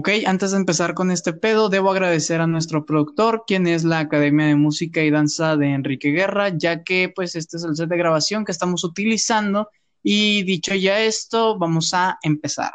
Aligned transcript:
Ok, 0.00 0.10
antes 0.26 0.52
de 0.52 0.58
empezar 0.58 0.94
con 0.94 1.10
este 1.10 1.32
pedo, 1.32 1.68
debo 1.68 1.90
agradecer 1.90 2.40
a 2.40 2.46
nuestro 2.46 2.86
productor, 2.86 3.42
quien 3.48 3.66
es 3.66 3.82
la 3.82 3.98
Academia 3.98 4.46
de 4.46 4.54
Música 4.54 5.02
y 5.02 5.10
Danza 5.10 5.56
de 5.56 5.72
Enrique 5.72 6.10
Guerra, 6.12 6.56
ya 6.56 6.84
que 6.84 7.12
pues 7.12 7.34
este 7.34 7.56
es 7.56 7.64
el 7.64 7.74
set 7.74 7.88
de 7.88 7.96
grabación 7.96 8.44
que 8.44 8.52
estamos 8.52 8.84
utilizando. 8.84 9.70
Y 10.04 10.44
dicho 10.44 10.72
ya 10.76 11.00
esto, 11.00 11.58
vamos 11.58 11.94
a 11.94 12.16
empezar. 12.22 12.70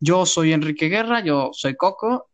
Yo 0.00 0.26
soy 0.26 0.52
Enrique 0.52 0.88
Guerra, 0.88 1.20
yo 1.20 1.50
soy 1.52 1.76
Coco. 1.76 2.26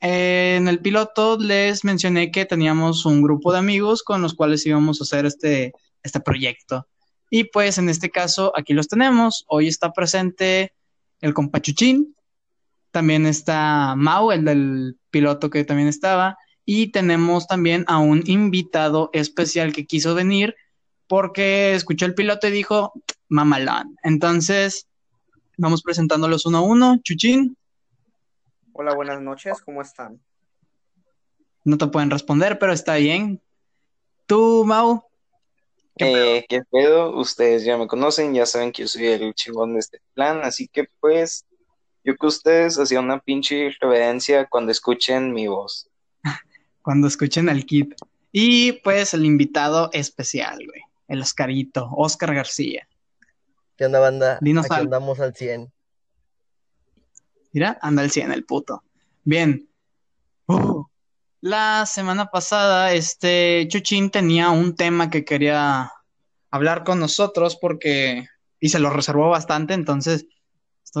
en 0.00 0.66
el 0.66 0.80
piloto 0.80 1.38
les 1.38 1.84
mencioné 1.84 2.32
que 2.32 2.46
teníamos 2.46 3.06
un 3.06 3.22
grupo 3.22 3.52
de 3.52 3.60
amigos 3.60 4.02
con 4.02 4.22
los 4.22 4.34
cuales 4.34 4.66
íbamos 4.66 5.00
a 5.00 5.04
hacer 5.04 5.24
este, 5.24 5.72
este 6.02 6.18
proyecto. 6.18 6.88
Y 7.30 7.44
pues 7.44 7.78
en 7.78 7.90
este 7.90 8.10
caso, 8.10 8.52
aquí 8.56 8.72
los 8.72 8.88
tenemos. 8.88 9.44
Hoy 9.46 9.68
está 9.68 9.92
presente 9.92 10.72
el 11.20 11.32
compachuchín, 11.32 12.16
también 12.90 13.26
está 13.26 13.94
Mau, 13.96 14.32
el 14.32 14.44
del 14.44 14.98
piloto 15.10 15.50
que 15.50 15.64
también 15.64 15.88
estaba, 15.88 16.36
y 16.64 16.88
tenemos 16.88 17.46
también 17.46 17.84
a 17.88 17.98
un 17.98 18.22
invitado 18.26 19.10
especial 19.12 19.72
que 19.72 19.86
quiso 19.86 20.14
venir 20.14 20.54
porque 21.06 21.74
escuchó 21.74 22.06
el 22.06 22.14
piloto 22.14 22.46
y 22.46 22.52
dijo, 22.52 22.92
mamalán. 23.28 23.96
Entonces, 24.04 24.86
vamos 25.56 25.82
presentándolos 25.82 26.46
uno 26.46 26.58
a 26.58 26.62
uno. 26.62 26.98
Chuchín. 27.02 27.56
Hola, 28.72 28.94
buenas 28.94 29.20
noches, 29.20 29.60
¿cómo 29.60 29.82
están? 29.82 30.20
No 31.64 31.76
te 31.76 31.88
pueden 31.88 32.10
responder, 32.10 32.58
pero 32.58 32.72
está 32.72 32.94
bien. 32.94 33.42
¿Tú, 34.26 34.64
Mau? 34.64 35.02
¿Qué, 35.96 36.38
eh, 36.38 36.46
¿Qué 36.48 36.62
pedo? 36.70 37.18
Ustedes 37.18 37.64
ya 37.64 37.76
me 37.76 37.88
conocen, 37.88 38.32
ya 38.32 38.46
saben 38.46 38.70
que 38.70 38.82
yo 38.82 38.88
soy 38.88 39.06
el 39.06 39.34
chingón 39.34 39.74
de 39.74 39.80
este 39.80 40.00
plan, 40.14 40.40
así 40.44 40.68
que 40.68 40.84
pues 41.00 41.44
yo 42.04 42.16
que 42.16 42.26
ustedes 42.26 42.78
hacían 42.78 43.04
una 43.04 43.20
pinche 43.20 43.70
reverencia 43.80 44.46
cuando 44.46 44.72
escuchen 44.72 45.32
mi 45.32 45.46
voz. 45.48 45.88
cuando 46.82 47.06
escuchen 47.06 47.48
al 47.48 47.64
kit. 47.64 47.94
Y 48.32 48.72
pues 48.72 49.12
el 49.14 49.26
invitado 49.26 49.90
especial, 49.92 50.58
güey. 50.66 50.82
El 51.08 51.20
Oscarito, 51.20 51.90
Oscar 51.92 52.34
García. 52.34 52.86
¿Qué 53.76 53.86
onda, 53.86 53.98
banda? 53.98 54.38
Dinos 54.40 54.66
Aquí 54.70 54.82
andamos 54.82 55.18
al 55.20 55.34
100. 55.34 55.72
Mira, 57.52 57.78
anda 57.82 58.02
al 58.02 58.10
100 58.10 58.32
el 58.32 58.44
puto. 58.44 58.84
Bien. 59.24 59.68
Uh, 60.46 60.84
la 61.40 61.86
semana 61.86 62.26
pasada, 62.26 62.92
este 62.92 63.66
Chuchín 63.68 64.10
tenía 64.10 64.50
un 64.50 64.76
tema 64.76 65.10
que 65.10 65.24
quería 65.24 65.90
hablar 66.50 66.84
con 66.84 67.00
nosotros 67.00 67.56
porque, 67.56 68.26
y 68.60 68.68
se 68.68 68.78
lo 68.78 68.90
reservó 68.90 69.30
bastante, 69.30 69.74
entonces 69.74 70.26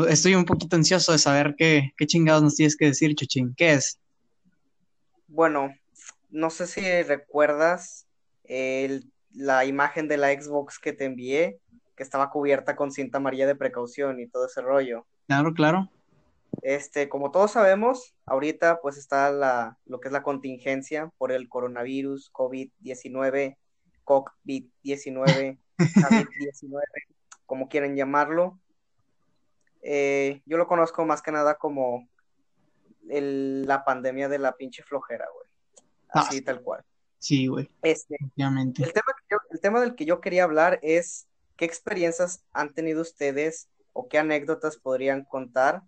Estoy 0.08 0.34
un 0.34 0.44
poquito 0.44 0.76
ansioso 0.76 1.12
de 1.12 1.18
saber 1.18 1.54
qué, 1.56 1.92
qué 1.96 2.06
chingados 2.06 2.42
nos 2.42 2.56
tienes 2.56 2.76
que 2.76 2.86
decir, 2.86 3.14
Chuchín. 3.14 3.54
¿Qué 3.56 3.72
es? 3.72 3.98
Bueno, 5.26 5.74
no 6.30 6.50
sé 6.50 6.66
si 6.66 7.02
recuerdas 7.02 8.06
la 9.32 9.64
imagen 9.64 10.08
de 10.08 10.16
la 10.16 10.32
Xbox 10.32 10.78
que 10.78 10.92
te 10.92 11.04
envié, 11.04 11.60
que 11.96 12.02
estaba 12.02 12.30
cubierta 12.30 12.76
con 12.76 12.90
cinta 12.90 13.18
amarilla 13.18 13.46
de 13.46 13.54
precaución 13.54 14.20
y 14.20 14.26
todo 14.26 14.46
ese 14.46 14.60
rollo. 14.60 15.06
Claro, 15.26 15.54
claro. 15.54 15.90
Este, 16.62 17.08
como 17.08 17.30
todos 17.30 17.52
sabemos, 17.52 18.14
ahorita 18.26 18.80
pues 18.80 18.96
está 18.96 19.30
la, 19.30 19.78
lo 19.86 20.00
que 20.00 20.08
es 20.08 20.12
la 20.12 20.22
contingencia 20.22 21.10
por 21.16 21.32
el 21.32 21.48
coronavirus, 21.48 22.32
COVID-19, 22.32 23.56
COVID-19, 24.04 25.58
COVID-19, 25.78 26.82
como 27.46 27.68
quieren 27.68 27.96
llamarlo. 27.96 28.58
Eh, 29.82 30.42
yo 30.46 30.56
lo 30.56 30.66
conozco 30.66 31.04
más 31.04 31.22
que 31.22 31.32
nada 31.32 31.56
como 31.56 32.08
la 33.08 33.84
pandemia 33.84 34.28
de 34.28 34.38
la 34.38 34.56
pinche 34.56 34.82
flojera, 34.82 35.26
güey. 35.34 35.48
Ah, 36.10 36.20
Así 36.20 36.42
tal 36.42 36.62
cual. 36.62 36.84
Sí, 37.18 37.46
güey. 37.46 37.68
Este, 37.82 38.16
Obviamente. 38.34 38.82
El 38.82 38.92
tema, 38.92 39.12
el 39.50 39.60
tema 39.60 39.80
del 39.80 39.94
que 39.94 40.04
yo 40.04 40.20
quería 40.20 40.44
hablar 40.44 40.78
es 40.82 41.26
qué 41.56 41.64
experiencias 41.64 42.44
han 42.52 42.72
tenido 42.72 43.02
ustedes 43.02 43.68
o 43.92 44.08
qué 44.08 44.18
anécdotas 44.18 44.76
podrían 44.76 45.24
contar 45.24 45.82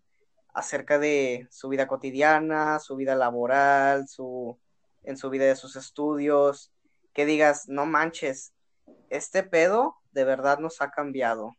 acerca 0.53 0.99
de 0.99 1.49
su 1.50 1.69
vida 1.69 1.87
cotidiana, 1.87 2.78
su 2.78 2.97
vida 2.97 3.15
laboral, 3.15 4.06
su, 4.09 4.59
en 5.03 5.17
su 5.17 5.31
vida 5.31 5.47
de 5.47 5.56
sus 5.56 5.77
estudios, 5.77 6.72
que 7.12 7.25
digas, 7.27 7.69
no 7.69 7.87
manches, 7.87 8.53
este 9.09 9.43
pedo 9.43 9.97
de 10.12 10.25
verdad 10.25 10.59
nos 10.59 10.83
ha 10.83 10.91
cambiado. 10.91 11.56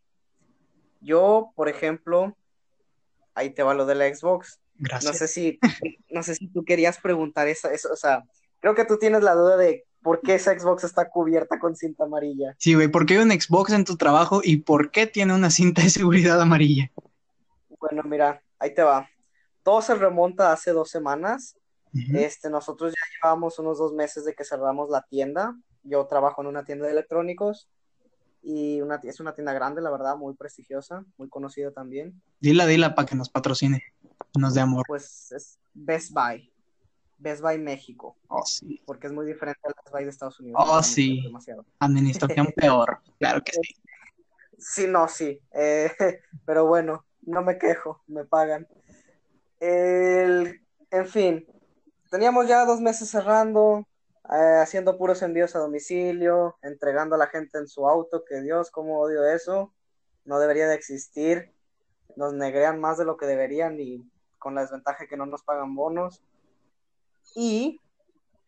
Yo, 1.04 1.52
por 1.56 1.70
ejemplo, 1.70 2.36
ahí 3.36 3.50
te 3.50 3.64
va 3.64 3.74
lo 3.74 3.86
de 3.86 3.96
la 3.96 4.14
Xbox. 4.14 4.60
Gracias. 4.76 5.12
No 5.12 5.18
sé 5.18 5.28
si, 5.28 5.60
no 6.10 6.24
sé 6.24 6.36
si 6.36 6.48
tú 6.48 6.64
querías 6.64 7.00
preguntar 7.00 7.48
eso, 7.48 7.70
eso, 7.70 7.92
o 7.92 7.96
sea, 7.96 8.24
creo 8.60 8.74
que 8.76 8.86
tú 8.86 8.98
tienes 8.98 9.24
la 9.24 9.36
duda 9.36 9.58
de 9.58 9.86
por 10.02 10.22
qué 10.22 10.36
esa 10.36 10.58
Xbox 10.58 10.84
está 10.84 11.10
cubierta 11.10 11.60
con 11.60 11.76
cinta 11.76 12.04
amarilla. 12.04 12.56
Sí, 12.58 12.74
güey, 12.74 12.88
¿por 12.88 13.06
qué 13.06 13.16
hay 13.16 13.24
un 13.24 13.32
Xbox 13.32 13.72
en 13.72 13.86
tu 13.86 13.98
trabajo 13.98 14.42
y 14.44 14.58
por 14.58 14.92
qué 14.92 15.08
tiene 15.08 15.34
una 15.34 15.50
cinta 15.50 15.82
de 15.82 15.90
seguridad 15.90 16.42
amarilla? 16.42 16.92
Bueno, 17.80 18.04
mira, 18.04 18.42
ahí 18.60 18.74
te 18.74 18.84
va. 18.84 19.10
Todo 19.64 19.82
se 19.82 19.96
remonta 19.96 20.52
hace 20.52 20.72
dos 20.72 20.90
semanas. 20.90 21.56
Este, 22.16 22.50
nosotros 22.50 22.92
ya 22.92 23.02
llevamos 23.16 23.60
unos 23.60 23.78
dos 23.78 23.94
meses 23.94 24.26
de 24.26 24.34
que 24.34 24.44
cerramos 24.44 24.90
la 24.90 25.04
tienda. 25.04 25.56
Yo 25.84 26.08
trabajo 26.08 26.42
en 26.42 26.48
una 26.48 26.66
tienda 26.66 26.86
de 26.86 26.92
electrónicos 26.92 27.70
y 28.44 28.82
una, 28.82 29.00
es 29.04 29.20
una 29.20 29.34
tienda 29.34 29.54
grande, 29.54 29.82
la 29.82 29.90
verdad, 29.90 30.18
muy 30.18 30.36
prestigiosa, 30.36 31.06
muy 31.18 31.30
conocida 31.30 31.72
también. 31.72 32.22
Dila, 32.42 32.66
dila 32.66 32.94
para 32.94 33.08
que 33.08 33.16
nos 33.16 33.30
patrocine, 33.30 33.82
nos 34.38 34.54
dé 34.54 34.62
amor. 34.62 34.84
Pues 34.86 35.32
es 35.32 35.60
Best 35.74 36.12
Buy, 36.12 36.52
Best 37.18 37.42
Buy 37.42 37.58
México. 37.58 38.18
Oh, 38.28 38.46
sí. 38.46 38.82
Porque 38.86 39.08
es 39.08 39.14
muy 39.14 39.26
diferente 39.26 39.62
al 39.64 39.74
Best 39.74 39.92
Buy 39.92 40.04
de 40.04 40.10
Estados 40.10 40.40
Unidos. 40.42 40.62
Oh, 40.64 40.84
sí. 40.84 41.24
Administración 41.80 42.48
peor, 42.56 43.00
claro 43.18 43.42
que 43.44 43.54
sí. 43.54 43.76
Sí, 44.58 44.88
no, 44.88 45.08
sí. 45.08 45.40
Eh, 45.54 45.92
pero 46.46 46.66
bueno, 46.66 47.06
no 47.22 47.42
me 47.44 47.58
quejo, 47.58 48.04
me 48.08 48.26
pagan. 48.26 48.68
El, 49.60 50.62
en 50.92 51.08
fin, 51.08 51.48
teníamos 52.12 52.48
ya 52.48 52.66
dos 52.66 52.82
meses 52.82 53.10
cerrando, 53.10 53.88
eh, 54.30 54.60
haciendo 54.62 54.98
puros 54.98 55.22
envíos 55.22 55.56
a 55.56 55.60
domicilio, 55.60 56.58
entregando 56.62 57.16
a 57.16 57.18
la 57.18 57.28
gente 57.28 57.58
en 57.58 57.68
su 57.68 57.88
auto, 57.88 58.24
que 58.24 58.42
Dios, 58.42 58.72
cómo 58.72 59.00
odio 59.00 59.28
eso, 59.28 59.74
no 60.24 60.40
debería 60.40 60.68
de 60.68 60.76
existir, 60.76 61.54
nos 62.16 62.34
negrean 62.34 62.80
más 62.80 62.98
de 62.98 63.06
lo 63.06 63.18
que 63.18 63.26
deberían 63.26 63.80
y 63.80 64.10
con 64.38 64.56
la 64.56 64.62
desventaja 64.62 65.08
que 65.08 65.18
no 65.18 65.26
nos 65.26 65.44
pagan 65.44 65.76
bonos. 65.76 66.22
Y 67.36 67.82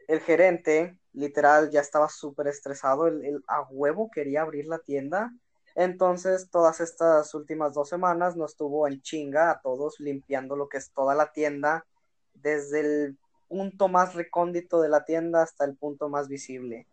el 0.08 0.20
gerente, 0.22 0.98
literal, 1.14 1.72
ya 1.72 1.82
estaba 1.82 2.08
súper 2.10 2.48
estresado, 2.48 3.08
el, 3.08 3.44
a 3.48 3.62
huevo 3.64 4.10
quería 4.12 4.44
abrir 4.44 4.68
la 4.68 4.80
tienda. 4.80 5.32
Entonces, 5.76 6.50
todas 6.50 6.80
estas 6.80 7.34
últimas 7.34 7.74
dos 7.74 7.90
semanas 7.90 8.38
nos 8.38 8.56
tuvo 8.56 8.88
en 8.88 9.02
chinga 9.02 9.52
a 9.52 9.60
todos 9.62 10.00
limpiando 10.00 10.56
lo 10.56 10.70
que 10.70 10.78
es 10.78 10.92
toda 10.92 11.16
la 11.16 11.34
tienda, 11.34 11.86
desde 12.34 12.80
el 12.80 13.18
punto 13.48 13.88
más 13.88 14.16
recóndito 14.16 14.82
de 14.82 14.90
la 14.90 15.06
tienda 15.06 15.44
hasta 15.44 15.66
el 15.66 15.76
punto 15.76 16.10
más 16.10 16.28
visible. 16.28 16.88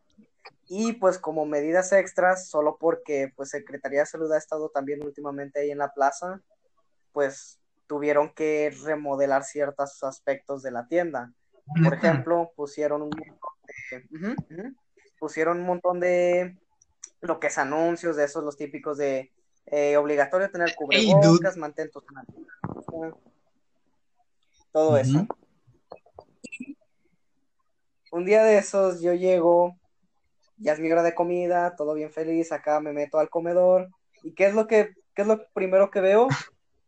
Y 0.68 0.94
pues 0.94 1.18
como 1.18 1.44
medidas 1.44 1.92
extras, 1.92 2.48
solo 2.48 2.76
porque 2.78 3.32
pues 3.36 3.50
Secretaría 3.50 4.00
de 4.00 4.06
Salud 4.06 4.32
ha 4.32 4.38
estado 4.38 4.68
también 4.70 5.04
últimamente 5.04 5.60
ahí 5.60 5.70
en 5.70 5.78
la 5.78 5.92
plaza, 5.92 6.40
pues 7.12 7.58
tuvieron 7.86 8.32
que 8.34 8.74
remodelar 8.84 9.44
ciertos 9.44 10.02
aspectos 10.02 10.62
de 10.62 10.70
la 10.70 10.86
tienda. 10.86 11.32
Por 11.84 11.94
ejemplo, 11.94 12.52
pusieron 12.56 13.02
un 13.02 13.10
montón 13.10 13.52
de, 13.66 14.72
pusieron 15.18 15.60
un 15.60 15.66
montón 15.66 16.00
de 16.00 16.58
lo 17.20 17.38
que 17.38 17.48
es 17.48 17.58
anuncios, 17.58 18.16
de 18.16 18.24
esos 18.24 18.42
los 18.42 18.56
típicos 18.56 18.98
de 18.98 19.30
eh, 19.66 19.96
obligatorio 19.96 20.50
tener 20.50 20.74
cubrebocas, 20.74 21.56
mantén 21.56 21.90
todo 24.72 24.96
eso 24.96 25.26
un 28.12 28.26
día 28.26 28.44
de 28.44 28.58
esos 28.58 29.00
yo 29.00 29.14
llego, 29.14 29.76
ya 30.58 30.74
es 30.74 30.80
mi 30.80 30.92
hora 30.92 31.02
de 31.02 31.14
comida, 31.14 31.74
todo 31.76 31.94
bien 31.94 32.12
feliz, 32.12 32.52
acá 32.52 32.78
me 32.78 32.92
meto 32.92 33.18
al 33.18 33.30
comedor. 33.30 33.88
¿Y 34.22 34.34
qué 34.34 34.46
es 34.46 34.54
lo 34.54 34.66
que 34.66 34.94
qué 35.14 35.22
es 35.22 35.28
lo 35.28 35.46
primero 35.52 35.90
que 35.90 36.00
veo? 36.00 36.28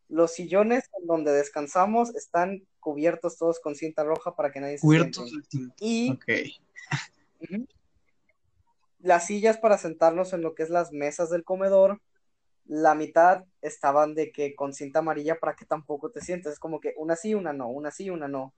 Los 0.09 0.33
sillones 0.35 0.91
en 1.01 1.07
donde 1.07 1.33
descansamos 1.33 2.15
están 2.15 2.63
cubiertos 2.79 3.39
todos 3.39 3.59
con 3.59 3.75
cinta 3.75 4.05
roja 4.05 4.37
para 4.37 4.53
que 4.53 4.61
nadie 4.61 4.77
se 4.77 4.83
Cubiertos 4.83 5.33
Y 5.81 6.19
las 9.01 9.27
sillas 9.27 9.57
para 9.57 9.79
sentarnos 9.79 10.35
en 10.35 10.43
lo 10.43 10.55
que 10.55 10.63
es 10.63 10.71
las 10.71 10.93
mesas 10.93 11.31
del 11.31 11.43
comedor, 11.43 12.01
la 12.67 12.95
mitad 12.95 13.45
estaban 13.63 14.15
de 14.15 14.31
que 14.31 14.55
con 14.55 14.75
cinta 14.75 14.99
amarilla 14.99 15.39
para 15.41 15.57
que 15.57 15.65
tampoco 15.65 16.11
te 16.11 16.21
sientes. 16.21 16.55
Es 16.55 16.59
como 16.59 16.81
que 16.81 16.93
una 16.97 17.17
sí, 17.17 17.35
una 17.35 17.55
no, 17.55 17.69
una 17.69 17.91
sí, 17.91 18.11
una 18.11 18.29
no. 18.29 18.53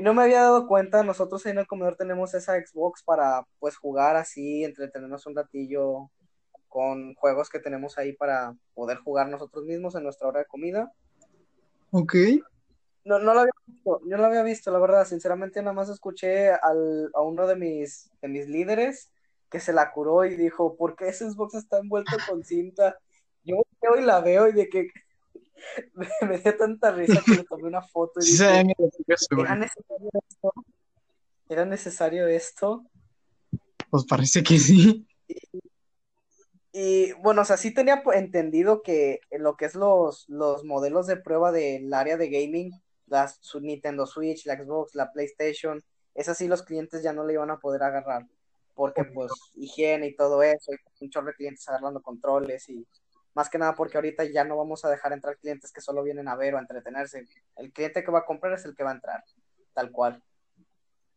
Y 0.00 0.02
no 0.02 0.14
me 0.14 0.22
había 0.22 0.40
dado 0.40 0.66
cuenta, 0.66 1.02
nosotros 1.02 1.44
en 1.44 1.58
el 1.58 1.66
comedor 1.66 1.94
tenemos 1.94 2.32
esa 2.32 2.54
Xbox 2.54 3.02
para 3.02 3.46
pues 3.58 3.76
jugar 3.76 4.16
así, 4.16 4.64
entretenernos 4.64 5.26
un 5.26 5.36
ratillo 5.36 6.10
con 6.68 7.12
juegos 7.16 7.50
que 7.50 7.58
tenemos 7.58 7.98
ahí 7.98 8.14
para 8.14 8.56
poder 8.72 8.96
jugar 8.96 9.28
nosotros 9.28 9.66
mismos 9.66 9.94
en 9.94 10.04
nuestra 10.04 10.28
hora 10.28 10.38
de 10.38 10.46
comida. 10.46 10.90
Ok. 11.90 12.14
No, 13.04 13.18
no 13.18 13.34
lo 13.34 13.40
había 13.40 13.52
visto, 13.66 14.00
yo 14.06 14.16
no 14.16 14.22
lo 14.22 14.24
había 14.24 14.42
visto, 14.42 14.70
la 14.70 14.78
verdad, 14.78 15.04
sinceramente 15.04 15.60
nada 15.60 15.74
más 15.74 15.90
escuché 15.90 16.48
al, 16.48 17.10
a 17.12 17.20
uno 17.20 17.46
de 17.46 17.56
mis, 17.56 18.10
de 18.22 18.28
mis 18.28 18.48
líderes 18.48 19.12
que 19.50 19.60
se 19.60 19.74
la 19.74 19.92
curó 19.92 20.24
y 20.24 20.34
dijo, 20.34 20.78
¿por 20.78 20.96
qué 20.96 21.08
ese 21.08 21.30
Xbox 21.30 21.56
está 21.56 21.78
envuelto 21.78 22.16
con 22.26 22.42
cinta? 22.42 22.98
Yo 23.44 23.56
veo 23.82 24.00
y 24.00 24.02
la 24.02 24.22
veo 24.22 24.48
y 24.48 24.54
de 24.54 24.70
que 24.70 24.88
me, 26.28 26.38
dio 26.38 26.56
tanta 26.56 26.90
risa 26.90 27.22
que 27.24 27.36
le 27.36 27.44
tomé 27.44 27.64
una 27.64 27.82
foto 27.82 28.20
y 28.20 28.26
dije, 28.26 28.44
¿era 29.30 29.54
necesario 29.54 30.10
esto? 30.28 30.52
¿Era 31.48 31.64
necesario 31.64 32.26
esto? 32.28 32.84
Pues 33.90 34.04
parece 34.04 34.42
que 34.42 34.58
sí. 34.58 35.06
Y, 36.72 37.12
bueno, 37.14 37.42
o 37.42 37.44
sea, 37.44 37.56
sí 37.56 37.74
tenía 37.74 38.02
entendido 38.14 38.82
que 38.82 39.20
lo 39.32 39.56
que 39.56 39.64
es 39.64 39.74
los, 39.74 40.28
los 40.28 40.64
modelos 40.64 41.06
de 41.08 41.16
prueba 41.16 41.50
del 41.50 41.92
área 41.92 42.16
de 42.16 42.30
gaming, 42.30 42.70
la 43.06 43.32
Nintendo 43.60 44.06
Switch, 44.06 44.46
la 44.46 44.56
Xbox, 44.56 44.94
la 44.94 45.10
PlayStation, 45.12 45.82
esas 46.14 46.38
sí 46.38 46.46
los 46.46 46.62
clientes 46.62 47.02
ya 47.02 47.12
no 47.12 47.26
le 47.26 47.32
iban 47.32 47.50
a 47.50 47.58
poder 47.58 47.82
agarrar, 47.82 48.26
porque 48.74 49.04
pues 49.04 49.32
higiene 49.54 50.08
y 50.08 50.16
todo 50.16 50.42
eso, 50.42 50.72
y 50.72 51.04
un 51.04 51.10
chorro 51.10 51.28
de 51.28 51.34
clientes 51.34 51.68
agarrando 51.68 52.00
controles 52.00 52.68
y 52.68 52.86
más 53.34 53.48
que 53.48 53.58
nada 53.58 53.74
porque 53.74 53.96
ahorita 53.96 54.24
ya 54.24 54.44
no 54.44 54.56
vamos 54.56 54.84
a 54.84 54.90
dejar 54.90 55.12
entrar 55.12 55.38
clientes 55.38 55.72
que 55.72 55.80
solo 55.80 56.02
vienen 56.02 56.28
a 56.28 56.36
ver 56.36 56.54
o 56.54 56.58
a 56.58 56.60
entretenerse. 56.60 57.26
El 57.56 57.72
cliente 57.72 58.02
que 58.02 58.10
va 58.10 58.20
a 58.20 58.24
comprar 58.24 58.52
es 58.54 58.64
el 58.64 58.74
que 58.74 58.84
va 58.84 58.90
a 58.90 58.94
entrar, 58.94 59.24
tal 59.72 59.90
cual. 59.90 60.22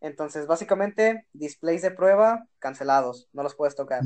Entonces, 0.01 0.47
básicamente, 0.47 1.27
displays 1.31 1.81
de 1.81 1.91
prueba 1.91 2.45
cancelados, 2.59 3.29
no 3.31 3.41
los 3.41 3.55
puedes 3.55 3.75
tocar. 3.75 4.01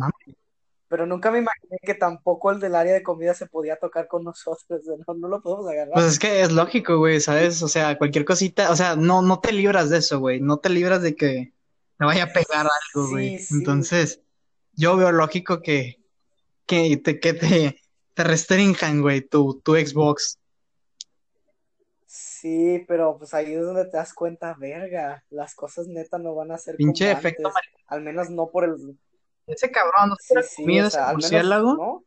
Pero 0.90 1.06
nunca 1.06 1.32
me 1.32 1.40
imaginé 1.40 1.78
que 1.82 1.96
tampoco 1.96 2.52
el 2.52 2.60
del 2.60 2.76
área 2.76 2.94
de 2.94 3.04
comida 3.04 3.34
se 3.34 3.48
podía 3.48 3.78
tocar 3.78 4.08
con 4.08 4.24
nosotros, 4.24 4.82
no, 4.86 5.14
no 5.16 5.28
lo 5.28 5.42
podemos 5.42 5.68
agarrar. 5.68 5.94
Pues 5.94 6.06
es 6.06 6.20
que 6.20 6.42
es 6.42 6.52
lógico, 6.52 6.98
güey, 6.98 7.20
¿sabes? 7.20 7.62
O 7.64 7.68
sea, 7.68 7.98
cualquier 7.98 8.26
cosita, 8.26 8.72
o 8.72 8.76
sea, 8.76 8.96
no, 8.96 9.22
no 9.22 9.40
te 9.40 9.52
libras 9.52 9.90
de 9.90 9.98
eso, 9.98 10.20
güey, 10.20 10.40
no 10.40 10.58
te 10.58 10.70
libras 10.70 11.02
de 11.02 11.16
que 11.16 11.54
te 11.98 12.06
vaya 12.06 12.26
a 12.26 12.28
pegar 12.28 12.68
algo, 12.68 13.10
güey. 13.10 13.40
Entonces, 13.52 14.22
yo 14.74 14.96
veo 14.96 15.12
lógico 15.12 15.62
que, 15.62 16.00
que 16.68 16.98
te, 16.98 17.20
que 17.20 17.34
te, 17.34 17.82
te 18.18 18.24
restrinjan, 18.24 19.00
güey, 19.04 19.22
tu, 19.22 19.62
tu 19.64 19.76
Xbox. 19.76 20.40
Sí, 22.08 22.84
pero 22.88 23.16
pues 23.16 23.32
ahí 23.36 23.54
es 23.54 23.62
donde 23.62 23.86
te 23.86 23.98
das 23.98 24.12
cuenta, 24.12 24.56
verga, 24.58 25.24
las 25.30 25.54
cosas 25.54 25.86
neta 25.88 26.18
no 26.18 26.34
van 26.34 26.52
a 26.52 26.58
ser 26.58 26.78
Pinche 26.78 27.12
efecto 27.12 27.52
al 27.86 28.02
menos 28.02 28.32
no 28.32 28.50
por 28.50 28.64
el... 28.64 28.98
Ese 29.46 29.70
cabrón, 29.70 30.10
¿no 30.10 30.16
sí, 30.42 30.66
¿no? 30.66 32.04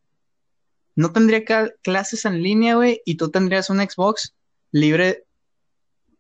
no 0.97 1.13
tendría 1.13 1.45
clases 1.81 2.25
en 2.25 2.43
línea, 2.43 2.75
güey, 2.75 3.01
y 3.05 3.15
tú 3.15 3.31
tendrías 3.31 3.71
un 3.71 3.79
Xbox 3.79 4.35
libre 4.73 5.27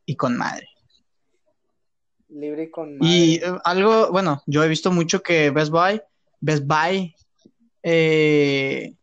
y 0.06 0.14
con 0.14 0.36
madre. 0.36 0.69
Libre 2.28 2.62
y 2.62 2.70
con 2.70 2.96
madre. 2.96 3.12
Y 3.12 3.34
eh, 3.43 3.58
algo, 3.64 4.12
bueno, 4.12 4.40
yo 4.46 4.62
he 4.62 4.69
visto 4.69 4.93
mucho 4.93 5.20
que 5.20 5.50
Best 5.50 5.72
Buy, 5.72 6.00
Best 6.40 6.64
Buy, 6.64 7.12
eh, 7.82 8.94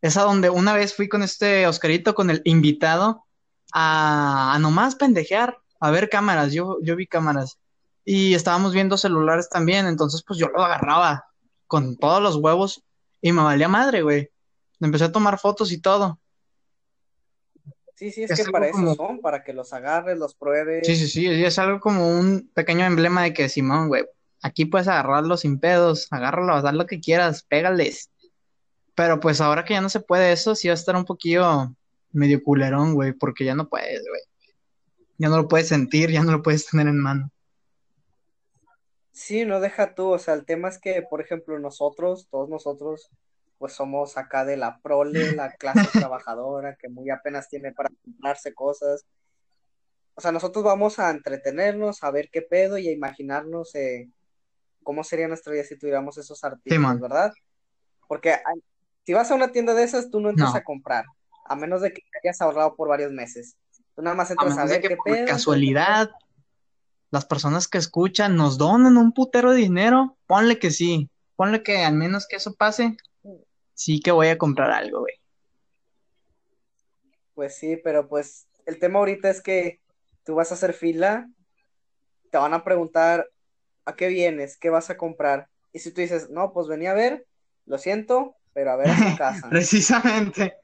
es 0.00 0.16
a 0.16 0.22
donde 0.22 0.50
una 0.50 0.74
vez 0.74 0.94
fui 0.94 1.08
con 1.08 1.22
este 1.22 1.66
Oscarito, 1.66 2.14
con 2.14 2.30
el 2.30 2.42
invitado, 2.44 3.24
a, 3.72 4.56
nomás 4.60 4.94
pendejear, 4.94 5.58
a 5.80 5.90
ver 5.90 6.08
cámaras. 6.08 6.52
Yo, 6.52 6.78
yo 6.82 6.96
vi 6.96 7.06
cámaras. 7.06 7.58
Y 8.04 8.34
estábamos 8.34 8.72
viendo 8.72 8.96
celulares 8.96 9.48
también, 9.50 9.86
entonces 9.86 10.22
pues 10.26 10.38
yo 10.38 10.48
lo 10.48 10.64
agarraba 10.64 11.26
con 11.66 11.96
todos 11.96 12.22
los 12.22 12.36
huevos 12.36 12.82
y 13.20 13.32
me 13.32 13.42
valía 13.42 13.68
madre, 13.68 14.02
güey. 14.02 14.30
Empecé 14.80 15.04
a 15.04 15.12
tomar 15.12 15.38
fotos 15.38 15.72
y 15.72 15.80
todo. 15.80 16.18
Sí, 17.96 18.12
sí, 18.12 18.22
es, 18.22 18.44
que 18.44 18.50
para 18.52 18.68
eso 18.68 18.94
son, 18.94 19.20
para 19.20 19.42
que 19.42 19.52
los 19.52 19.72
agarres, 19.72 20.16
los 20.16 20.34
pruebes. 20.36 20.86
Sí, 20.86 20.94
sí, 20.94 21.08
sí, 21.08 21.26
es 21.26 21.58
algo 21.58 21.80
como 21.80 22.08
un 22.08 22.48
pequeño 22.54 22.86
emblema 22.86 23.24
de 23.24 23.34
que 23.34 23.48
Simón, 23.48 23.88
güey, 23.88 24.06
aquí 24.40 24.66
puedes 24.66 24.86
agarrarlos 24.86 25.40
sin 25.40 25.58
pedos, 25.58 26.06
agárralo, 26.12 26.54
haz 26.54 26.72
lo 26.72 26.86
que 26.86 27.00
quieras, 27.00 27.42
pégales. 27.42 28.10
Pero 28.98 29.20
pues 29.20 29.40
ahora 29.40 29.64
que 29.64 29.74
ya 29.74 29.80
no 29.80 29.88
se 29.88 30.00
puede 30.00 30.32
eso, 30.32 30.56
sí 30.56 30.66
va 30.66 30.72
a 30.72 30.74
estar 30.74 30.96
un 30.96 31.04
poquillo 31.04 31.72
medio 32.10 32.42
culerón, 32.42 32.94
güey, 32.94 33.12
porque 33.12 33.44
ya 33.44 33.54
no 33.54 33.68
puedes, 33.68 34.02
güey. 34.04 34.22
Ya 35.18 35.28
no 35.28 35.36
lo 35.36 35.46
puedes 35.46 35.68
sentir, 35.68 36.10
ya 36.10 36.24
no 36.24 36.32
lo 36.32 36.42
puedes 36.42 36.66
tener 36.66 36.88
en 36.88 36.98
mano. 36.98 37.30
Sí, 39.12 39.44
no 39.44 39.60
deja 39.60 39.94
tú, 39.94 40.08
o 40.08 40.18
sea, 40.18 40.34
el 40.34 40.44
tema 40.44 40.68
es 40.68 40.80
que, 40.80 41.00
por 41.08 41.20
ejemplo, 41.20 41.60
nosotros, 41.60 42.26
todos 42.28 42.48
nosotros, 42.48 43.08
pues 43.58 43.72
somos 43.72 44.18
acá 44.18 44.44
de 44.44 44.56
la 44.56 44.80
prole, 44.80 45.30
la 45.30 45.52
clase 45.52 45.86
trabajadora, 46.10 46.74
que 46.74 46.88
muy 46.88 47.08
apenas 47.10 47.48
tiene 47.48 47.70
para 47.70 47.90
comprarse 48.02 48.52
cosas. 48.52 49.06
O 50.16 50.20
sea, 50.20 50.32
nosotros 50.32 50.64
vamos 50.64 50.98
a 50.98 51.12
entretenernos, 51.12 52.02
a 52.02 52.10
ver 52.10 52.30
qué 52.32 52.42
pedo 52.42 52.78
y 52.78 52.88
a 52.88 52.92
imaginarnos 52.92 53.76
eh, 53.76 54.10
cómo 54.82 55.04
sería 55.04 55.28
nuestra 55.28 55.52
vida 55.52 55.62
si 55.62 55.78
tuviéramos 55.78 56.18
esos 56.18 56.42
artículos, 56.42 56.98
¿verdad? 56.98 57.32
Porque 58.08 58.34
si 59.08 59.14
vas 59.14 59.30
a 59.30 59.34
una 59.34 59.52
tienda 59.52 59.72
de 59.72 59.84
esas, 59.84 60.10
tú 60.10 60.20
no 60.20 60.28
entras 60.28 60.54
a 60.54 60.62
comprar, 60.62 61.06
a 61.46 61.56
menos 61.56 61.80
de 61.80 61.94
que 61.94 62.02
hayas 62.22 62.42
ahorrado 62.42 62.76
por 62.76 62.90
varios 62.90 63.10
meses. 63.10 63.56
Tú 63.94 64.02
nada 64.02 64.14
más 64.14 64.30
entras 64.30 64.58
a, 64.58 64.66
ver 64.66 64.82
qué 64.82 64.96
por 64.96 65.24
casualidad, 65.24 66.10
las 67.10 67.24
personas 67.24 67.68
que 67.68 67.78
escuchan 67.78 68.36
nos 68.36 68.58
donan 68.58 68.98
un 68.98 69.12
putero 69.12 69.52
de 69.52 69.60
dinero, 69.60 70.18
ponle 70.26 70.58
que 70.58 70.70
sí, 70.70 71.08
ponle 71.36 71.62
que 71.62 71.78
al 71.86 71.94
menos 71.94 72.26
que 72.28 72.36
eso 72.36 72.52
pase, 72.54 72.98
sí 73.72 74.00
que 74.00 74.10
voy 74.10 74.28
a 74.28 74.36
comprar 74.36 74.70
algo, 74.72 75.00
güey. 75.00 75.14
Pues 77.32 77.56
sí, 77.56 77.80
pero 77.82 78.10
pues 78.10 78.46
el 78.66 78.78
tema 78.78 78.98
ahorita 78.98 79.30
es 79.30 79.40
que 79.40 79.80
tú 80.22 80.34
vas 80.34 80.50
a 80.50 80.54
hacer 80.54 80.74
fila, 80.74 81.30
te 82.30 82.36
van 82.36 82.52
a 82.52 82.62
preguntar 82.62 83.30
a 83.86 83.96
qué 83.96 84.08
vienes, 84.08 84.58
qué 84.58 84.68
vas 84.68 84.90
a 84.90 84.98
comprar. 84.98 85.48
Y 85.72 85.78
si 85.78 85.92
tú 85.92 86.02
dices, 86.02 86.28
no, 86.28 86.52
pues 86.52 86.66
venía 86.66 86.90
a 86.90 86.94
ver, 86.94 87.26
lo 87.64 87.78
siento, 87.78 88.34
pero 88.58 88.72
a 88.72 88.76
ver 88.76 88.88
en 88.88 89.16
casa. 89.16 89.48
Precisamente. 89.50 90.56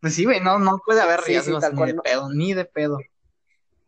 Pues 0.00 0.14
sí, 0.14 0.24
güey, 0.24 0.40
no, 0.40 0.58
no 0.58 0.80
puede 0.84 1.00
haber 1.00 1.20
riesgos 1.20 1.62
ni 1.72 1.86
de 1.86 1.94
pedo, 1.94 2.28
ni 2.30 2.52
de 2.52 2.64
pedo. 2.64 2.98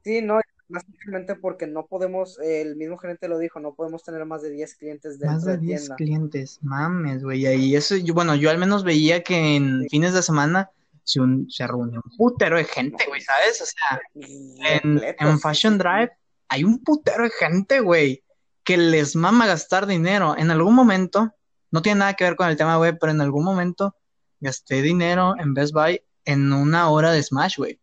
Sí, 0.04 0.22
no, 0.22 0.40
básicamente 0.68 1.34
porque 1.34 1.66
no 1.66 1.86
podemos, 1.86 2.38
el 2.38 2.76
mismo 2.76 2.96
gerente 2.96 3.26
lo 3.26 3.38
dijo, 3.38 3.58
no 3.58 3.74
podemos 3.74 4.04
tener 4.04 4.24
más 4.24 4.42
de 4.42 4.50
10 4.50 4.76
clientes 4.76 5.18
dentro 5.18 5.34
más 5.34 5.44
de, 5.44 5.58
10 5.58 5.90
clientes, 5.96 6.60
mames, 6.62 7.24
güey, 7.24 7.44
y 7.44 7.74
eso, 7.74 7.96
yo, 7.96 8.14
bueno, 8.14 8.36
yo 8.36 8.50
al 8.50 8.58
menos 8.58 8.84
veía 8.84 9.24
que 9.24 9.56
en 9.56 9.88
fines 9.88 10.14
de 10.14 10.22
semana 10.22 10.70
se, 11.02 11.20
un, 11.20 11.50
se 11.50 11.66
reunió 11.66 12.02
un 12.04 12.16
putero 12.16 12.56
de 12.56 12.64
gente, 12.64 13.04
güey, 13.08 13.20
¿sabes? 13.20 13.60
O 13.60 13.66
sea, 13.66 14.00
en, 14.14 15.02
en 15.18 15.40
Fashion 15.40 15.76
Drive 15.76 16.12
hay 16.48 16.62
un 16.62 16.78
putero 16.84 17.24
de 17.24 17.30
gente, 17.30 17.80
güey, 17.80 18.22
que 18.62 18.76
les 18.76 19.16
mama 19.16 19.48
gastar 19.48 19.86
dinero. 19.86 20.36
En 20.38 20.52
algún 20.52 20.76
momento, 20.76 21.34
no 21.74 21.82
tiene 21.82 21.98
nada 21.98 22.14
que 22.14 22.22
ver 22.22 22.36
con 22.36 22.48
el 22.48 22.56
tema, 22.56 22.76
güey, 22.76 22.96
pero 22.96 23.10
en 23.10 23.20
algún 23.20 23.44
momento 23.44 23.96
gasté 24.38 24.80
dinero 24.80 25.34
en 25.40 25.54
Best 25.54 25.74
Buy 25.74 26.00
en 26.24 26.52
una 26.52 26.88
hora 26.88 27.10
de 27.10 27.20
Smash, 27.20 27.56
güey. 27.56 27.80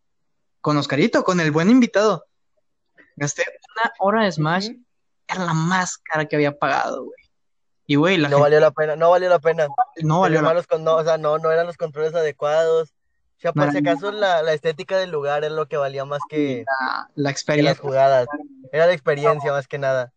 Con 0.61 0.77
Oscarito, 0.77 1.25
con 1.25 1.41
el 1.41 1.51
buen 1.51 1.69
invitado. 1.69 2.25
Gasté 3.17 3.43
una 3.75 3.91
hora 3.99 4.23
de 4.23 4.31
Smash. 4.31 4.69
Era 5.27 5.43
la 5.43 5.53
más 5.53 5.97
cara 5.97 6.25
que 6.25 6.37
había 6.37 6.57
pagado, 6.57 7.03
güey. 7.03 7.17
Y, 7.85 7.95
güey, 7.97 8.15
la 8.15 8.29
No 8.29 8.39
valió 8.39 8.61
la 8.61 8.71
pena, 8.71 8.95
no 8.95 9.09
valió 9.09 9.27
la 9.27 9.39
pena. 9.39 9.67
No 9.97 10.21
valió 10.21 10.41
la 10.41 10.53
pena. 10.53 10.81
no, 10.81 10.95
o 10.95 11.03
sea, 11.03 11.17
no, 11.17 11.37
no 11.37 11.51
eran 11.51 11.67
los 11.67 11.75
controles 11.75 12.15
adecuados. 12.15 12.91
O 12.91 13.41
sea, 13.41 13.51
por 13.51 13.73
si 13.73 13.79
acaso 13.79 14.13
la, 14.13 14.41
la, 14.41 14.53
estética 14.53 14.97
del 14.99 15.11
lugar 15.11 15.43
era 15.43 15.53
lo 15.53 15.67
que 15.67 15.75
valía 15.75 16.05
más 16.05 16.21
que, 16.29 16.63
la, 17.15 17.29
experiencia. 17.29 17.71
las 17.71 17.79
jugadas. 17.81 18.27
Era 18.71 18.85
la 18.85 18.93
experiencia 18.93 19.51
más 19.51 19.67
que 19.67 19.79
nada. 19.79 20.13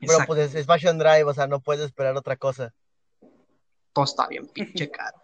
Pero 0.00 0.16
pues 0.26 0.54
es 0.54 0.64
Fashion 0.64 0.96
Drive, 0.96 1.24
o 1.24 1.34
sea, 1.34 1.46
no 1.46 1.60
puedes 1.60 1.84
esperar 1.84 2.16
otra 2.16 2.36
cosa 2.36 2.72
todo 3.92 4.04
está 4.04 4.26
bien 4.28 4.46
pinche 4.48 4.90
caro. 4.90 5.18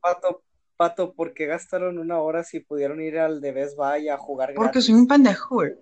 Pato, 0.00 0.42
Pato, 0.76 1.12
¿por 1.12 1.34
qué 1.34 1.46
gastaron 1.46 1.98
una 1.98 2.20
hora 2.20 2.44
si 2.44 2.60
pudieron 2.60 3.00
ir 3.00 3.18
al 3.18 3.40
de 3.40 3.52
Best 3.52 3.76
Buy 3.76 4.08
a 4.08 4.16
jugar 4.16 4.54
Porque 4.54 4.80
soy 4.80 4.94
un 4.94 5.06
pendejo, 5.06 5.56
güey. 5.56 5.72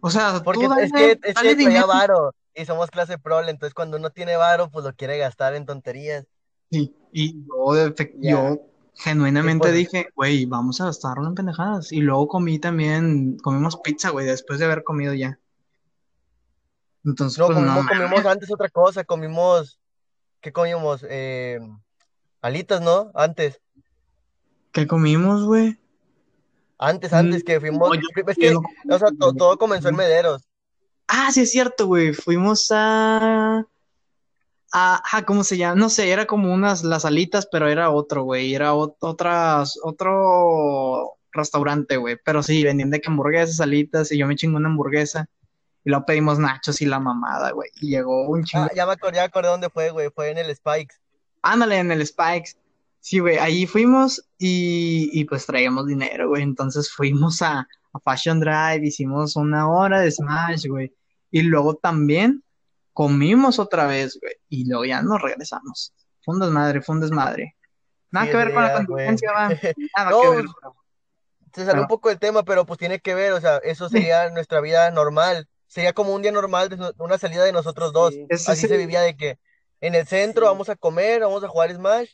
O 0.00 0.10
sea, 0.10 0.42
porque 0.44 0.66
es 0.80 0.92
que, 0.92 1.18
es 1.22 1.34
que 1.34 1.80
varo 1.86 2.34
y 2.54 2.64
somos 2.64 2.90
clase 2.90 3.18
pro, 3.18 3.40
entonces 3.40 3.74
cuando 3.74 3.96
uno 3.96 4.10
tiene 4.10 4.36
varo, 4.36 4.70
pues 4.70 4.84
lo 4.84 4.94
quiere 4.94 5.18
gastar 5.18 5.54
en 5.54 5.66
tonterías. 5.66 6.26
Sí, 6.70 6.94
y 7.12 7.44
yo, 7.46 7.94
yo 8.20 8.60
genuinamente 8.94 9.68
pues, 9.68 9.74
dije, 9.74 10.08
güey, 10.14 10.46
vamos 10.46 10.80
a 10.80 10.86
gastarlo 10.86 11.26
en 11.26 11.34
pendejadas. 11.34 11.92
Y 11.92 12.00
luego 12.00 12.28
comí 12.28 12.58
también, 12.58 13.38
comimos 13.38 13.76
pizza, 13.78 14.10
güey, 14.10 14.26
después 14.26 14.58
de 14.58 14.66
haber 14.66 14.84
comido 14.84 15.14
ya. 15.14 15.38
Entonces, 17.04 17.38
no, 17.38 17.46
pues, 17.46 17.58
no 17.58 17.86
comimos 17.86 18.24
antes 18.24 18.52
otra 18.52 18.68
cosa, 18.68 19.04
comimos 19.04 19.78
¿qué 20.44 20.52
comimos? 20.52 21.04
Eh, 21.08 21.58
alitas, 22.42 22.82
¿no? 22.82 23.10
Antes. 23.14 23.62
¿Qué 24.72 24.86
comimos, 24.86 25.44
güey? 25.44 25.78
Antes, 26.76 27.14
antes 27.14 27.42
mm, 27.42 27.46
que 27.46 27.60
fuimos. 27.60 27.96
es 27.96 28.36
que, 28.36 28.54
o 28.54 28.98
sea, 28.98 29.08
todo 29.18 29.56
comenzó 29.56 29.88
en 29.88 29.96
Mederos. 29.96 30.46
Ah, 31.08 31.30
sí, 31.32 31.40
es 31.40 31.50
cierto, 31.50 31.86
güey. 31.86 32.12
Fuimos 32.12 32.70
a. 32.72 33.64
a 34.72 35.22
¿cómo 35.26 35.44
se 35.44 35.56
llama? 35.56 35.76
No 35.76 35.88
sé, 35.88 36.10
era 36.10 36.26
como 36.26 36.52
unas 36.52 36.84
las 36.84 37.06
alitas, 37.06 37.48
pero 37.50 37.68
era 37.68 37.90
otro, 37.90 38.24
güey. 38.24 38.54
Era 38.54 38.74
otras, 38.74 39.78
otro 39.82 41.14
restaurante, 41.32 41.96
güey. 41.96 42.18
Pero 42.22 42.42
sí, 42.42 42.62
vendían 42.62 42.90
de 42.90 43.00
que 43.00 43.08
hamburguesas, 43.08 43.56
salitas, 43.56 44.12
y 44.12 44.18
yo 44.18 44.26
me 44.26 44.36
chingo 44.36 44.58
una 44.58 44.68
hamburguesa. 44.68 45.26
Y 45.84 45.90
luego 45.90 46.06
pedimos 46.06 46.38
nachos 46.38 46.80
y 46.80 46.86
la 46.86 46.98
mamada, 46.98 47.50
güey. 47.50 47.70
Y 47.80 47.90
llegó 47.90 48.28
un 48.28 48.44
chingo. 48.44 48.64
Ah, 48.64 48.70
ya 48.74 48.86
me 48.86 48.92
acordé, 48.92 49.16
ya 49.16 49.24
acordé 49.24 49.48
dónde 49.48 49.70
fue, 49.70 49.90
güey. 49.90 50.10
Fue 50.10 50.30
en 50.30 50.38
el 50.38 50.54
Spikes. 50.54 50.96
Ándale, 51.42 51.78
en 51.78 51.90
el 51.90 52.06
Spikes. 52.06 52.52
Sí, 53.00 53.18
güey, 53.18 53.36
ahí 53.36 53.66
fuimos 53.66 54.26
y, 54.38 55.10
y 55.12 55.24
pues 55.26 55.44
traíamos 55.44 55.86
dinero, 55.86 56.28
güey. 56.28 56.42
Entonces 56.42 56.90
fuimos 56.90 57.42
a, 57.42 57.68
a 57.92 58.00
Fashion 58.02 58.40
Drive, 58.40 58.80
hicimos 58.82 59.36
una 59.36 59.68
hora 59.68 60.00
de 60.00 60.10
Smash, 60.10 60.66
güey. 60.66 60.94
Y 61.30 61.42
luego 61.42 61.74
también 61.74 62.42
comimos 62.94 63.58
otra 63.58 63.86
vez, 63.86 64.18
güey. 64.18 64.34
Y 64.48 64.66
luego 64.66 64.86
ya 64.86 65.02
nos 65.02 65.20
regresamos. 65.20 65.92
Fue 66.24 66.34
un 66.34 66.40
desmadre, 66.40 66.80
fue 66.80 66.94
un 66.94 67.02
desmadre. 67.02 67.56
Nada 68.10 68.26
que 68.26 68.36
ver 68.36 68.54
con 68.54 68.62
la 68.62 68.74
contingencia, 68.74 69.32
va. 69.32 69.48
Nada 69.96 70.20
que 70.22 70.30
ver. 70.30 70.44
Se 71.52 71.64
salió 71.66 71.82
un 71.82 71.88
poco 71.88 72.08
del 72.08 72.18
tema, 72.18 72.42
pero 72.42 72.64
pues 72.64 72.78
tiene 72.78 73.00
que 73.00 73.14
ver, 73.14 73.32
o 73.32 73.40
sea, 73.40 73.58
eso 73.58 73.88
sería 73.88 74.30
nuestra 74.30 74.60
vida 74.60 74.90
normal. 74.90 75.46
Sería 75.74 75.92
como 75.92 76.14
un 76.14 76.22
día 76.22 76.30
normal, 76.30 76.68
de 76.68 76.92
una 76.98 77.18
salida 77.18 77.42
de 77.42 77.50
nosotros 77.50 77.92
dos. 77.92 78.14
Así 78.30 78.68
se 78.68 78.76
vivía 78.76 79.00
de 79.00 79.16
que 79.16 79.40
en 79.80 79.96
el 79.96 80.06
centro 80.06 80.46
vamos 80.46 80.68
a 80.68 80.76
comer, 80.76 81.22
vamos 81.22 81.42
a 81.42 81.48
jugar 81.48 81.74
Smash 81.74 82.10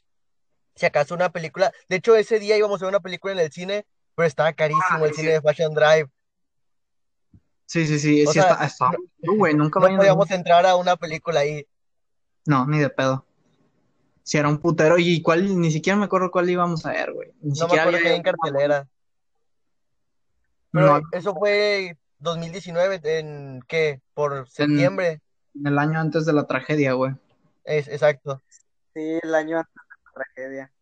si 0.76 0.87
acaso 0.87 1.14
una 1.14 1.31
película. 1.31 1.71
De 1.87 1.97
hecho, 1.97 2.17
ese 2.17 2.38
día 2.38 2.57
íbamos 2.57 2.81
a 2.81 2.87
ver 2.87 2.93
una 2.95 3.00
película 3.00 3.35
en 3.35 3.40
el 3.40 3.52
cine, 3.52 3.85
pero 4.14 4.26
estaba 4.26 4.55
carísimo 4.55 5.05
el 5.05 5.12
cine 5.12 5.33
de 5.33 5.43
Fashion 5.43 5.75
Drive. 5.75 6.09
Sí, 7.67 7.87
sí, 7.87 7.99
sí, 7.99 8.26
sí 8.26 8.38
está, 8.38 8.64
está. 8.64 8.93
No, 9.19 9.35
nunca 9.52 9.79
no 9.79 9.95
podíamos 9.95 10.31
entrar 10.31 10.64
a 10.64 10.76
una 10.76 10.97
película 10.97 11.40
ahí. 11.40 11.67
No, 12.47 12.67
ni 12.67 12.79
de 12.79 12.88
pedo. 12.88 13.26
Si 14.23 14.38
era 14.38 14.49
un 14.49 14.57
putero, 14.57 14.97
y 14.97 15.21
cuál, 15.21 15.61
ni 15.61 15.71
siquiera 15.71 15.99
me 15.99 16.07
acuerdo 16.07 16.31
cuál 16.31 16.49
íbamos 16.49 16.87
a 16.87 16.93
ver, 16.93 17.12
güey. 17.12 17.31
no 17.43 17.69
me 17.69 17.79
acuerdo 17.79 17.99
que 17.99 18.14
en 18.14 18.23
cartelera. 18.23 18.88
Pero 20.71 21.02
eso 21.12 21.35
fue 21.35 21.99
2019, 22.21 23.00
¿en 23.19 23.62
qué? 23.67 24.00
¿Por 24.15 24.49
septiembre? 24.49 25.21
En, 25.55 25.67
el 25.67 25.79
año 25.79 25.99
antes 25.99 26.27
de 26.27 26.33
la 26.33 26.47
tragedia, 26.47 26.93
güey. 26.93 27.12
Es, 27.65 27.89
exacto. 27.89 28.43
Sí, 28.95 29.19
el 29.23 29.35
año 29.35 29.59
antes 29.59 29.75
tragedia. 30.12 30.73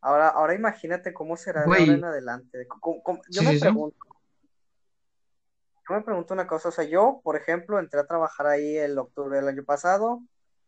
Ahora, 0.00 0.28
ahora 0.28 0.54
imagínate 0.54 1.12
cómo 1.12 1.36
será 1.36 1.62
de 1.62 1.66
ahora 1.66 1.92
en 1.92 2.04
adelante. 2.04 2.66
yo 3.30 3.42
me 3.42 3.58
pregunto. 3.58 3.96
Yo 5.88 5.94
me 5.94 6.02
pregunto 6.02 6.34
una 6.34 6.48
cosa, 6.48 6.68
o 6.70 6.72
sea, 6.72 6.84
yo, 6.84 7.20
por 7.22 7.36
ejemplo, 7.36 7.78
entré 7.78 8.00
a 8.00 8.06
trabajar 8.06 8.48
ahí 8.48 8.76
el 8.76 8.98
octubre 8.98 9.36
del 9.36 9.46
año 9.46 9.64
pasado, 9.64 10.20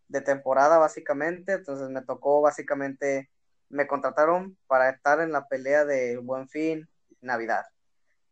de 0.07 0.21
temporada 0.21 0.79
básicamente, 0.79 1.55
entonces 1.55 1.89
me 1.89 2.03
tocó 2.03 2.41
básicamente, 2.41 3.29
me 3.69 3.89
contrataron 3.89 4.57
para 4.69 4.91
estar 4.91 5.21
en 5.21 5.33
la 5.33 5.49
pelea 5.49 5.85
de 5.85 6.19
Buen 6.19 6.49
Fin, 6.49 6.89
Navidad, 7.21 7.65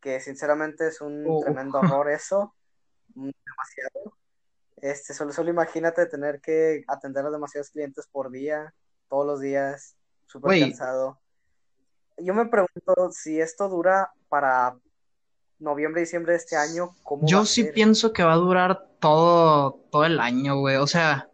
que 0.06 0.20
sinceramente 0.20 0.86
es 0.86 1.00
un 1.00 1.26
uh. 1.26 1.40
tremendo 1.40 1.80
horror 2.00 2.08
eso, 2.12 2.54
demasiado. 3.08 4.16
Este, 4.76 5.12
solo, 5.12 5.32
solo 5.32 5.50
imagínate 5.50 6.06
tener 6.06 6.40
que 6.40 6.84
atender 6.86 7.26
a 7.26 7.30
demasiados 7.30 7.70
clientes 7.70 8.06
por 8.06 8.30
día, 8.30 8.72
todos 9.08 9.26
los 9.26 9.40
días, 9.40 9.96
súper 10.26 10.60
cansado. 10.60 11.18
Yo 12.18 12.34
me 12.34 12.46
pregunto 12.46 13.10
si 13.10 13.40
esto 13.40 13.68
dura 13.68 14.12
para 14.28 14.78
noviembre, 15.58 16.02
diciembre 16.02 16.34
de 16.34 16.38
este 16.38 16.54
año. 16.54 16.94
¿cómo 17.02 17.26
Yo 17.26 17.44
sí 17.44 17.64
pienso 17.64 18.12
que 18.12 18.22
va 18.22 18.34
a 18.34 18.36
durar 18.36 18.86
todo, 19.00 19.80
todo 19.90 20.04
el 20.04 20.20
año, 20.20 20.60
güey. 20.60 20.76
O 20.76 20.86
sea, 20.86 21.28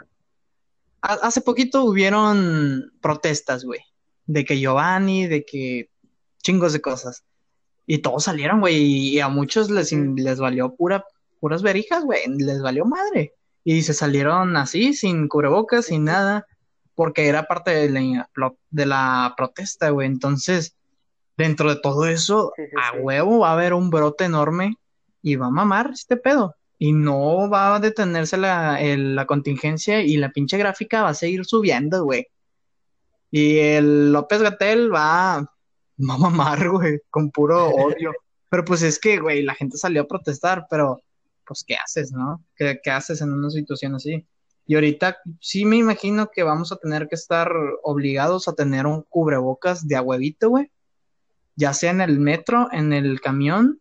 hace 1.02 1.43
poquito 1.43 1.85
hubieron 1.85 2.91
protestas, 3.02 3.67
güey. 3.67 3.81
De 4.25 4.47
que 4.47 4.59
Giovanni, 4.59 5.26
de 5.26 5.45
que 5.45 5.91
chingos 6.43 6.73
de 6.73 6.81
cosas. 6.81 7.23
Y 7.87 7.99
todos 7.99 8.25
salieron, 8.25 8.61
güey. 8.61 8.77
Y 8.77 9.21
a 9.21 9.29
muchos 9.29 9.71
les, 9.71 9.93
les 9.93 10.39
valió 10.39 10.75
pura, 10.75 11.05
puras 11.41 11.62
verijas, 11.62 12.05
güey. 12.05 12.21
Les 12.39 12.62
valió 12.62 12.85
madre. 12.85 13.35
Y 13.65 13.83
se 13.83 13.95
salieron 13.95 14.57
así, 14.57 14.95
sin 14.95 15.29
cubrebocas, 15.29 15.87
sin 15.87 16.05
nada 16.05 16.47
porque 16.95 17.27
era 17.27 17.45
parte 17.45 17.71
de 17.71 17.91
la, 17.91 18.29
de 18.71 18.87
la 18.87 19.35
protesta, 19.37 19.91
güey. 19.91 20.07
Entonces, 20.07 20.77
dentro 21.37 21.75
de 21.75 21.81
todo 21.81 22.07
eso, 22.07 22.53
a 22.81 22.97
huevo 22.97 23.41
va 23.41 23.51
a 23.51 23.53
haber 23.55 23.75
un 23.75 23.91
brote 23.91 24.25
enorme 24.25 24.77
y 25.23 25.37
va 25.37 25.47
a 25.47 25.51
mamar 25.51 25.91
este 25.93 26.17
pedo. 26.17 26.55
Y 26.79 26.93
no 26.93 27.49
va 27.49 27.77
a 27.77 27.81
detenerse 27.81 28.37
la, 28.37 28.79
la 28.81 29.27
contingencia 29.27 30.03
y 30.03 30.17
la 30.17 30.31
pinche 30.31 30.59
gráfica 30.59 31.03
va 31.03 31.11
a 31.11 31.15
seguir 31.15 31.45
subiendo, 31.45 32.05
güey. 32.05 32.27
Y 33.31 33.59
el 33.59 34.12
López 34.12 34.43
Gatel 34.43 34.93
va, 34.93 35.49
a 35.99 36.19
mamar, 36.19 36.69
güey, 36.69 37.01
con 37.11 37.31
puro 37.31 37.69
odio. 37.71 38.13
Pero 38.49 38.65
pues 38.65 38.83
es 38.83 38.99
que, 38.99 39.19
güey, 39.19 39.43
la 39.43 39.55
gente 39.55 39.79
salió 39.79 40.03
a 40.03 40.09
protestar, 40.09 40.67
pero 40.69 41.03
pues, 41.47 41.65
¿qué 41.67 41.77
haces, 41.77 42.13
no? 42.13 42.45
¿Qué, 42.57 42.81
qué 42.83 42.91
haces 42.91 43.21
en 43.21 43.33
una 43.33 43.51
situación 43.51 43.95
así? 43.95 44.27
Y 44.67 44.75
ahorita 44.75 45.19
sí 45.41 45.65
me 45.65 45.77
imagino 45.77 46.31
que 46.33 46.43
vamos 46.43 46.73
a 46.73 46.77
tener 46.77 47.09
que 47.09 47.15
estar 47.15 47.53
obligados 47.83 48.49
a 48.49 48.55
tener 48.55 48.87
un 48.87 49.03
cubrebocas 49.03 49.87
de 49.87 49.97
ahuevito, 49.97 50.51
güey. 50.51 50.71
Ya 51.57 51.75
sea 51.75 51.91
en 51.91 52.01
el 52.01 52.21
metro, 52.21 52.69
en 52.73 52.93
el 52.93 53.21
camión 53.21 53.81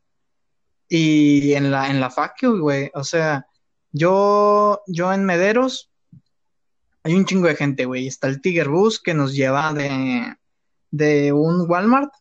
y 0.90 1.54
en 1.54 1.72
la, 1.72 1.90
en 1.90 2.00
la 2.00 2.14
güey. 2.42 2.92
O 2.94 3.04
sea, 3.04 3.46
yo, 3.92 4.82
yo 4.88 5.14
en 5.14 5.24
Mederos 5.24 5.92
hay 7.04 7.14
un 7.14 7.26
chingo 7.26 7.48
de 7.48 7.56
gente, 7.56 7.86
güey. 7.86 8.08
Está 8.08 8.28
el 8.28 8.42
Tiger 8.42 8.70
Bus 8.70 9.02
que 9.02 9.14
nos 9.14 9.34
lleva 9.34 9.74
de, 9.74 10.36
de 10.92 11.34
un 11.34 11.70
Walmart 11.70 12.12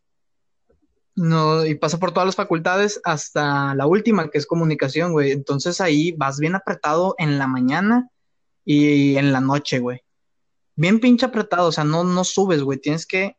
no, 1.16 1.66
y 1.66 1.74
pasa 1.74 1.98
por 1.98 2.12
todas 2.12 2.26
las 2.26 2.36
facultades 2.36 3.00
hasta 3.04 3.74
la 3.74 3.86
última, 3.86 4.30
que 4.30 4.38
es 4.38 4.46
comunicación, 4.46 5.12
güey. 5.12 5.32
Entonces 5.32 5.80
ahí 5.82 6.12
vas 6.12 6.38
bien 6.38 6.54
apretado 6.54 7.14
en 7.18 7.38
la 7.38 7.46
mañana 7.46 8.08
y 8.64 9.16
en 9.16 9.32
la 9.32 9.40
noche, 9.40 9.80
güey. 9.80 10.00
Bien 10.76 10.98
pinche 10.98 11.26
apretado, 11.26 11.68
o 11.68 11.72
sea, 11.72 11.84
no, 11.84 12.04
no 12.04 12.24
subes, 12.24 12.62
güey. 12.62 12.78
Tienes 12.78 13.06
que 13.06 13.36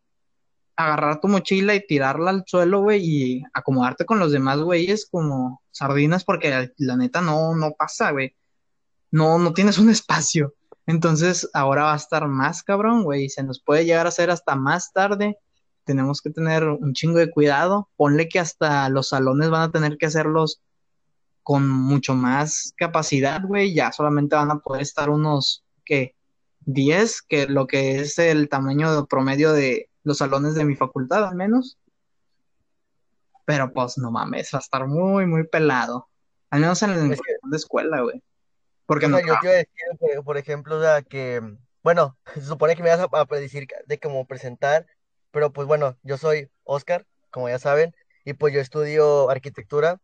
agarrar 0.75 1.21
tu 1.21 1.27
mochila 1.27 1.73
y 1.73 1.85
tirarla 1.85 2.29
al 2.29 2.43
suelo, 2.45 2.81
güey, 2.81 3.01
y 3.03 3.43
acomodarte 3.51 4.05
con 4.05 4.19
los 4.19 4.31
demás 4.31 4.59
güeyes 4.59 5.07
como 5.09 5.63
sardinas, 5.71 6.23
porque 6.23 6.71
la 6.77 6.97
neta 6.97 7.21
no, 7.21 7.55
no 7.55 7.71
pasa, 7.71 8.11
güey. 8.11 8.35
No, 9.09 9.39
no 9.39 9.53
tienes 9.53 9.79
un 9.79 9.89
espacio. 9.89 10.53
Entonces, 10.87 11.49
ahora 11.53 11.83
va 11.83 11.93
a 11.93 11.97
estar 11.97 12.27
más 12.27 12.63
cabrón, 12.63 13.03
güey, 13.03 13.25
y 13.25 13.29
se 13.29 13.43
nos 13.43 13.61
puede 13.61 13.85
llegar 13.85 14.05
a 14.05 14.09
hacer 14.09 14.29
hasta 14.31 14.55
más 14.55 14.91
tarde. 14.93 15.37
Tenemos 15.83 16.21
que 16.21 16.31
tener 16.31 16.63
un 16.65 16.93
chingo 16.93 17.19
de 17.19 17.31
cuidado. 17.31 17.89
Ponle 17.95 18.27
que 18.29 18.39
hasta 18.39 18.89
los 18.89 19.09
salones 19.09 19.49
van 19.49 19.63
a 19.63 19.71
tener 19.71 19.97
que 19.97 20.07
hacerlos 20.07 20.61
con 21.43 21.67
mucho 21.67 22.13
más 22.13 22.73
capacidad, 22.77 23.41
güey, 23.43 23.73
ya 23.73 23.91
solamente 23.91 24.35
van 24.35 24.51
a 24.51 24.59
poder 24.59 24.81
estar 24.81 25.09
unos, 25.09 25.63
¿qué? 25.83 26.15
10, 26.61 27.23
que 27.23 27.47
lo 27.47 27.65
que 27.65 27.99
es 27.99 28.19
el 28.19 28.47
tamaño 28.47 29.05
promedio 29.07 29.51
de 29.51 29.89
los 30.03 30.19
salones 30.19 30.53
de 30.55 30.65
mi 30.65 30.75
facultad, 30.75 31.25
al 31.25 31.35
menos. 31.35 31.77
Pero 33.45 33.73
pues 33.73 33.97
no 33.97 34.11
mames, 34.11 34.51
va 34.53 34.59
a 34.59 34.61
estar 34.61 34.87
muy, 34.87 35.25
muy 35.25 35.47
pelado. 35.47 36.07
Al 36.51 36.61
menos 36.61 36.81
en 36.83 36.91
la 36.91 37.15
de 37.15 37.57
escuela, 37.57 38.01
güey. 38.01 38.21
Porque 38.85 39.07
no. 39.07 39.19
yo 39.19 39.35
te 39.41 39.47
iba 39.47 39.53
a 39.53 39.57
decir, 39.57 40.21
por 40.23 40.37
ejemplo, 40.37 40.77
o 40.77 40.81
sea, 40.81 41.01
que, 41.01 41.41
bueno, 41.83 42.17
se 42.35 42.41
supone 42.41 42.75
que 42.75 42.83
me 42.83 42.89
vas 42.89 42.99
a, 42.99 43.09
a 43.11 43.39
decir 43.39 43.67
de 43.85 43.99
cómo 43.99 44.25
presentar, 44.25 44.85
pero 45.31 45.53
pues 45.53 45.67
bueno, 45.67 45.97
yo 46.03 46.17
soy 46.17 46.49
Oscar, 46.63 47.05
como 47.29 47.49
ya 47.49 47.59
saben, 47.59 47.95
y 48.25 48.33
pues 48.33 48.53
yo 48.53 48.59
estudio 48.59 49.29
arquitectura 49.29 49.99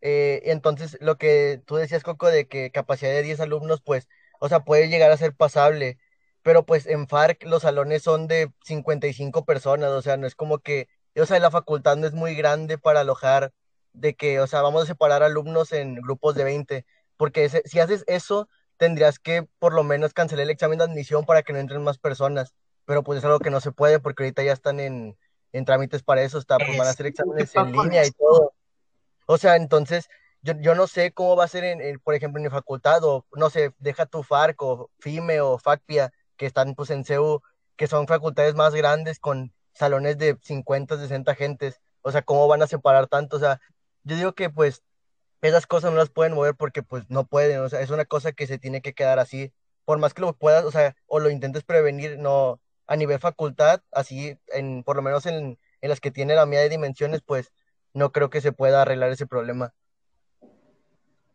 eh, 0.00 0.42
entonces, 0.46 0.96
lo 1.00 1.18
que 1.18 1.62
tú 1.66 1.76
decías, 1.76 2.02
Coco, 2.02 2.28
de 2.28 2.48
que 2.48 2.70
capacidad 2.70 3.10
de 3.12 3.22
10 3.22 3.40
alumnos, 3.40 3.80
pues, 3.82 4.08
o 4.40 4.48
sea, 4.48 4.64
puede 4.64 4.88
llegar 4.88 5.10
a 5.10 5.16
ser 5.16 5.34
pasable, 5.34 5.98
pero 6.42 6.64
pues 6.64 6.86
en 6.86 7.06
FARC 7.06 7.44
los 7.44 7.62
salones 7.62 8.02
son 8.02 8.26
de 8.26 8.50
55 8.64 9.44
personas, 9.44 9.90
o 9.90 10.02
sea, 10.02 10.16
no 10.16 10.26
es 10.26 10.34
como 10.34 10.58
que, 10.60 10.88
o 11.16 11.26
sea, 11.26 11.38
la 11.38 11.50
facultad 11.50 11.96
no 11.96 12.06
es 12.06 12.14
muy 12.14 12.34
grande 12.34 12.78
para 12.78 13.00
alojar 13.00 13.52
de 13.92 14.14
que, 14.14 14.40
o 14.40 14.46
sea, 14.46 14.62
vamos 14.62 14.84
a 14.84 14.86
separar 14.86 15.22
alumnos 15.22 15.72
en 15.72 15.96
grupos 15.96 16.34
de 16.34 16.44
20, 16.44 16.86
porque 17.20 17.50
si 17.50 17.78
haces 17.80 18.02
eso, 18.06 18.48
tendrías 18.78 19.18
que 19.18 19.46
por 19.58 19.74
lo 19.74 19.84
menos 19.84 20.14
cancelar 20.14 20.44
el 20.44 20.50
examen 20.50 20.78
de 20.78 20.84
admisión 20.84 21.26
para 21.26 21.42
que 21.42 21.52
no 21.52 21.58
entren 21.58 21.84
más 21.84 21.98
personas, 21.98 22.54
pero 22.86 23.02
pues 23.02 23.18
es 23.18 23.24
algo 23.26 23.40
que 23.40 23.50
no 23.50 23.60
se 23.60 23.72
puede 23.72 24.00
porque 24.00 24.22
ahorita 24.22 24.42
ya 24.42 24.54
están 24.54 24.80
en, 24.80 25.18
en 25.52 25.64
trámites 25.66 26.02
para 26.02 26.22
eso, 26.22 26.38
está, 26.38 26.56
pues 26.56 26.78
van 26.78 26.86
a 26.86 26.90
hacer 26.92 27.04
exámenes 27.04 27.54
en 27.54 27.72
línea 27.72 28.06
y 28.06 28.10
todo. 28.12 28.54
O 29.26 29.36
sea, 29.36 29.56
entonces, 29.56 30.08
yo, 30.40 30.54
yo 30.62 30.74
no 30.74 30.86
sé 30.86 31.12
cómo 31.12 31.36
va 31.36 31.44
a 31.44 31.48
ser, 31.48 31.62
en, 31.64 31.98
por 31.98 32.14
ejemplo, 32.14 32.38
en 32.38 32.44
mi 32.44 32.48
facultad, 32.48 33.04
o 33.04 33.26
no 33.36 33.50
sé, 33.50 33.74
deja 33.80 34.06
tu 34.06 34.22
FARC 34.22 34.62
o 34.62 34.90
FIME 35.00 35.42
o 35.42 35.58
FACPIA, 35.58 36.14
que 36.38 36.46
están 36.46 36.74
pues 36.74 36.88
en 36.88 37.04
CEU, 37.04 37.42
que 37.76 37.86
son 37.86 38.06
facultades 38.06 38.54
más 38.54 38.74
grandes 38.74 39.18
con 39.18 39.52
salones 39.74 40.16
de 40.16 40.38
50, 40.40 40.96
60 40.96 41.34
gentes. 41.34 41.82
O 42.00 42.12
sea, 42.12 42.22
¿cómo 42.22 42.48
van 42.48 42.62
a 42.62 42.66
separar 42.66 43.08
tanto? 43.08 43.36
O 43.36 43.40
sea, 43.40 43.60
yo 44.04 44.16
digo 44.16 44.32
que 44.32 44.48
pues 44.48 44.82
esas 45.42 45.66
cosas 45.66 45.90
no 45.90 45.96
las 45.96 46.10
pueden 46.10 46.34
mover 46.34 46.54
porque 46.54 46.82
pues 46.82 47.04
no 47.08 47.24
pueden. 47.26 47.60
O 47.60 47.68
sea, 47.68 47.80
es 47.80 47.90
una 47.90 48.04
cosa 48.04 48.32
que 48.32 48.46
se 48.46 48.58
tiene 48.58 48.82
que 48.82 48.92
quedar 48.94 49.18
así. 49.18 49.52
Por 49.84 49.98
más 49.98 50.14
que 50.14 50.22
lo 50.22 50.32
puedas, 50.34 50.64
o 50.64 50.70
sea, 50.70 50.94
o 51.06 51.18
lo 51.20 51.30
intentes 51.30 51.64
prevenir, 51.64 52.18
no, 52.18 52.60
a 52.86 52.96
nivel 52.96 53.18
facultad, 53.18 53.80
así, 53.92 54.38
en, 54.48 54.82
por 54.84 54.96
lo 54.96 55.02
menos 55.02 55.26
en, 55.26 55.58
en 55.80 55.88
las 55.88 56.00
que 56.00 56.10
tiene 56.10 56.34
la 56.34 56.46
medida 56.46 56.62
de 56.62 56.68
dimensiones, 56.68 57.22
pues 57.22 57.52
no 57.94 58.12
creo 58.12 58.30
que 58.30 58.40
se 58.40 58.52
pueda 58.52 58.82
arreglar 58.82 59.10
ese 59.10 59.26
problema. 59.26 59.72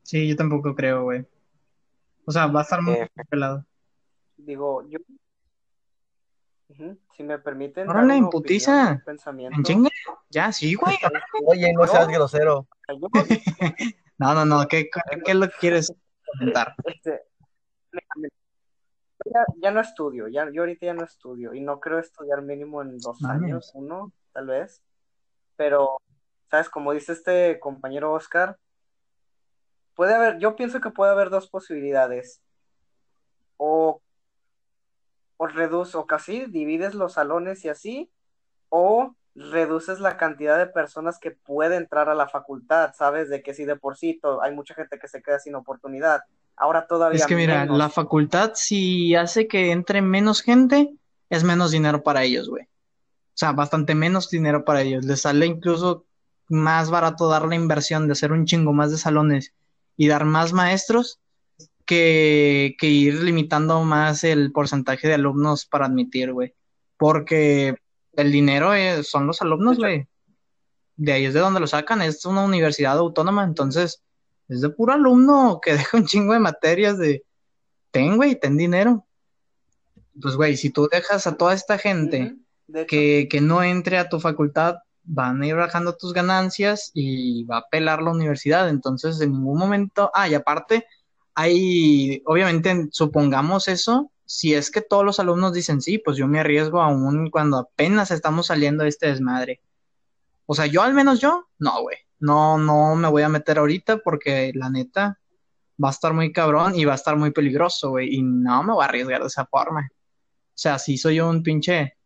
Sí, 0.03 0.27
yo 0.27 0.35
tampoco 0.35 0.75
creo, 0.75 1.03
güey. 1.03 1.25
O 2.25 2.31
sea, 2.31 2.47
va 2.47 2.59
a 2.61 2.63
estar 2.63 2.81
muy 2.81 2.95
Eh. 2.95 3.09
pelado. 3.29 3.65
Digo, 4.37 4.87
yo. 4.89 4.99
Si 7.15 7.23
me 7.23 7.37
permiten. 7.39 7.87
Dar 7.87 7.97
una 7.97 8.17
imputiza. 8.17 9.01
pensamiento. 9.05 9.57
En 9.57 9.63
chinga. 9.63 9.89
Ya, 10.29 10.51
sí, 10.51 10.73
güey. 10.75 10.95
Oye, 11.45 11.71
no 11.73 11.81
No. 11.81 11.87
seas 11.87 12.07
grosero. 12.07 12.67
No, 14.17 14.33
no, 14.33 14.45
no. 14.45 14.65
¿Qué, 14.69 14.89
qué, 15.25 15.33
lo 15.33 15.47
que 15.49 15.53
quieres 15.59 15.93
comentar? 16.39 16.73
este, 16.85 17.21
ya, 19.25 19.45
ya 19.61 19.71
no 19.71 19.81
estudio, 19.81 20.29
ya, 20.29 20.49
yo 20.51 20.61
ahorita 20.61 20.85
ya 20.85 20.93
no 20.93 21.03
estudio 21.03 21.53
y 21.53 21.59
no 21.59 21.81
creo 21.81 21.99
estudiar 21.99 22.41
mínimo 22.41 22.81
en 22.81 22.97
dos 22.99 23.21
años, 23.25 23.71
uno, 23.73 24.13
tal 24.31 24.47
vez. 24.47 24.81
Pero, 25.57 25.97
¿sabes? 26.49 26.69
Como 26.69 26.93
dice 26.93 27.11
este 27.11 27.59
compañero 27.59 28.13
Oscar, 28.13 28.57
puede 29.95 30.13
haber, 30.13 30.37
yo 30.39 30.55
pienso 30.55 30.79
que 30.79 30.91
puede 30.91 31.11
haber 31.11 31.29
dos 31.29 31.49
posibilidades. 31.49 32.41
O, 33.57 34.01
o 35.37 35.47
reduces, 35.47 35.95
o 35.95 36.05
casi 36.05 36.45
divides 36.45 36.93
los 36.93 37.13
salones 37.13 37.65
y 37.65 37.69
así, 37.69 38.11
o 38.69 39.15
reduces 39.35 39.99
la 39.99 40.17
cantidad 40.17 40.57
de 40.57 40.67
personas 40.67 41.19
que 41.19 41.31
puede 41.31 41.75
entrar 41.75 42.09
a 42.09 42.15
la 42.15 42.29
facultad, 42.29 42.93
¿sabes? 42.97 43.29
De 43.29 43.43
que 43.43 43.53
si 43.53 43.65
de 43.65 43.75
por 43.75 43.97
sí 43.97 44.19
hay 44.41 44.53
mucha 44.53 44.73
gente 44.73 44.97
que 44.97 45.07
se 45.07 45.21
queda 45.21 45.39
sin 45.39 45.55
oportunidad. 45.55 46.21
Ahora 46.55 46.87
todavía 46.87 47.17
Es 47.17 47.25
que 47.25 47.35
mira, 47.35 47.61
menos. 47.61 47.77
la 47.77 47.89
facultad 47.89 48.51
si 48.55 49.13
hace 49.13 49.47
que 49.47 49.71
entre 49.71 50.01
menos 50.01 50.41
gente, 50.41 50.93
es 51.29 51.43
menos 51.43 51.71
dinero 51.71 52.01
para 52.01 52.23
ellos, 52.23 52.49
güey. 52.49 52.63
O 52.63 53.37
sea, 53.37 53.51
bastante 53.51 53.93
menos 53.93 54.29
dinero 54.29 54.63
para 54.63 54.81
ellos. 54.81 55.03
Les 55.03 55.21
sale 55.21 55.45
incluso 55.45 56.05
más 56.47 56.89
barato 56.89 57.27
dar 57.27 57.45
la 57.45 57.55
inversión 57.55 58.07
de 58.07 58.13
hacer 58.13 58.31
un 58.31 58.45
chingo 58.45 58.71
más 58.71 58.91
de 58.91 58.97
salones 58.97 59.53
y 59.97 60.07
dar 60.07 60.23
más 60.23 60.53
maestros 60.53 61.19
que, 61.85 62.75
que 62.79 62.87
ir 62.87 63.21
limitando 63.23 63.83
más 63.83 64.23
el 64.23 64.51
porcentaje 64.51 65.07
de 65.07 65.13
alumnos 65.15 65.65
para 65.65 65.85
admitir, 65.85 66.33
güey. 66.33 66.53
Porque 66.97 67.75
el 68.13 68.31
dinero 68.31 68.73
es- 68.73 69.07
son 69.07 69.27
los 69.27 69.41
alumnos, 69.41 69.77
güey. 69.77 70.07
De 70.97 71.11
ahí 71.11 71.25
es 71.25 71.33
de 71.33 71.41
donde 71.41 71.59
lo 71.59 71.67
sacan, 71.67 72.01
es 72.01 72.25
una 72.25 72.43
universidad 72.43 72.97
autónoma, 72.97 73.43
entonces 73.43 74.01
es 74.47 74.61
de 74.61 74.69
puro 74.69 74.93
alumno 74.93 75.59
que 75.61 75.73
deja 75.73 75.97
un 75.97 76.05
chingo 76.05 76.33
de 76.33 76.39
materias 76.39 76.97
de 76.97 77.23
ten, 77.91 78.15
güey, 78.17 78.39
ten 78.39 78.57
dinero. 78.57 79.05
Pues, 80.21 80.35
güey, 80.35 80.55
si 80.55 80.69
tú 80.69 80.87
dejas 80.89 81.27
a 81.27 81.35
toda 81.35 81.53
esta 81.53 81.77
gente 81.77 82.35
que, 82.87 83.27
que 83.29 83.41
no 83.41 83.61
entre 83.63 83.97
a 83.97 84.07
tu 84.09 84.19
facultad, 84.19 84.75
van 85.03 85.41
a 85.41 85.47
ir 85.47 85.55
bajando 85.55 85.95
tus 85.95 86.13
ganancias 86.13 86.89
y 86.93 87.43
va 87.43 87.57
a 87.57 87.65
pelar 87.69 88.01
la 88.01 88.11
universidad. 88.11 88.69
Entonces, 88.69 89.19
en 89.21 89.33
ningún 89.33 89.59
momento, 89.59 90.09
ah, 90.13 90.27
y 90.29 90.33
aparte, 90.33 90.85
hay, 91.35 92.21
obviamente, 92.25 92.87
supongamos 92.91 93.67
eso, 93.67 94.11
si 94.25 94.53
es 94.53 94.71
que 94.71 94.81
todos 94.81 95.05
los 95.05 95.19
alumnos 95.19 95.53
dicen 95.53 95.81
sí, 95.81 95.97
pues 95.99 96.17
yo 96.17 96.27
me 96.27 96.39
arriesgo 96.39 96.81
aún 96.81 97.29
cuando 97.29 97.57
apenas 97.57 98.09
estamos 98.09 98.47
saliendo 98.47 98.83
de 98.83 98.89
este 98.89 99.07
desmadre. 99.07 99.61
O 100.45 100.55
sea, 100.55 100.65
yo 100.65 100.81
al 100.81 100.93
menos 100.93 101.19
yo, 101.19 101.47
no, 101.59 101.81
güey, 101.81 101.97
no, 102.19 102.57
no 102.57 102.95
me 102.95 103.09
voy 103.09 103.23
a 103.23 103.29
meter 103.29 103.59
ahorita 103.59 103.97
porque 103.97 104.51
la 104.55 104.69
neta 104.69 105.19
va 105.83 105.89
a 105.89 105.91
estar 105.91 106.13
muy 106.13 106.31
cabrón 106.31 106.75
y 106.75 106.85
va 106.85 106.93
a 106.93 106.95
estar 106.95 107.17
muy 107.17 107.31
peligroso, 107.31 107.89
güey, 107.91 108.15
y 108.15 108.21
no 108.21 108.63
me 108.63 108.73
voy 108.73 108.83
a 108.83 108.87
arriesgar 108.87 109.21
de 109.21 109.27
esa 109.27 109.45
forma. 109.45 109.89
O 109.91 110.57
sea, 110.57 110.79
sí 110.79 110.97
soy 110.97 111.19
un 111.19 111.43
pinche 111.43 111.97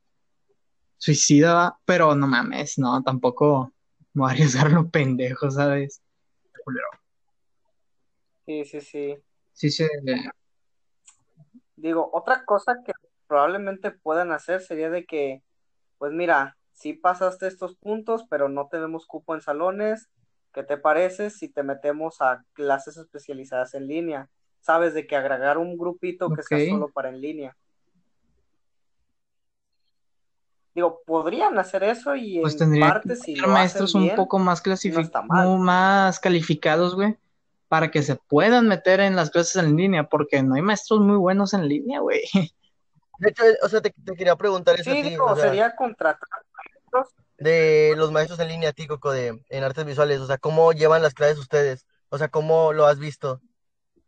suicida, 0.98 1.78
pero 1.86 2.16
no 2.16 2.28
mames, 2.28 2.80
no, 2.80 3.04
tampoco 3.04 3.74
me 4.14 4.22
voy 4.22 4.30
a 4.30 4.34
arriesgar 4.34 4.72
lo 4.72 4.90
pendejo, 4.90 5.52
¿sabes? 5.52 6.02
Culero. 6.64 6.99
Sí, 8.50 8.66
sí, 8.66 8.82
sí. 8.82 9.18
Sí, 9.54 9.70
sí, 9.70 9.86
Digo, 11.76 12.10
otra 12.14 12.44
cosa 12.46 12.80
que 12.84 12.94
probablemente 13.28 13.92
puedan 13.92 14.32
hacer 14.32 14.62
sería 14.62 14.90
de 14.90 15.06
que, 15.06 15.44
pues 16.00 16.12
mira, 16.12 16.58
sí 16.74 16.94
pasaste 16.94 17.46
estos 17.48 17.76
puntos, 17.76 18.26
pero 18.30 18.50
no 18.50 18.68
tenemos 18.68 19.06
cupo 19.06 19.36
en 19.36 19.42
salones. 19.42 20.10
¿Qué 20.52 20.64
te 20.64 20.78
parece 20.78 21.30
si 21.30 21.48
te 21.48 21.62
metemos 21.62 22.22
a 22.22 22.44
clases 22.54 22.98
especializadas 22.98 23.76
en 23.76 23.88
línea? 23.88 24.30
Sabes 24.62 24.96
de 24.96 25.06
que 25.06 25.16
agregar 25.16 25.60
un 25.60 25.78
grupito 25.78 26.32
que 26.32 26.42
sea 26.42 26.58
solo 26.70 26.90
para 26.90 27.10
en 27.10 27.22
línea. 27.22 27.56
Digo, 30.74 31.02
podrían 31.06 31.60
hacer 31.60 31.84
eso 31.84 32.16
y 32.16 32.42
pues 32.42 32.54
en 32.54 32.60
tendría 32.60 32.94
parte 32.94 33.10
que 33.10 33.16
si 33.16 33.36
ser 33.36 33.48
lo 33.48 33.54
maestros 33.54 33.94
un 33.94 34.16
poco 34.16 34.40
más 34.40 34.62
clasificados, 34.62 35.60
más 35.60 36.20
calificados, 36.20 36.96
güey, 36.96 37.16
para 37.70 37.92
que 37.92 38.04
se 38.04 38.18
puedan 38.18 38.68
meter 38.68 39.00
en 39.02 39.16
las 39.16 39.32
clases 39.32 39.58
en 39.64 39.78
línea, 39.78 40.10
porque 40.10 40.44
no 40.44 40.56
hay 40.56 40.62
maestros 40.64 41.02
muy 41.02 41.18
buenos 41.18 41.54
en 41.56 41.70
línea, 41.70 42.02
güey. 42.02 42.24
De 43.20 43.30
hecho, 43.30 43.44
o 43.64 43.70
sea, 43.70 43.82
te, 43.82 43.92
te 44.04 44.16
quería 44.16 44.36
preguntar 44.36 44.80
eso 44.80 44.92
a 44.92 44.96
Sí, 44.96 45.02
ti, 45.02 45.10
digo, 45.10 45.26
o 45.26 45.36
sea, 45.36 45.46
sería 45.48 45.76
contratar 45.76 46.28
maestros. 46.56 47.16
de 47.38 47.94
los 47.98 48.12
maestros 48.12 48.40
en 48.40 48.50
línea, 48.50 48.70
a 48.70 48.74
ti, 48.74 48.88
Coco, 48.88 49.12
de, 49.12 49.42
en 49.50 49.64
artes 49.64 49.86
visuales, 49.86 50.20
o 50.20 50.28
sea, 50.28 50.38
¿cómo 50.38 50.74
llevan 50.74 51.02
las 51.02 51.14
clases 51.14 51.38
ustedes? 51.40 51.88
O 52.10 52.18
sea, 52.18 52.30
¿cómo 52.30 52.74
lo 52.74 52.86
has 52.86 53.00
visto? 53.00 53.42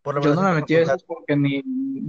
Por 0.04 0.16
lo 0.16 0.22
Yo 0.22 0.30
menos 0.30 0.40
no 0.40 0.42
me 0.44 0.54
metí 0.54 0.76
a 0.76 0.82
esas 0.82 1.04
porque 1.04 1.36
ni 1.36 1.62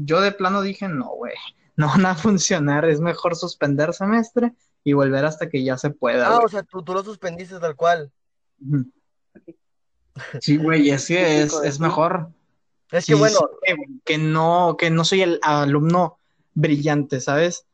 yo 0.04 0.20
de 0.20 0.32
plano 0.32 0.62
dije, 0.62 0.88
no, 0.88 1.08
güey, 1.14 1.34
no 1.76 1.88
van 1.88 2.06
a 2.06 2.14
funcionar, 2.14 2.84
es 2.84 3.00
mejor 3.00 3.36
suspender 3.36 3.92
semestre 3.94 4.52
y 4.84 4.92
volver 4.92 5.24
hasta 5.24 5.48
que 5.48 5.64
ya 5.64 5.78
se 5.78 5.90
pueda, 5.90 6.30
Ah, 6.30 6.40
o 6.44 6.48
sea, 6.48 6.62
tú, 6.62 6.82
tú 6.82 6.94
lo 6.94 7.02
suspendiste 7.04 7.58
tal 7.60 7.76
cual. 7.76 8.12
Ujú. 8.60 8.92
Sí, 10.40 10.56
güey, 10.56 10.90
es 10.90 11.06
que 11.06 11.42
es, 11.42 11.54
es 11.64 11.80
mejor. 11.80 12.30
Es 12.90 13.06
Sí, 13.06 13.12
que 13.12 13.18
bueno, 13.18 13.38
que 14.04 14.18
no, 14.18 14.76
que 14.78 14.90
no 14.90 15.04
soy 15.04 15.22
el 15.22 15.40
alumno 15.42 16.18
brillante, 16.54 17.20
¿sabes? 17.20 17.64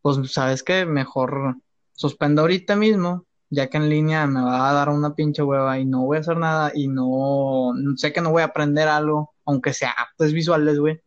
Pues 0.00 0.32
sabes 0.32 0.62
que 0.62 0.86
mejor 0.86 1.56
suspendo 1.92 2.42
ahorita 2.42 2.76
mismo, 2.76 3.26
ya 3.50 3.68
que 3.68 3.76
en 3.76 3.90
línea 3.90 4.26
me 4.26 4.42
va 4.42 4.70
a 4.70 4.72
dar 4.72 4.88
una 4.88 5.14
pinche 5.14 5.42
hueva 5.42 5.78
y 5.78 5.84
no 5.84 6.04
voy 6.04 6.18
a 6.18 6.20
hacer 6.20 6.36
nada 6.36 6.72
y 6.74 6.88
no 6.88 7.72
sé 7.96 8.12
que 8.12 8.20
no 8.20 8.30
voy 8.30 8.42
a 8.42 8.46
aprender 8.46 8.88
algo, 8.88 9.34
aunque 9.44 9.72
sea 9.72 9.90
artes 9.90 10.32
visuales, 10.32 10.78
güey. 10.78 11.00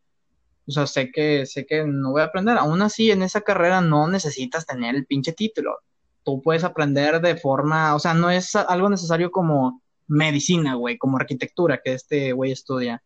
O 0.67 0.71
sea, 0.71 0.85
sé 0.87 1.11
que, 1.11 1.45
sé 1.45 1.65
que 1.65 1.83
no 1.85 2.11
voy 2.11 2.21
a 2.21 2.25
aprender. 2.25 2.57
Aún 2.57 2.81
así, 2.81 3.11
en 3.11 3.23
esa 3.23 3.41
carrera 3.41 3.81
no 3.81 4.07
necesitas 4.07 4.65
tener 4.65 4.95
el 4.95 5.05
pinche 5.05 5.33
título. 5.33 5.79
Tú 6.23 6.41
puedes 6.41 6.63
aprender 6.63 7.19
de 7.21 7.35
forma, 7.35 7.95
o 7.95 7.99
sea, 7.99 8.13
no 8.13 8.29
es 8.29 8.55
algo 8.55 8.89
necesario 8.89 9.31
como 9.31 9.80
medicina, 10.11 10.75
güey, 10.75 10.97
como 10.97 11.17
arquitectura 11.17 11.81
que 11.83 11.93
este 11.93 12.33
güey 12.33 12.51
estudia. 12.51 13.01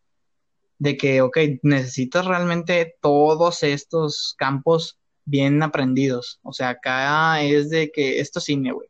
De 0.78 0.98
que, 0.98 1.22
ok, 1.22 1.38
necesitas 1.63 2.26
realmente 2.26 2.96
todos 3.00 3.63
estos 3.63 4.36
campos 4.38 4.98
bien 5.24 5.63
aprendidos. 5.63 6.39
O 6.44 6.52
sea, 6.52 6.70
acá 6.70 7.41
es 7.41 7.70
de 7.70 7.91
que 7.91 8.20
esto 8.20 8.39
es 8.39 8.46
cine, 8.46 8.74
güey. 8.74 8.89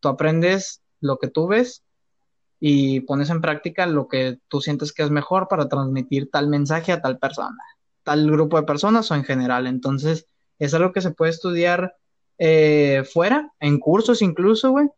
Tú 0.00 0.08
aprendes 0.08 0.80
lo 1.00 1.18
que 1.18 1.28
tú 1.28 1.46
ves 1.46 1.82
y 2.60 3.00
pones 3.00 3.28
en 3.30 3.40
práctica 3.40 3.86
lo 3.86 4.08
que 4.08 4.38
tú 4.48 4.60
sientes 4.60 4.92
que 4.92 5.02
es 5.02 5.10
mejor 5.10 5.48
para 5.48 5.68
transmitir 5.68 6.30
tal 6.30 6.48
mensaje 6.48 6.92
a 6.92 7.02
tal 7.02 7.18
persona, 7.18 7.62
tal 8.02 8.30
grupo 8.30 8.58
de 8.58 8.66
personas 8.66 9.10
o 9.10 9.14
en 9.14 9.24
general. 9.24 9.66
Entonces, 9.66 10.26
es 10.58 10.72
algo 10.72 10.92
que 10.92 11.02
se 11.02 11.10
puede 11.10 11.32
estudiar 11.32 11.96
eh, 12.38 13.04
fuera, 13.12 13.52
en 13.60 13.78
cursos 13.78 14.22
incluso, 14.22 14.70
güey, 14.70 14.88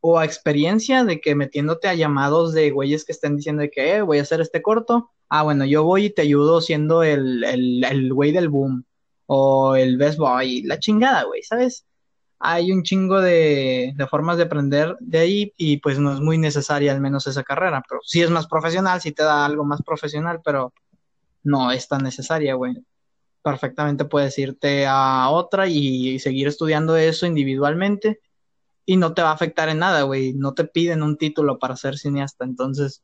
o 0.00 0.18
a 0.18 0.24
experiencia 0.24 1.04
de 1.04 1.20
que 1.20 1.34
metiéndote 1.34 1.88
a 1.88 1.94
llamados 1.94 2.52
de 2.54 2.70
güeyes 2.70 3.04
que 3.04 3.12
estén 3.12 3.36
diciendo 3.36 3.64
que 3.72 3.96
eh, 3.96 4.02
voy 4.02 4.18
a 4.18 4.22
hacer 4.22 4.40
este 4.40 4.62
corto. 4.62 5.10
Ah, 5.28 5.42
bueno, 5.42 5.64
yo 5.64 5.84
voy 5.84 6.06
y 6.06 6.10
te 6.10 6.22
ayudo 6.22 6.60
siendo 6.60 7.02
el, 7.02 7.44
el, 7.44 7.84
el 7.84 8.12
güey 8.14 8.32
del 8.32 8.48
boom 8.48 8.84
o 9.26 9.76
el 9.76 9.98
best 9.98 10.18
boy, 10.18 10.62
la 10.62 10.78
chingada, 10.78 11.24
güey, 11.24 11.42
¿sabes? 11.42 11.84
hay 12.40 12.72
un 12.72 12.82
chingo 12.82 13.20
de, 13.20 13.92
de, 13.96 14.06
formas 14.06 14.36
de 14.36 14.44
aprender 14.44 14.96
de 15.00 15.18
ahí 15.18 15.54
y 15.56 15.78
pues 15.78 15.98
no 15.98 16.12
es 16.12 16.20
muy 16.20 16.38
necesaria 16.38 16.92
al 16.92 17.00
menos 17.00 17.26
esa 17.26 17.42
carrera, 17.42 17.82
pero 17.88 18.00
sí 18.04 18.22
es 18.22 18.30
más 18.30 18.46
profesional, 18.46 19.00
sí 19.00 19.12
te 19.12 19.24
da 19.24 19.44
algo 19.44 19.64
más 19.64 19.82
profesional, 19.82 20.40
pero 20.44 20.72
no 21.42 21.72
es 21.72 21.88
tan 21.88 22.02
necesaria, 22.02 22.54
güey. 22.54 22.76
Perfectamente 23.42 24.04
puedes 24.04 24.38
irte 24.38 24.86
a 24.86 25.28
otra 25.30 25.66
y 25.68 26.18
seguir 26.20 26.48
estudiando 26.48 26.96
eso 26.96 27.26
individualmente 27.26 28.20
y 28.88 28.96
no 28.96 29.12
te 29.12 29.20
va 29.20 29.28
a 29.28 29.34
afectar 29.34 29.68
en 29.68 29.80
nada, 29.80 30.00
güey. 30.00 30.32
No 30.32 30.54
te 30.54 30.64
piden 30.64 31.02
un 31.02 31.18
título 31.18 31.58
para 31.58 31.76
ser 31.76 31.98
cineasta, 31.98 32.46
entonces 32.46 33.02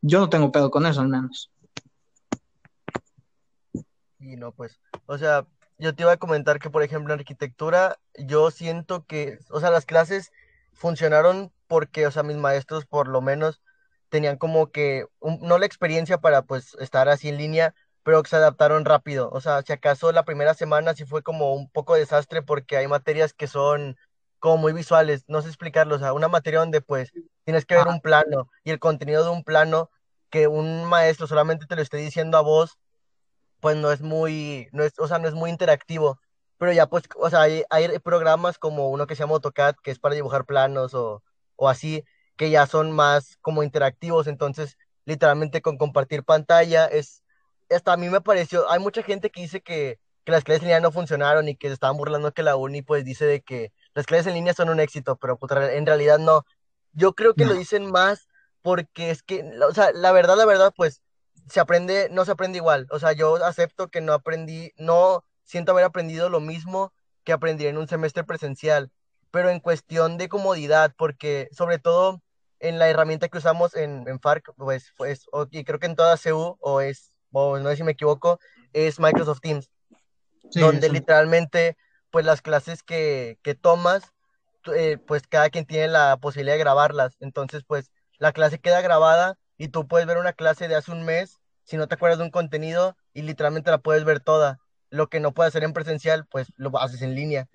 yo 0.00 0.20
no 0.20 0.30
tengo 0.30 0.50
pedo 0.50 0.70
con 0.70 0.86
eso 0.86 1.02
al 1.02 1.08
menos. 1.08 1.52
Y 4.18 4.36
no, 4.36 4.52
pues, 4.52 4.80
o 5.04 5.18
sea, 5.18 5.46
yo 5.76 5.94
te 5.94 6.02
iba 6.02 6.12
a 6.12 6.16
comentar 6.16 6.60
que, 6.60 6.70
por 6.70 6.82
ejemplo, 6.82 7.12
en 7.12 7.20
arquitectura, 7.20 7.98
yo 8.16 8.50
siento 8.50 9.04
que, 9.04 9.38
o 9.50 9.60
sea, 9.60 9.68
las 9.68 9.84
clases 9.84 10.32
funcionaron 10.72 11.52
porque, 11.66 12.06
o 12.06 12.10
sea, 12.10 12.22
mis 12.22 12.38
maestros 12.38 12.86
por 12.86 13.06
lo 13.06 13.20
menos 13.20 13.60
tenían 14.08 14.38
como 14.38 14.70
que, 14.70 15.04
no 15.42 15.58
la 15.58 15.66
experiencia 15.66 16.22
para, 16.22 16.40
pues, 16.40 16.74
estar 16.80 17.10
así 17.10 17.28
en 17.28 17.36
línea, 17.36 17.74
pero 18.02 18.22
que 18.22 18.30
se 18.30 18.36
adaptaron 18.36 18.86
rápido. 18.86 19.28
O 19.30 19.42
sea, 19.42 19.60
si 19.60 19.74
acaso 19.74 20.10
la 20.10 20.24
primera 20.24 20.54
semana 20.54 20.94
sí 20.94 21.04
fue 21.04 21.22
como 21.22 21.52
un 21.52 21.68
poco 21.68 21.96
desastre 21.96 22.40
porque 22.40 22.78
hay 22.78 22.88
materias 22.88 23.34
que 23.34 23.46
son 23.46 23.98
como 24.38 24.56
muy 24.58 24.72
visuales, 24.72 25.24
no 25.28 25.42
sé 25.42 25.48
explicarlo, 25.48 25.96
o 25.96 25.98
sea, 25.98 26.12
una 26.12 26.28
materia 26.28 26.60
donde 26.60 26.80
pues 26.80 27.12
tienes 27.44 27.64
que 27.66 27.76
ver 27.76 27.88
un 27.88 28.00
plano 28.00 28.50
y 28.64 28.70
el 28.70 28.78
contenido 28.78 29.24
de 29.24 29.30
un 29.30 29.44
plano 29.44 29.90
que 30.30 30.46
un 30.46 30.84
maestro 30.84 31.26
solamente 31.26 31.66
te 31.66 31.76
lo 31.76 31.82
esté 31.82 31.96
diciendo 31.96 32.38
a 32.38 32.42
vos, 32.42 32.78
pues 33.60 33.76
no 33.76 33.90
es 33.92 34.00
muy, 34.00 34.68
no 34.72 34.84
es, 34.84 34.98
o 34.98 35.08
sea, 35.08 35.18
no 35.18 35.28
es 35.28 35.34
muy 35.34 35.50
interactivo. 35.50 36.20
Pero 36.58 36.72
ya 36.72 36.86
pues, 36.88 37.04
o 37.16 37.30
sea, 37.30 37.42
hay, 37.42 37.62
hay 37.70 37.98
programas 38.00 38.58
como 38.58 38.88
uno 38.90 39.06
que 39.06 39.14
se 39.14 39.20
llama 39.20 39.34
AutoCAD, 39.34 39.76
que 39.82 39.90
es 39.92 39.98
para 39.98 40.16
dibujar 40.16 40.44
planos 40.44 40.92
o, 40.94 41.22
o 41.56 41.68
así, 41.68 42.04
que 42.36 42.50
ya 42.50 42.66
son 42.66 42.92
más 42.92 43.36
como 43.40 43.62
interactivos, 43.62 44.26
entonces 44.26 44.76
literalmente 45.04 45.62
con 45.62 45.78
compartir 45.78 46.24
pantalla 46.24 46.86
es, 46.86 47.22
hasta 47.70 47.92
a 47.92 47.96
mí 47.96 48.08
me 48.08 48.20
pareció, 48.20 48.70
hay 48.70 48.80
mucha 48.80 49.02
gente 49.02 49.30
que 49.30 49.40
dice 49.42 49.60
que, 49.60 49.98
que 50.24 50.32
las 50.32 50.44
clases 50.44 50.62
en 50.62 50.68
línea 50.68 50.80
no 50.80 50.92
funcionaron 50.92 51.48
y 51.48 51.56
que 51.56 51.68
se 51.68 51.74
estaban 51.74 51.96
burlando 51.96 52.32
que 52.32 52.42
la 52.42 52.56
uni 52.56 52.82
pues 52.82 53.04
dice 53.04 53.24
de 53.24 53.40
que 53.40 53.72
las 53.98 54.06
clases 54.06 54.28
en 54.28 54.34
línea 54.34 54.54
son 54.54 54.68
un 54.68 54.78
éxito, 54.78 55.16
pero 55.16 55.36
pues, 55.36 55.50
en 55.72 55.84
realidad 55.84 56.20
no. 56.20 56.44
Yo 56.92 57.14
creo 57.14 57.34
que 57.34 57.44
lo 57.44 57.54
dicen 57.54 57.90
más 57.90 58.28
porque 58.62 59.10
es 59.10 59.24
que, 59.24 59.44
o 59.68 59.74
sea, 59.74 59.90
la 59.90 60.12
verdad, 60.12 60.36
la 60.36 60.46
verdad, 60.46 60.72
pues 60.76 61.02
se 61.50 61.58
aprende, 61.58 62.06
no 62.12 62.24
se 62.24 62.30
aprende 62.30 62.58
igual. 62.58 62.86
O 62.90 63.00
sea, 63.00 63.10
yo 63.10 63.44
acepto 63.44 63.88
que 63.88 64.00
no 64.00 64.12
aprendí, 64.12 64.72
no 64.76 65.24
siento 65.42 65.72
haber 65.72 65.82
aprendido 65.82 66.28
lo 66.28 66.38
mismo 66.38 66.92
que 67.24 67.32
aprendí 67.32 67.66
en 67.66 67.76
un 67.76 67.88
semestre 67.88 68.22
presencial, 68.22 68.92
pero 69.32 69.50
en 69.50 69.58
cuestión 69.58 70.16
de 70.16 70.28
comodidad, 70.28 70.94
porque 70.96 71.48
sobre 71.50 71.80
todo 71.80 72.22
en 72.60 72.78
la 72.78 72.88
herramienta 72.88 73.28
que 73.28 73.38
usamos 73.38 73.74
en, 73.74 74.06
en 74.06 74.20
FARC, 74.20 74.52
pues, 74.56 74.92
pues 74.96 75.26
y 75.50 75.64
creo 75.64 75.80
que 75.80 75.86
en 75.86 75.96
toda 75.96 76.16
CU, 76.16 76.56
o 76.60 76.80
es, 76.80 77.12
o 77.32 77.58
no 77.58 77.68
sé 77.70 77.78
si 77.78 77.82
me 77.82 77.92
equivoco, 77.92 78.38
es 78.72 79.00
Microsoft 79.00 79.40
Teams, 79.40 79.68
donde 80.54 80.88
literalmente, 80.88 81.76
pues 82.10 82.24
las 82.24 82.42
clases 82.42 82.82
que, 82.82 83.38
que 83.42 83.54
tomas, 83.54 84.12
eh, 84.74 84.98
pues 85.06 85.26
cada 85.28 85.50
quien 85.50 85.66
tiene 85.66 85.88
la 85.88 86.16
posibilidad 86.18 86.54
de 86.54 86.60
grabarlas, 86.60 87.16
entonces 87.20 87.64
pues 87.66 87.90
la 88.18 88.32
clase 88.32 88.58
queda 88.58 88.80
grabada 88.80 89.38
y 89.56 89.68
tú 89.68 89.86
puedes 89.86 90.06
ver 90.06 90.18
una 90.18 90.32
clase 90.32 90.68
de 90.68 90.76
hace 90.76 90.92
un 90.92 91.04
mes, 91.04 91.38
si 91.64 91.76
no 91.76 91.88
te 91.88 91.94
acuerdas 91.94 92.18
de 92.18 92.24
un 92.24 92.30
contenido, 92.30 92.96
y 93.12 93.22
literalmente 93.22 93.70
la 93.70 93.78
puedes 93.78 94.04
ver 94.04 94.20
toda. 94.20 94.58
Lo 94.90 95.08
que 95.08 95.20
no 95.20 95.32
puedes 95.32 95.50
hacer 95.50 95.64
en 95.64 95.72
presencial, 95.72 96.26
pues 96.26 96.52
lo 96.56 96.76
haces 96.78 97.02
en 97.02 97.14
línea. 97.14 97.48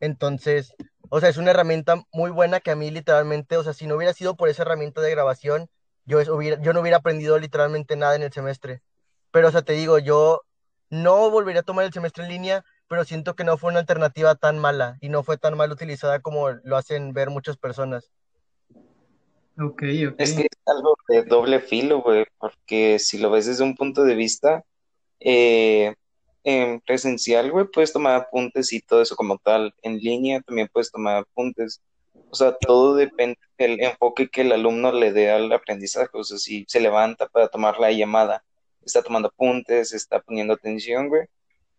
Entonces, 0.00 0.74
o 1.10 1.20
sea, 1.20 1.28
es 1.28 1.36
una 1.36 1.50
herramienta 1.50 2.02
muy 2.12 2.30
buena 2.30 2.60
que 2.60 2.70
a 2.70 2.76
mí 2.76 2.90
literalmente, 2.90 3.56
o 3.56 3.62
sea, 3.62 3.74
si 3.74 3.86
no 3.86 3.96
hubiera 3.96 4.12
sido 4.14 4.36
por 4.36 4.48
esa 4.48 4.62
herramienta 4.62 5.00
de 5.00 5.10
grabación, 5.10 5.68
yo, 6.04 6.18
hubiera, 6.34 6.60
yo 6.62 6.72
no 6.72 6.80
hubiera 6.80 6.98
aprendido 6.98 7.38
literalmente 7.38 7.96
nada 7.96 8.16
en 8.16 8.22
el 8.22 8.32
semestre. 8.32 8.82
Pero, 9.30 9.48
o 9.48 9.50
sea, 9.52 9.62
te 9.62 9.74
digo, 9.74 9.98
yo 9.98 10.40
no 10.88 11.30
volvería 11.30 11.60
a 11.60 11.64
tomar 11.64 11.84
el 11.84 11.92
semestre 11.92 12.24
en 12.24 12.30
línea, 12.30 12.64
pero 12.90 13.04
siento 13.04 13.36
que 13.36 13.44
no 13.44 13.56
fue 13.56 13.70
una 13.70 13.78
alternativa 13.78 14.34
tan 14.34 14.58
mala 14.58 14.98
y 15.00 15.10
no 15.10 15.22
fue 15.22 15.38
tan 15.38 15.56
mal 15.56 15.70
utilizada 15.70 16.18
como 16.18 16.50
lo 16.50 16.76
hacen 16.76 17.12
ver 17.12 17.30
muchas 17.30 17.56
personas. 17.56 18.10
Ok, 19.56 19.84
ok. 20.08 20.14
Es 20.18 20.32
que 20.32 20.42
es 20.42 20.58
algo 20.66 20.96
de 21.06 21.22
doble 21.22 21.60
filo, 21.60 22.02
güey, 22.02 22.26
porque 22.40 22.98
si 22.98 23.18
lo 23.18 23.30
ves 23.30 23.46
desde 23.46 23.62
un 23.62 23.76
punto 23.76 24.02
de 24.02 24.16
vista 24.16 24.64
eh, 25.20 25.94
en 26.42 26.80
presencial, 26.80 27.52
güey, 27.52 27.66
puedes 27.72 27.92
tomar 27.92 28.16
apuntes 28.16 28.72
y 28.72 28.80
todo 28.80 29.02
eso 29.02 29.14
como 29.14 29.38
tal. 29.38 29.72
En 29.82 29.98
línea 29.98 30.40
también 30.40 30.68
puedes 30.72 30.90
tomar 30.90 31.18
apuntes. 31.18 31.80
O 32.28 32.34
sea, 32.34 32.56
todo 32.56 32.96
depende 32.96 33.38
del 33.56 33.80
enfoque 33.80 34.28
que 34.28 34.40
el 34.40 34.50
alumno 34.50 34.90
le 34.90 35.12
dé 35.12 35.30
al 35.30 35.52
aprendizaje. 35.52 36.10
O 36.14 36.24
sea, 36.24 36.38
si 36.38 36.64
se 36.66 36.80
levanta 36.80 37.28
para 37.28 37.46
tomar 37.46 37.78
la 37.78 37.92
llamada, 37.92 38.42
está 38.84 39.00
tomando 39.00 39.28
apuntes, 39.28 39.92
está 39.92 40.20
poniendo 40.20 40.54
atención, 40.54 41.08
güey, 41.08 41.28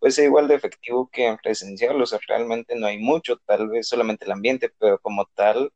pues 0.02 0.18
es 0.18 0.24
igual 0.24 0.48
de 0.48 0.56
efectivo 0.56 1.08
que 1.12 1.28
en 1.28 1.36
presencial. 1.36 2.02
O 2.02 2.06
sea, 2.06 2.18
realmente 2.26 2.74
no 2.74 2.88
hay 2.88 2.98
mucho, 2.98 3.36
tal 3.46 3.68
vez 3.68 3.86
solamente 3.86 4.24
el 4.24 4.32
ambiente, 4.32 4.68
pero 4.80 4.98
como 4.98 5.26
tal, 5.26 5.72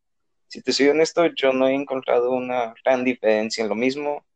si 0.49 0.61
te 0.61 0.73
soy 0.73 0.89
honesto, 0.89 1.27
yo 1.27 1.53
no 1.53 1.69
he 1.69 1.75
encontrado 1.75 2.33
una 2.33 2.75
gran 2.85 3.05
diferencia 3.05 3.63
en 3.63 3.69
lo 3.69 3.77
mismo, 3.77 4.27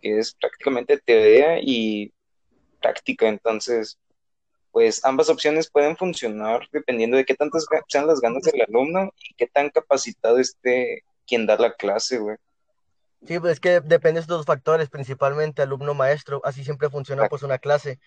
que 0.00 0.20
es 0.20 0.32
prácticamente 0.34 0.96
teoría 0.96 1.58
y 1.60 2.14
práctica. 2.80 3.26
Entonces, 3.26 3.98
pues 4.70 5.04
ambas 5.04 5.28
opciones 5.28 5.68
pueden 5.68 5.96
funcionar 5.96 6.68
dependiendo 6.70 7.16
de 7.16 7.24
qué 7.24 7.34
tantas 7.34 7.66
sean 7.88 8.06
las 8.06 8.20
ganas 8.20 8.44
del 8.44 8.62
alumno 8.62 9.12
y 9.28 9.34
qué 9.34 9.48
tan 9.48 9.70
capacitado 9.70 10.38
esté 10.38 11.02
quien 11.26 11.46
da 11.46 11.56
la 11.56 11.74
clase, 11.74 12.18
güey. 12.18 12.36
Sí, 13.26 13.40
pues 13.40 13.54
es 13.54 13.60
que 13.60 13.80
depende 13.80 14.20
de 14.20 14.26
dos 14.28 14.46
factores, 14.46 14.88
principalmente 14.88 15.62
alumno-maestro, 15.62 16.40
así 16.44 16.62
siempre 16.62 16.88
funciona 16.88 17.28
pues 17.28 17.42
una 17.42 17.58
clase. 17.58 17.98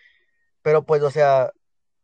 Pero 0.64 0.84
pues, 0.84 1.04
o 1.04 1.12
sea, 1.12 1.52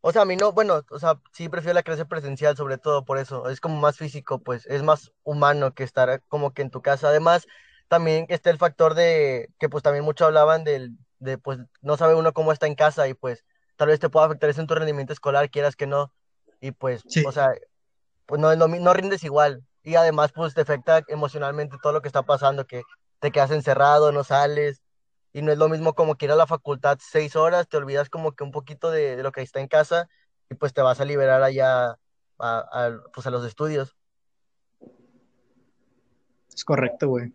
o 0.02 0.12
sea, 0.12 0.22
a 0.22 0.26
mí 0.26 0.36
no, 0.36 0.52
bueno, 0.52 0.84
o 0.92 1.00
sea, 1.00 1.20
sí 1.34 1.50
prefiero 1.50 1.74
la 1.74 1.84
clase 1.84 2.06
presencial 2.06 2.56
sobre 2.56 2.78
todo 2.78 3.04
por 3.04 3.18
eso, 3.18 3.50
es 3.50 3.60
como 3.60 3.80
más 3.80 3.98
físico, 3.98 4.40
pues 4.40 4.66
es 4.68 4.84
más 4.84 5.12
humano 5.24 5.74
que 5.74 5.84
estar 5.84 6.22
como 6.28 6.54
que 6.54 6.62
en 6.62 6.70
tu 6.70 6.82
casa. 6.82 7.10
Además, 7.10 7.48
también 7.88 8.26
está 8.30 8.50
el 8.50 8.58
factor 8.58 8.94
de 8.94 9.50
que 9.60 9.68
pues 9.70 9.84
también 9.84 10.06
mucho 10.06 10.26
hablaban 10.26 10.64
del, 10.64 10.98
de 11.20 11.38
pues 11.38 11.60
no 11.82 11.98
sabe 11.98 12.16
uno 12.16 12.34
cómo 12.34 12.52
está 12.52 12.68
en 12.68 12.76
casa 12.76 13.08
y 13.08 13.14
pues 13.14 13.44
tal 13.76 13.90
vez 13.90 14.00
te 14.00 14.10
pueda 14.10 14.26
afectar 14.28 14.50
eso 14.50 14.62
en 14.62 14.68
tu 14.68 14.76
rendimiento 14.76 15.14
escolar, 15.14 15.50
quieras 15.50 15.76
que 15.76 15.88
no. 15.88 16.14
Y 16.62 16.72
pues, 16.72 17.04
o 17.26 17.32
sea, 17.32 17.52
pues 18.26 18.40
no, 18.40 18.56
no, 18.56 18.68
no 18.68 18.94
rindes 18.94 19.24
igual. 19.24 19.64
Y 19.84 19.96
además 19.96 20.32
pues 20.34 20.54
te 20.54 20.62
afecta 20.62 21.04
emocionalmente 21.08 21.78
todo 21.82 21.94
lo 21.94 22.02
que 22.02 22.10
está 22.10 22.24
pasando, 22.24 22.68
que 22.68 22.84
te 23.20 23.32
quedas 23.32 23.52
encerrado, 23.52 24.12
no 24.12 24.24
sales, 24.24 24.82
y 25.34 25.42
no 25.42 25.52
es 25.52 25.58
lo 25.58 25.70
mismo 25.70 25.94
como 25.94 26.16
que 26.16 26.26
ir 26.26 26.32
a 26.32 26.36
la 26.36 26.48
facultad 26.48 26.98
seis 27.02 27.36
horas, 27.36 27.68
te 27.68 27.78
olvidas 27.78 28.10
como 28.10 28.34
que 28.34 28.44
un 28.44 28.52
poquito 28.52 28.92
de, 28.92 29.22
lo 29.22 29.32
que 29.32 29.42
está 29.42 29.60
en 29.60 29.68
casa 29.68 30.10
y 30.50 30.56
pues 30.56 30.74
te 30.74 30.82
vas 30.82 31.00
a 31.00 31.06
liberar 31.06 31.44
allá 31.44 31.98
a, 32.40 32.92
pues 33.14 33.28
a 33.28 33.32
los 33.32 33.46
estudios. 33.46 33.96
Es 36.54 36.64
correcto, 36.66 37.08
güey. 37.10 37.34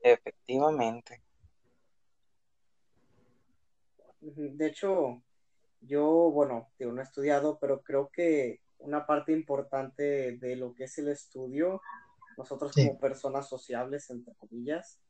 Efectivamente. 0.00 1.22
De 4.20 4.66
hecho, 4.66 5.22
yo, 5.80 6.04
bueno, 6.30 6.70
digo, 6.78 6.92
no 6.92 7.00
he 7.00 7.04
estudiado, 7.04 7.58
pero 7.60 7.82
creo 7.82 8.08
que 8.08 8.60
una 8.78 9.06
parte 9.06 9.32
importante 9.32 10.38
de 10.38 10.56
lo 10.56 10.74
que 10.74 10.84
es 10.84 10.98
el 10.98 11.08
estudio, 11.08 11.80
nosotros 12.36 12.72
como 12.72 12.98
personas 12.98 13.48
sociables, 13.48 14.10
entre 14.10 14.34
comillas, 14.34 15.00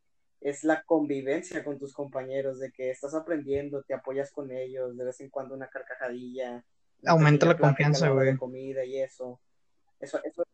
es 0.41 0.65
la 0.65 0.83
convivencia 0.85 1.65
con 1.65 1.79
tus 1.79 1.93
compañeros, 1.93 2.59
de 2.61 2.71
que 2.71 2.91
estás 2.91 3.15
aprendiendo, 3.15 3.83
te 3.83 3.95
apoyas 3.95 4.31
con 4.31 4.51
ellos, 4.53 4.97
de 4.97 5.05
vez 5.05 5.21
en 5.21 5.31
cuando 5.31 5.55
una 5.55 5.69
carcajadilla. 5.69 6.65
Aumenta 7.07 7.47
la 7.47 7.57
confianza, 7.57 8.09
güey. 8.11 8.37
comida 8.37 8.85
y 8.85 8.99
eso. 9.01 9.41
Eso, 10.01 10.21
eso. 10.25 10.45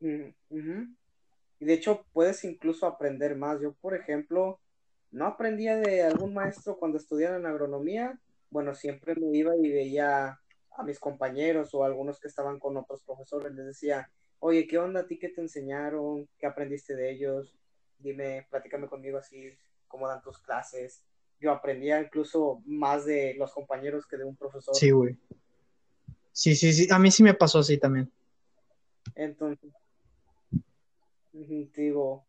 Y 0.00 1.64
de 1.64 1.72
hecho, 1.72 2.06
puedes 2.12 2.44
incluso 2.44 2.86
aprender 2.86 3.36
más. 3.36 3.60
Yo, 3.60 3.72
por 3.74 3.94
ejemplo, 3.94 4.60
no 5.10 5.26
aprendía 5.26 5.76
de 5.76 6.02
algún 6.02 6.34
maestro 6.34 6.76
cuando 6.78 6.98
estudiaba 6.98 7.36
en 7.36 7.46
agronomía. 7.46 8.18
Bueno, 8.50 8.74
siempre 8.74 9.14
me 9.16 9.36
iba 9.36 9.56
y 9.56 9.68
veía 9.70 10.40
a 10.76 10.82
mis 10.84 11.00
compañeros 11.00 11.74
o 11.74 11.84
algunos 11.84 12.20
que 12.20 12.28
estaban 12.28 12.58
con 12.58 12.76
otros 12.76 13.02
profesores. 13.02 13.52
Les 13.52 13.66
decía, 13.66 14.10
oye, 14.38 14.66
¿qué 14.66 14.78
onda 14.78 15.00
a 15.00 15.06
ti 15.06 15.18
que 15.18 15.28
te 15.28 15.40
enseñaron? 15.40 16.28
¿Qué 16.38 16.46
aprendiste 16.46 16.94
de 16.94 17.10
ellos? 17.10 17.58
Dime, 17.98 18.46
platícame 18.50 18.88
conmigo 18.88 19.18
así, 19.18 19.56
cómo 19.86 20.08
dan 20.08 20.22
tus 20.22 20.38
clases. 20.38 21.02
Yo 21.40 21.52
aprendía 21.52 22.00
incluso 22.00 22.62
más 22.66 23.04
de 23.04 23.34
los 23.38 23.52
compañeros 23.52 24.06
que 24.06 24.16
de 24.16 24.24
un 24.24 24.36
profesor. 24.36 24.74
Sí, 24.74 24.90
güey. 24.90 25.16
Sí, 26.32 26.54
sí, 26.54 26.72
sí, 26.72 26.88
a 26.90 26.98
mí 26.98 27.10
sí 27.10 27.22
me 27.22 27.34
pasó 27.34 27.60
así 27.60 27.78
también. 27.78 28.12
Entonces, 29.14 29.72
digo, 31.32 32.26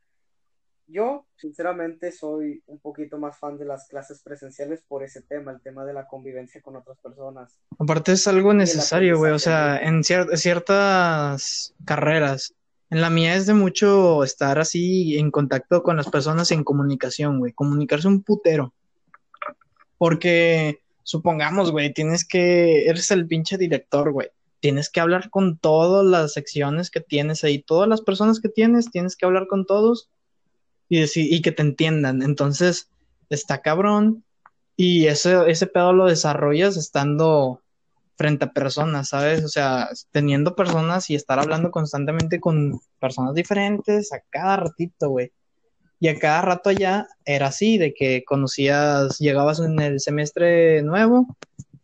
yo 0.88 1.28
sinceramente 1.36 2.12
soy 2.12 2.64
un 2.66 2.80
poquito 2.80 3.20
más 3.20 3.38
fan 3.38 3.58
de 3.58 3.66
las 3.66 3.88
clases 3.88 4.22
presenciales 4.24 4.82
por 4.88 5.04
ese 5.04 5.22
tema, 5.22 5.52
el 5.52 5.62
tema 5.62 5.86
de 5.86 5.94
la 5.94 6.08
convivencia 6.08 6.62
con 6.62 6.76
otras 6.76 6.98
personas. 7.00 7.60
Aparte 7.78 8.14
es 8.14 8.28
algo 8.28 8.54
necesario, 8.54 9.18
güey, 9.18 9.32
o 9.32 9.40
sea, 9.40 9.78
en 9.78 10.04
ciertas 10.04 11.76
carreras 11.86 12.56
en 12.90 13.02
la 13.02 13.10
mía 13.10 13.36
es 13.36 13.46
de 13.46 13.54
mucho 13.54 14.24
estar 14.24 14.58
así 14.58 15.18
en 15.18 15.30
contacto 15.30 15.84
con 15.84 15.98
las 15.98 16.10
personas 16.10 16.52
en 16.52 16.64
comunicación, 16.64 17.40
güey. 17.40 17.54
Comunicarse 17.54 18.08
un 18.08 18.24
putero. 18.24 18.74
Porque, 19.98 20.82
supongamos, 21.04 21.72
güey, 21.72 21.94
tienes 21.94 22.26
que, 22.26 22.88
eres 22.88 23.12
el 23.12 23.28
pinche 23.28 23.58
director, 23.58 24.12
güey. 24.12 24.30
Tienes 24.60 24.90
que 24.90 25.02
hablar 25.02 25.30
con 25.30 25.58
todas 25.58 26.06
las 26.06 26.34
secciones 26.34 26.90
que 26.90 27.00
tienes 27.00 27.44
ahí, 27.44 27.62
todas 27.62 27.88
las 27.88 28.02
personas 28.02 28.40
que 28.40 28.50
tienes, 28.50 28.90
tienes 28.90 29.16
que 29.16 29.26
hablar 29.26 29.48
con 29.48 29.66
todos 29.66 30.10
y, 30.90 31.00
decir, 31.00 31.32
y 31.32 31.42
que 31.42 31.52
te 31.52 31.62
entiendan. 31.62 32.24
Entonces, 32.24 32.90
está 33.30 33.62
cabrón. 33.62 34.24
Y 34.76 35.06
ese, 35.08 35.50
ese 35.50 35.68
pedo 35.68 35.94
lo 35.94 36.08
desarrollas 36.08 36.76
estando 36.76 37.62
frente 38.20 38.44
a 38.44 38.52
personas, 38.52 39.08
¿sabes? 39.08 39.46
O 39.46 39.48
sea, 39.48 39.88
teniendo 40.12 40.54
personas 40.54 41.10
y 41.10 41.16
estar 41.16 41.40
hablando 41.40 41.72
constantemente 41.72 42.42
con 42.42 42.82
personas 43.00 43.34
diferentes 43.34 44.12
a 44.12 44.20
cada 44.30 44.58
ratito, 44.58 45.10
güey. 45.10 45.32
Y 46.02 46.10
a 46.10 46.20
cada 46.20 46.42
rato 46.42 46.70
allá 46.70 47.08
era 47.24 47.48
así, 47.48 47.78
de 47.78 47.94
que 47.94 48.26
conocías, 48.26 49.20
llegabas 49.20 49.62
en 49.62 49.80
el 49.80 50.02
semestre 50.02 50.82
nuevo, 50.82 51.28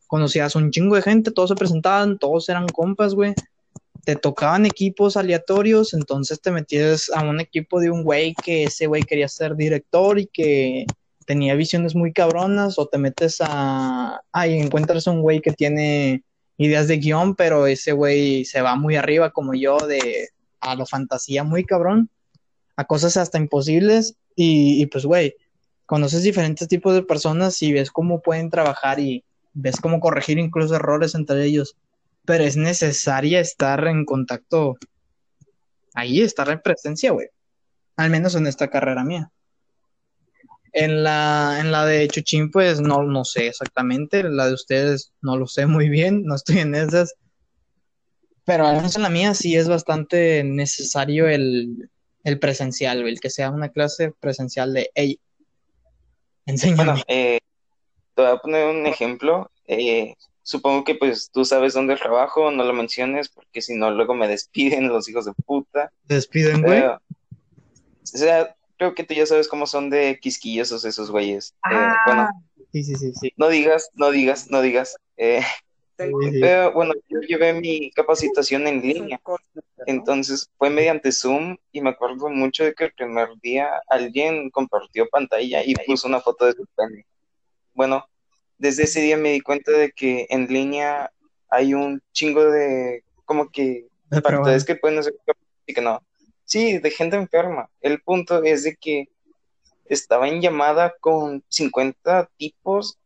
conocías 0.07 0.57
un 0.57 0.71
chingo 0.71 0.97
de 0.97 1.03
gente, 1.03 1.31
todos 1.31 1.51
se 1.51 1.55
presentaban, 1.55 2.19
todos 2.19 2.49
eran 2.49 2.67
compas, 2.67 3.15
güey. 3.15 3.33
Te 4.03 4.17
tocaban 4.17 4.65
equipos 4.65 5.15
aleatorios, 5.15 5.93
entonces 5.93 6.41
te 6.41 6.51
metías 6.51 7.09
a 7.15 7.23
un 7.23 7.39
equipo 7.39 7.79
de 7.79 7.91
un 7.91 8.03
güey 8.03 8.33
que 8.43 8.65
ese 8.65 8.87
güey 8.87 9.03
quería 9.03 9.29
ser 9.29 9.55
director 9.55 10.19
y 10.19 10.27
que 10.27 10.85
tenía 11.25 11.55
visiones 11.55 11.95
muy 11.95 12.13
cabronas, 12.13 12.79
o 12.79 12.87
te 12.87 12.97
metes 12.97 13.37
a. 13.41 14.21
Ah, 14.31 14.47
y 14.47 14.57
encuentras 14.59 15.07
un 15.07 15.21
güey 15.21 15.41
que 15.41 15.51
tiene 15.51 16.23
ideas 16.57 16.87
de 16.87 16.97
guion, 16.97 17.35
pero 17.35 17.67
ese 17.67 17.91
güey 17.91 18.45
se 18.45 18.61
va 18.61 18.75
muy 18.75 18.95
arriba, 18.95 19.31
como 19.31 19.53
yo, 19.53 19.77
de 19.77 20.29
a 20.61 20.75
lo 20.75 20.85
fantasía 20.85 21.43
muy 21.43 21.65
cabrón, 21.65 22.09
a 22.75 22.85
cosas 22.85 23.17
hasta 23.17 23.37
imposibles, 23.37 24.15
y, 24.35 24.81
y 24.81 24.85
pues, 24.87 25.05
güey, 25.05 25.35
conoces 25.85 26.23
diferentes 26.23 26.67
tipos 26.67 26.93
de 26.93 27.03
personas 27.03 27.61
y 27.61 27.73
ves 27.73 27.91
cómo 27.91 28.21
pueden 28.21 28.49
trabajar 28.49 28.99
y 28.99 29.23
ves 29.53 29.79
cómo 29.79 29.99
corregir 29.99 30.39
incluso 30.39 30.75
errores 30.75 31.15
entre 31.15 31.43
ellos, 31.45 31.77
pero 32.25 32.43
es 32.43 32.57
necesaria 32.57 33.39
estar 33.39 33.87
en 33.87 34.05
contacto 34.05 34.77
ahí, 35.93 36.21
estar 36.21 36.49
en 36.49 36.61
presencia, 36.61 37.11
güey, 37.11 37.27
al 37.95 38.09
menos 38.09 38.35
en 38.35 38.47
esta 38.47 38.69
carrera 38.69 39.03
mía. 39.03 39.31
En 40.77 41.03
la, 41.03 41.57
en 41.61 41.71
la 41.71 41.85
de 41.85 42.05
Chuchín, 42.09 42.51
pues 42.51 42.81
no, 42.81 43.01
no 43.03 43.23
sé 43.23 43.47
exactamente. 43.47 44.23
La 44.23 44.47
de 44.47 44.53
ustedes 44.53 45.13
no 45.21 45.37
lo 45.37 45.47
sé 45.47 45.67
muy 45.67 45.87
bien, 45.87 46.23
no 46.25 46.35
estoy 46.35 46.59
en 46.59 46.75
esas. 46.75 47.15
Pero 48.43 48.67
al 48.67 48.75
menos 48.75 48.93
en 48.97 49.03
la 49.03 49.09
mía 49.09 49.33
sí 49.35 49.55
es 49.55 49.69
bastante 49.69 50.43
necesario 50.43 51.29
el, 51.29 51.89
el 52.25 52.39
presencial, 52.39 53.07
el 53.07 53.21
que 53.21 53.29
sea 53.29 53.51
una 53.51 53.69
clase 53.69 54.11
presencial 54.19 54.73
de, 54.73 54.91
hey, 54.95 55.17
enséñame. 56.45 56.83
Bueno, 56.83 57.01
eh, 57.07 57.39
te 58.13 58.21
voy 58.21 58.31
a 58.31 58.37
poner 58.37 58.67
un 58.67 58.85
ejemplo. 58.85 59.49
Eh, 59.67 60.13
supongo 60.43 60.83
que 60.83 60.95
pues 60.95 61.31
tú 61.31 61.45
sabes 61.45 61.73
dónde 61.73 61.95
trabajo, 61.95 62.51
no 62.51 62.65
lo 62.65 62.73
menciones 62.73 63.29
porque 63.29 63.61
si 63.61 63.75
no 63.75 63.91
luego 63.91 64.13
me 64.13 64.27
despiden 64.27 64.89
los 64.89 65.07
hijos 65.07 65.23
de 65.23 65.33
puta. 65.45 65.89
¿Despiden, 66.03 66.63
güey? 66.63 66.83
O 66.83 66.99
sea, 68.03 68.53
creo 68.77 68.93
que 68.95 69.03
tú 69.03 69.13
ya 69.13 69.25
sabes 69.25 69.47
cómo 69.47 69.67
son 69.67 69.89
de 69.89 70.19
quisquillosos 70.21 70.85
esos 70.85 71.11
güeyes. 71.11 71.53
Eh, 71.71 71.75
Ah. 71.75 71.97
bueno, 72.05 72.29
Sí, 72.71 72.83
sí, 72.83 72.95
sí, 72.95 73.11
sí. 73.13 73.31
no 73.37 73.47
digas, 73.47 73.89
no 73.93 74.11
digas, 74.11 74.49
no 74.51 74.61
digas. 74.61 74.97
Eh, 75.17 75.41
Tengo 75.95 76.21
Sí, 76.21 76.31
sí. 76.31 76.39
pero 76.41 76.73
bueno, 76.73 76.93
yo 77.07 77.21
llevé 77.21 77.53
mi 77.53 77.89
capacitación 77.91 78.67
en 78.67 78.81
línea. 78.81 79.21
Entonces 79.85 80.49
fue 80.57 80.69
mediante 80.69 81.11
Zoom 81.13 81.55
y 81.71 81.79
me 81.79 81.91
acuerdo 81.91 82.27
mucho 82.29 82.65
de 82.65 82.73
que 82.73 82.85
el 82.85 82.93
primer 82.93 83.29
día 83.41 83.69
alguien 83.87 84.49
compartió 84.49 85.07
pantalla 85.07 85.63
y 85.63 85.73
puso 85.87 86.07
una 86.09 86.19
foto 86.19 86.45
de 86.47 86.51
su 86.53 86.65
pene. 86.75 87.05
Bueno, 87.73 88.05
desde 88.57 88.83
ese 88.83 88.99
día 89.01 89.15
me 89.15 89.31
di 89.31 89.39
cuenta 89.41 89.71
de 89.71 89.91
que 89.91 90.25
en 90.29 90.47
línea 90.47 91.11
hay 91.49 91.73
un 91.73 92.01
chingo 92.11 92.43
de 92.43 93.03
como 93.23 93.49
que 93.49 93.87
De 94.09 94.21
factores 94.21 94.65
que 94.65 94.75
pueden 94.75 94.99
hacer 94.99 95.13
y 95.65 95.73
que 95.73 95.81
no. 95.81 96.01
Sí, 96.45 96.77
de 96.77 96.91
gente 96.91 97.15
enferma. 97.15 97.69
El 97.81 98.01
punto 98.01 98.43
es 98.43 98.63
de 98.63 98.75
que 98.75 99.09
estaba 99.85 100.27
en 100.27 100.41
llamada 100.41 100.93
con 100.99 101.43
50 101.49 102.29
tipos, 102.37 102.97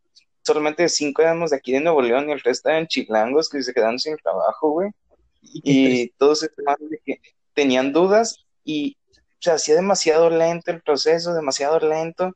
solamente 0.43 0.87
5 0.87 1.21
éramos 1.21 1.51
de 1.51 1.57
aquí 1.57 1.71
de 1.71 1.79
Nuevo 1.81 2.01
León 2.01 2.29
y 2.29 2.33
el 2.33 2.39
resto 2.41 2.69
eran 2.69 2.87
chilangos 2.87 3.49
que 3.49 3.61
se 3.63 3.73
quedaron 3.73 3.99
sin 3.99 4.17
trabajo, 4.17 4.71
güey. 4.71 4.91
Y 5.63 6.09
todos 6.17 6.43
estaban 6.43 6.77
de 6.89 6.99
que 7.03 7.21
tenían 7.53 7.93
dudas 7.93 8.45
y 8.65 8.97
se 9.39 9.51
hacía 9.51 9.75
demasiado 9.75 10.29
lento 10.29 10.71
el 10.71 10.81
proceso, 10.81 11.33
demasiado 11.33 11.79
lento, 11.79 12.35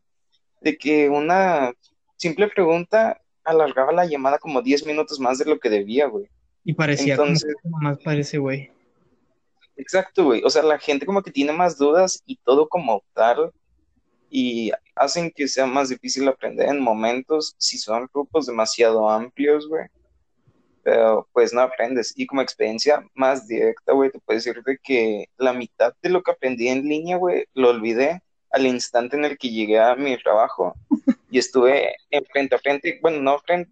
de 0.61 0.77
que 0.77 1.09
una 1.09 1.73
simple 2.15 2.47
pregunta 2.47 3.19
alargaba 3.43 3.91
la 3.91 4.05
llamada 4.05 4.37
como 4.37 4.61
10 4.61 4.85
minutos 4.85 5.19
más 5.19 5.37
de 5.37 5.45
lo 5.45 5.59
que 5.59 5.69
debía, 5.69 6.07
güey. 6.07 6.29
Y 6.63 6.73
parecía 6.73 7.15
Entonces- 7.15 7.53
como 7.61 7.77
más 7.79 7.97
parece, 8.01 8.37
güey. 8.37 8.71
Exacto, 9.75 10.25
güey. 10.25 10.41
O 10.43 10.49
sea, 10.49 10.63
la 10.63 10.79
gente 10.79 11.05
como 11.05 11.21
que 11.21 11.31
tiene 11.31 11.51
más 11.51 11.77
dudas 11.77 12.21
y 12.25 12.37
todo 12.37 12.67
como 12.69 13.03
tal 13.13 13.51
y 14.29 14.71
hacen 14.95 15.31
que 15.31 15.47
sea 15.47 15.65
más 15.65 15.89
difícil 15.89 16.27
aprender 16.27 16.69
en 16.69 16.79
momentos 16.79 17.55
si 17.57 17.77
son 17.77 18.09
grupos 18.13 18.47
demasiado 18.47 19.09
amplios, 19.09 19.67
güey. 19.67 19.85
Pero 20.83 21.27
pues 21.33 21.53
no 21.53 21.61
aprendes. 21.61 22.13
Y 22.15 22.25
como 22.27 22.41
experiencia 22.41 23.05
más 23.13 23.47
directa, 23.47 23.93
güey, 23.93 24.11
te 24.11 24.19
puedo 24.19 24.37
decir 24.37 24.61
de 24.63 24.77
que 24.83 25.29
la 25.37 25.53
mitad 25.53 25.93
de 26.01 26.09
lo 26.09 26.21
que 26.21 26.31
aprendí 26.31 26.67
en 26.67 26.83
línea, 26.87 27.17
güey, 27.17 27.45
lo 27.53 27.69
olvidé 27.69 28.21
al 28.51 28.67
instante 28.67 29.15
en 29.17 29.25
el 29.25 29.37
que 29.37 29.49
llegué 29.49 29.79
a 29.79 29.95
mi 29.95 30.17
trabajo 30.21 30.73
y 31.29 31.39
estuve 31.39 31.95
en 32.11 32.23
frente 32.25 32.55
a 32.55 32.59
frente, 32.59 32.99
bueno, 33.01 33.19
no 33.19 33.39
frente, 33.39 33.71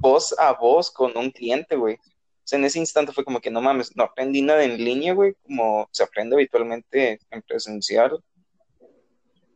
voz 0.00 0.34
a 0.38 0.52
voz 0.52 0.90
con 0.90 1.16
un 1.16 1.30
cliente, 1.30 1.76
güey. 1.76 1.98
O 2.44 2.46
sea, 2.46 2.58
en 2.58 2.64
ese 2.64 2.80
instante 2.80 3.12
fue 3.12 3.24
como 3.24 3.40
que 3.40 3.50
no 3.50 3.60
mames, 3.60 3.96
no 3.96 4.02
aprendí 4.04 4.42
nada 4.42 4.64
en 4.64 4.76
línea, 4.76 5.14
güey, 5.14 5.34
como 5.44 5.88
se 5.92 6.02
aprende 6.02 6.34
habitualmente 6.34 7.20
en 7.30 7.42
presencial. 7.42 8.22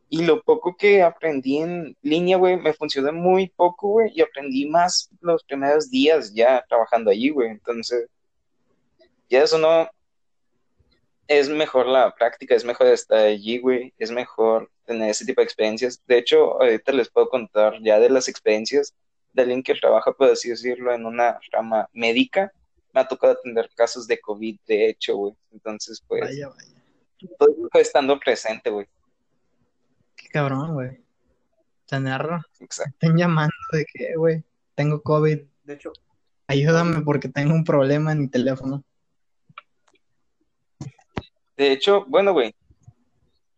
Y 0.09 0.23
lo 0.23 0.41
poco 0.41 0.77
que 0.77 1.01
aprendí 1.01 1.57
en 1.57 1.97
línea, 2.01 2.37
güey, 2.37 2.55
me 2.57 2.73
funcionó 2.73 3.11
muy 3.11 3.49
poco, 3.49 3.89
güey, 3.89 4.11
y 4.15 4.21
aprendí 4.21 4.65
más 4.65 5.09
los 5.19 5.43
primeros 5.43 5.91
días 5.91 6.33
ya 6.33 6.63
trabajando 6.69 7.11
allí, 7.11 7.29
güey. 7.29 7.49
Entonces, 7.49 8.07
ya 9.29 9.43
eso 9.43 9.57
no 9.57 9.89
es 11.27 11.49
mejor 11.49 11.87
la 11.87 12.15
práctica, 12.15 12.55
es 12.55 12.63
mejor 12.63 12.87
estar 12.87 13.19
allí, 13.19 13.59
güey, 13.59 13.93
es 13.97 14.11
mejor 14.11 14.71
tener 14.85 15.09
ese 15.09 15.25
tipo 15.25 15.41
de 15.41 15.45
experiencias. 15.45 16.01
De 16.07 16.17
hecho, 16.17 16.53
ahorita 16.61 16.93
les 16.93 17.09
puedo 17.09 17.27
contar 17.29 17.81
ya 17.83 17.99
de 17.99 18.09
las 18.09 18.29
experiencias 18.29 18.95
de 19.33 19.41
alguien 19.41 19.61
que 19.61 19.75
trabaja, 19.75 20.13
por 20.13 20.29
así 20.29 20.49
decirlo, 20.49 20.93
en 20.93 21.05
una 21.05 21.39
rama 21.51 21.89
médica. 21.91 22.51
Me 22.97 23.01
ha 23.01 23.07
tocado 23.07 23.33
atender 23.33 23.69
casos 23.75 24.07
de 24.07 24.19
COVID, 24.19 24.59
de 24.65 24.89
hecho, 24.89 25.15
güey. 25.15 25.35
Entonces, 25.51 26.03
pues, 26.07 26.21
Vaya, 26.21 26.49
vaya. 26.49 26.81
todo 27.37 27.55
estando 27.79 28.19
presente, 28.19 28.71
güey. 28.71 28.87
Qué 30.15 30.27
cabrón, 30.29 30.73
güey. 30.73 30.99
Tener, 31.85 32.27
Exacto. 32.59 32.89
estén 32.93 33.15
llamando 33.15 33.53
de 33.71 33.85
que, 33.85 34.15
güey, 34.15 34.43
tengo 34.73 34.99
COVID, 35.03 35.41
De 35.65 35.73
hecho, 35.75 35.93
ayúdame 36.47 37.01
porque 37.01 37.29
tengo 37.29 37.53
un 37.53 37.63
problema 37.63 38.13
en 38.13 38.21
mi 38.21 38.29
teléfono. 38.29 38.83
De 41.55 41.71
hecho, 41.71 42.03
bueno, 42.07 42.33
güey. 42.33 42.55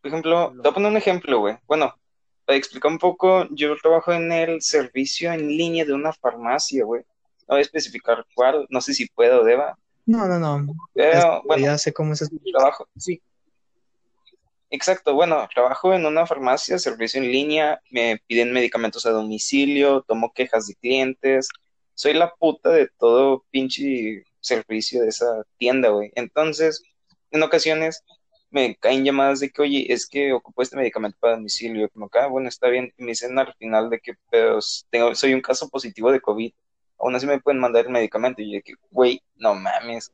Por 0.02 0.12
ejemplo, 0.12 0.50
te 0.52 0.58
voy 0.58 0.68
a 0.68 0.74
poner 0.74 0.92
un 0.92 0.98
ejemplo, 0.98 1.40
güey. 1.40 1.58
Bueno, 1.66 1.96
para 2.44 2.58
explicar 2.58 2.92
un 2.92 3.00
poco, 3.00 3.48
yo 3.52 3.74
trabajo 3.78 4.12
en 4.12 4.34
el 4.34 4.62
servicio 4.62 5.32
en 5.32 5.48
línea 5.48 5.86
de 5.86 5.94
una 5.94 6.12
farmacia, 6.12 6.84
güey. 6.84 7.04
No 7.50 7.56
voy 7.56 7.60
a 7.60 7.62
especificar 7.64 8.26
cuál, 8.36 8.68
no 8.70 8.80
sé 8.80 8.94
si 8.94 9.08
puedo 9.08 9.42
o 9.42 9.44
deba. 9.44 9.76
No, 10.06 10.28
no, 10.28 10.38
no. 10.38 10.74
Pero, 10.94 11.42
bueno, 11.46 11.64
ya 11.64 11.78
sé 11.80 11.92
cómo 11.92 12.14
es 12.14 12.30
trabajo, 12.54 12.88
sí. 12.96 13.22
Exacto, 14.70 15.16
bueno, 15.16 15.48
trabajo 15.52 15.96
en 15.96 16.06
una 16.06 16.28
farmacia, 16.28 16.78
servicio 16.78 17.20
en 17.20 17.32
línea, 17.32 17.82
me 17.90 18.22
piden 18.28 18.54
medicamentos 18.54 19.08
a 19.08 19.10
domicilio, 19.10 20.04
tomo 20.08 20.32
quejas 20.32 20.68
de 20.68 20.76
clientes, 20.76 21.50
soy 21.96 22.14
la 22.14 22.32
puta 22.36 22.70
de 22.70 22.88
todo 23.00 23.44
pinche 23.50 24.24
servicio 24.40 25.02
de 25.02 25.08
esa 25.08 25.44
tienda, 25.58 25.90
güey. 25.90 26.12
Entonces, 26.14 26.84
en 27.32 27.42
ocasiones 27.42 28.04
me 28.52 28.76
caen 28.76 29.04
llamadas 29.04 29.40
de 29.40 29.50
que, 29.50 29.62
oye, 29.64 29.92
es 29.92 30.08
que 30.08 30.34
ocupo 30.34 30.62
este 30.62 30.78
medicamento 30.78 31.18
para 31.20 31.36
domicilio, 31.36 31.90
como 31.90 32.08
que, 32.08 32.20
ah, 32.20 32.28
bueno, 32.28 32.48
está 32.48 32.68
bien, 32.68 32.94
y 32.96 33.04
me 33.04 33.10
dicen 33.10 33.38
al 33.40 33.54
final 33.56 33.90
de 33.90 34.00
que, 34.00 34.14
pero 34.30 34.60
tengo, 34.92 35.16
soy 35.16 35.34
un 35.34 35.42
caso 35.42 35.68
positivo 35.68 36.12
de 36.12 36.22
COVID, 36.22 36.52
aún 37.00 37.16
así 37.16 37.26
me 37.26 37.40
pueden 37.40 37.60
mandar 37.60 37.86
el 37.86 37.92
medicamento, 37.92 38.42
y 38.42 38.54
yo 38.54 38.60
que, 38.64 38.74
güey, 38.92 39.22
no 39.38 39.56
mames. 39.56 40.12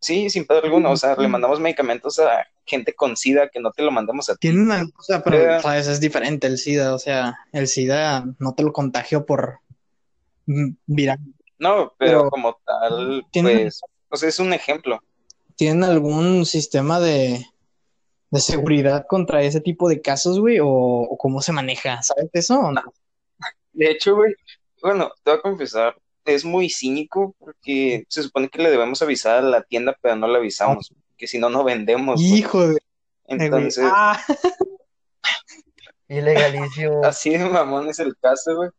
Sí, 0.00 0.30
sin 0.30 0.46
pedo 0.46 0.62
alguno, 0.62 0.90
o 0.92 0.96
sea, 0.96 1.16
le 1.16 1.26
mandamos 1.26 1.58
medicamentos 1.58 2.18
a 2.18 2.46
gente 2.64 2.94
con 2.94 3.16
SIDA 3.16 3.48
que 3.48 3.60
no 3.60 3.72
te 3.72 3.82
lo 3.82 3.90
mandamos 3.90 4.28
a 4.28 4.34
ti. 4.34 4.48
Tiene 4.48 4.62
una 4.62 4.88
cosa, 4.90 5.22
pero. 5.22 5.60
¿sabes? 5.60 5.86
Es 5.86 6.00
diferente 6.00 6.46
el 6.46 6.58
SIDA. 6.58 6.94
O 6.94 6.98
sea, 6.98 7.38
el 7.52 7.66
SIDA 7.66 8.24
no 8.38 8.54
te 8.54 8.62
lo 8.62 8.72
contagio 8.72 9.24
por 9.26 9.60
mm, 10.46 10.70
viral. 10.86 11.18
No, 11.58 11.94
pero, 11.98 12.18
Pero- 12.18 12.30
como 12.30 12.58
tal, 12.64 13.26
pues, 13.32 13.80
o 14.10 14.16
sea, 14.16 14.28
es 14.28 14.38
un 14.38 14.52
ejemplo. 14.52 15.00
¿Tienen 15.56 15.84
algún 15.84 16.44
sistema 16.44 17.00
de, 17.00 17.44
de 18.30 18.40
seguridad 18.40 19.06
contra 19.08 19.42
ese 19.42 19.60
tipo 19.62 19.88
de 19.88 20.02
casos, 20.02 20.38
güey? 20.38 20.60
¿O, 20.60 20.68
o 20.68 21.16
cómo 21.16 21.40
se 21.40 21.52
maneja? 21.52 22.02
¿Sabes 22.02 22.28
eso 22.34 22.60
o 22.60 22.72
no? 22.72 22.82
De 23.72 23.90
hecho, 23.90 24.16
güey, 24.16 24.34
bueno, 24.86 25.10
te 25.22 25.30
voy 25.30 25.38
a 25.38 25.42
confesar, 25.42 25.96
es 26.24 26.44
muy 26.44 26.68
cínico 26.70 27.34
porque 27.38 28.04
se 28.08 28.22
supone 28.22 28.48
que 28.48 28.62
le 28.62 28.70
debemos 28.70 29.00
avisar 29.02 29.38
a 29.38 29.42
la 29.42 29.62
tienda, 29.62 29.96
pero 30.00 30.16
no 30.16 30.26
le 30.28 30.38
avisamos, 30.38 30.92
que 31.16 31.26
si 31.26 31.38
no, 31.38 31.48
no 31.50 31.64
vendemos. 31.64 32.20
güey. 32.20 32.38
Hijo 32.40 32.66
de. 32.68 32.78
Entonces, 33.26 33.84
Ah, 33.92 34.20
Ilegalicio. 36.08 37.04
así 37.04 37.30
de 37.30 37.44
mamón 37.44 37.88
es 37.88 37.98
el 37.98 38.16
caso, 38.16 38.54
güey. 38.56 38.70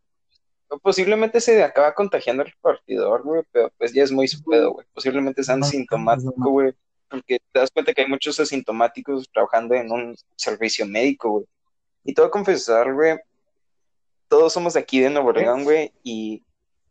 O 0.69 0.77
Posiblemente 0.79 1.39
se 1.41 1.63
acaba 1.63 1.93
contagiando 1.93 2.43
el 2.43 2.51
repartidor, 2.51 3.23
güey, 3.23 3.41
pero 3.51 3.71
pues 3.77 3.93
ya 3.93 4.03
es 4.03 4.11
muy 4.11 4.27
su 4.27 4.41
pedo, 4.43 4.71
güey. 4.73 4.85
Posiblemente 4.93 5.43
sea 5.43 5.55
No, 5.57 5.65
asintomático, 5.65 6.33
no. 6.37 6.49
güey. 6.49 6.73
porque 7.09 7.39
te 7.51 7.59
das 7.59 7.71
cuenta 7.71 7.93
que 7.93 8.01
hay 8.01 8.07
muchos 8.07 8.39
asintomáticos 8.39 9.29
trabajando 9.31 9.75
en 9.75 9.91
un 9.91 10.15
servicio 10.35 10.85
médico, 10.85 11.29
güey. 11.31 11.45
Y 12.03 12.13
te 12.13 12.21
voy 12.21 12.27
a 12.27 12.31
confesar, 12.31 12.93
güey, 12.93 13.17
todos 14.27 14.53
somos 14.53 14.73
de 14.73 14.79
aquí 14.79 14.99
de 14.99 15.09
Nuevo 15.09 15.31
León, 15.31 15.63
güey, 15.63 15.93
y 16.03 16.43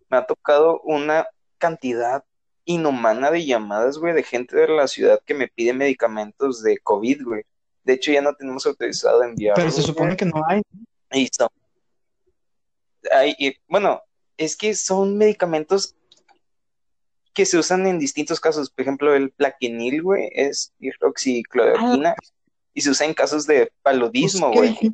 me 0.09 0.19
ha 0.19 0.27
tocado 0.27 0.81
una 0.81 1.27
cantidad 1.59 2.25
inhumana 2.65 3.31
de 3.31 3.45
llamadas, 3.45 3.99
güey, 3.99 4.15
de 4.15 4.23
gente 4.23 4.57
de 4.57 4.69
la 4.69 4.89
ciudad 4.89 5.21
que 5.25 5.35
me 5.35 5.49
pide 5.49 5.73
medicamentos 5.73 6.63
de 6.63 6.79
COVID, 6.79 7.23
güey. 7.25 7.43
De 7.85 7.95
hecho, 7.95 8.11
ya 8.11 8.21
no 8.21 8.35
tenemos 8.35 8.67
autorizado 8.67 9.23
enviar. 9.23 9.55
Pero 9.55 9.71
se 9.71 9.83
supone 9.83 10.17
que 10.17 10.25
no 10.25 10.43
hay. 10.47 10.63
Y 11.13 11.29
son... 11.29 11.49
hay, 13.13 13.35
y, 13.39 13.57
bueno, 13.69 14.03
es 14.37 14.57
que 14.57 14.75
son 14.75 15.17
medicamentos 15.17 15.95
que 17.33 17.47
se 17.47 17.59
usan 17.59 17.87
en 17.87 17.99
distintos 17.99 18.41
casos. 18.41 18.71
Por 18.71 18.83
ejemplo, 18.83 19.15
el 19.15 19.31
plaquenil, 19.31 20.03
güey, 20.03 20.29
es 20.33 20.73
hidroxicloroquina 20.81 22.11
ah. 22.11 22.23
y 22.75 22.81
se 22.81 22.91
usa 22.91 23.07
en 23.07 23.15
casos 23.15 23.47
de 23.47 23.71
paludismo, 23.83 24.51
pues, 24.53 24.75
güey. 24.75 24.93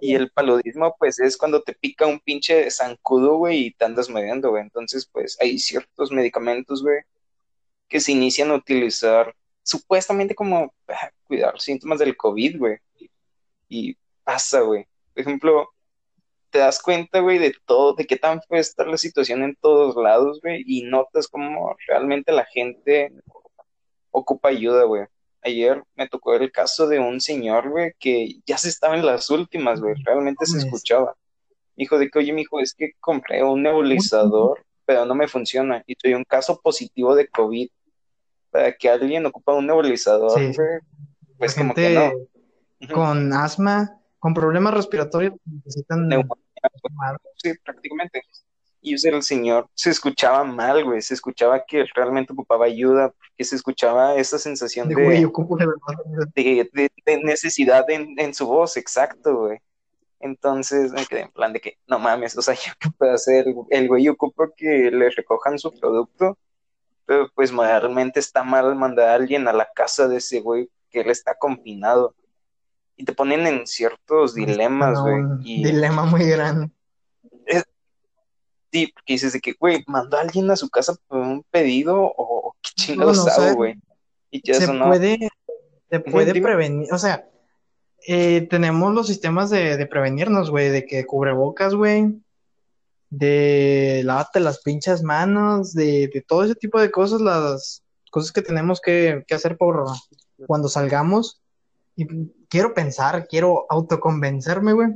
Y 0.00 0.14
el 0.14 0.30
paludismo, 0.30 0.96
pues, 0.98 1.18
es 1.20 1.36
cuando 1.36 1.62
te 1.62 1.74
pica 1.74 2.06
un 2.06 2.20
pinche 2.20 2.70
zancudo, 2.70 3.36
güey, 3.36 3.66
y 3.66 3.70
te 3.72 3.84
andas 3.84 4.08
muriendo, 4.10 4.50
güey. 4.50 4.62
Entonces, 4.62 5.06
pues, 5.12 5.36
hay 5.40 5.58
ciertos 5.58 6.10
medicamentos, 6.12 6.82
güey, 6.82 7.02
que 7.88 8.00
se 8.00 8.12
inician 8.12 8.50
a 8.50 8.54
utilizar 8.54 9.34
supuestamente 9.62 10.34
como 10.34 10.74
ah, 10.88 11.10
cuidar 11.24 11.60
síntomas 11.60 11.98
del 11.98 12.16
COVID, 12.16 12.58
güey. 12.58 12.78
Y 13.68 13.96
pasa, 14.24 14.60
güey. 14.62 14.86
Por 15.14 15.22
ejemplo, 15.22 15.70
te 16.50 16.58
das 16.58 16.82
cuenta, 16.82 17.20
güey, 17.20 17.38
de 17.38 17.54
todo, 17.66 17.94
de 17.94 18.06
qué 18.06 18.16
tan 18.16 18.42
fue 18.42 18.58
estar 18.58 18.86
la 18.86 18.98
situación 18.98 19.42
en 19.42 19.56
todos 19.56 19.96
lados, 19.96 20.40
güey, 20.42 20.64
y 20.66 20.82
notas 20.82 21.28
cómo 21.28 21.76
realmente 21.86 22.32
la 22.32 22.44
gente 22.46 23.12
ocupa 24.10 24.48
ayuda, 24.50 24.84
güey. 24.84 25.06
Ayer 25.42 25.82
me 25.94 26.08
tocó 26.08 26.34
el 26.34 26.52
caso 26.52 26.86
de 26.86 26.98
un 26.98 27.20
señor, 27.20 27.70
güey, 27.70 27.94
que 27.98 28.40
ya 28.46 28.58
se 28.58 28.68
estaba 28.68 28.96
en 28.96 29.06
las 29.06 29.30
últimas, 29.30 29.80
güey, 29.80 29.94
realmente 30.04 30.44
se 30.46 30.58
escuchaba. 30.58 31.16
Hijo 31.76 31.98
de 31.98 32.10
que, 32.10 32.18
oye, 32.18 32.32
mi 32.32 32.42
hijo, 32.42 32.60
es 32.60 32.74
que 32.74 32.92
compré 33.00 33.42
un 33.42 33.62
nebulizador, 33.62 34.64
pero 34.84 35.06
no 35.06 35.14
me 35.14 35.28
funciona, 35.28 35.82
y 35.86 35.94
soy 35.94 36.14
un 36.14 36.24
caso 36.24 36.60
positivo 36.60 37.14
de 37.14 37.28
COVID. 37.28 37.68
Para 38.50 38.72
que 38.72 38.90
alguien 38.90 39.24
ocupa 39.26 39.54
un 39.54 39.66
nebulizador, 39.66 40.32
güey, 40.32 40.80
pues 41.38 41.54
como 41.54 41.72
que 41.72 41.90
no. 41.90 42.92
Con 42.92 43.32
asma, 43.32 44.00
con 44.18 44.34
problemas 44.34 44.74
respiratorios 44.74 45.34
necesitan 45.44 46.08
Sí, 47.36 47.52
prácticamente. 47.64 48.22
Y 48.82 48.94
el 48.94 49.22
señor 49.22 49.68
se 49.74 49.90
escuchaba 49.90 50.42
mal, 50.44 50.84
güey, 50.84 51.02
se 51.02 51.14
escuchaba 51.14 51.62
que 51.66 51.84
realmente 51.94 52.32
ocupaba 52.32 52.64
ayuda, 52.64 53.12
que 53.36 53.44
se 53.44 53.56
escuchaba 53.56 54.14
esa 54.14 54.38
sensación 54.38 54.88
de, 54.88 54.94
de, 57.04 57.22
necesidad 57.22 57.84
en, 57.90 58.34
su 58.34 58.46
voz, 58.46 58.76
exacto, 58.78 59.36
güey. 59.36 59.58
Entonces 60.18 60.92
me 60.92 61.04
quedé 61.04 61.22
en 61.22 61.30
plan 61.30 61.52
de 61.52 61.60
que, 61.60 61.78
no 61.86 61.98
mames, 61.98 62.36
o 62.38 62.42
sea, 62.42 62.54
¿yo 62.66 62.72
qué 62.78 62.88
puedo 62.96 63.12
hacer? 63.12 63.46
El 63.68 63.88
güey 63.88 64.08
ocupa 64.08 64.48
que 64.56 64.90
le 64.90 65.10
recojan 65.10 65.58
su 65.58 65.72
producto, 65.72 66.38
pero 67.04 67.28
pues 67.34 67.52
realmente 67.52 68.20
está 68.20 68.42
mal 68.44 68.74
mandar 68.76 69.08
a 69.08 69.14
alguien 69.14 69.46
a 69.46 69.52
la 69.52 69.68
casa 69.74 70.08
de 70.08 70.18
ese 70.18 70.40
güey 70.40 70.70
que 70.90 71.00
él 71.00 71.10
está 71.10 71.34
confinado 71.34 72.14
y 72.96 73.04
te 73.04 73.12
ponen 73.12 73.46
en 73.46 73.66
ciertos 73.66 74.34
dilemas, 74.34 75.00
güey. 75.00 75.22
Dilema 75.42 76.04
muy 76.04 76.24
grande. 76.26 76.70
Sí, 78.72 78.88
porque 78.88 79.14
dices 79.14 79.32
de 79.32 79.40
que, 79.40 79.54
güey, 79.58 79.84
mandó 79.86 80.16
a 80.16 80.20
alguien 80.20 80.50
a 80.50 80.56
su 80.56 80.68
casa 80.68 80.94
por 81.08 81.18
un 81.18 81.44
pedido 81.50 82.12
o 82.16 82.54
qué 82.62 82.70
chingados 82.74 83.26
hago, 83.28 83.54
güey. 83.54 83.76
Y 84.30 84.40
se 84.52 84.68
puede, 84.68 85.28
se 85.90 86.00
puede 86.00 86.40
prevenir, 86.40 86.92
o 86.92 86.98
sea, 86.98 87.28
eh, 88.06 88.46
tenemos 88.48 88.94
los 88.94 89.08
sistemas 89.08 89.50
de, 89.50 89.76
de 89.76 89.86
prevenirnos, 89.86 90.50
güey, 90.50 90.70
de 90.70 90.86
que 90.86 91.04
cubrebocas, 91.04 91.74
güey, 91.74 92.22
de 93.10 94.02
lávate 94.04 94.40
las 94.40 94.60
pinches 94.60 95.02
manos, 95.02 95.74
de, 95.74 96.08
de, 96.12 96.20
todo 96.22 96.44
ese 96.44 96.54
tipo 96.54 96.80
de 96.80 96.90
cosas, 96.90 97.20
las 97.20 97.82
cosas 98.10 98.32
que 98.32 98.42
tenemos 98.42 98.80
que, 98.80 99.24
que 99.26 99.34
hacer 99.34 99.56
por 99.56 99.84
cuando 100.46 100.68
salgamos. 100.68 101.42
Y 101.96 102.06
quiero 102.48 102.72
pensar, 102.72 103.26
quiero 103.26 103.66
autoconvencerme, 103.68 104.72
güey, 104.72 104.88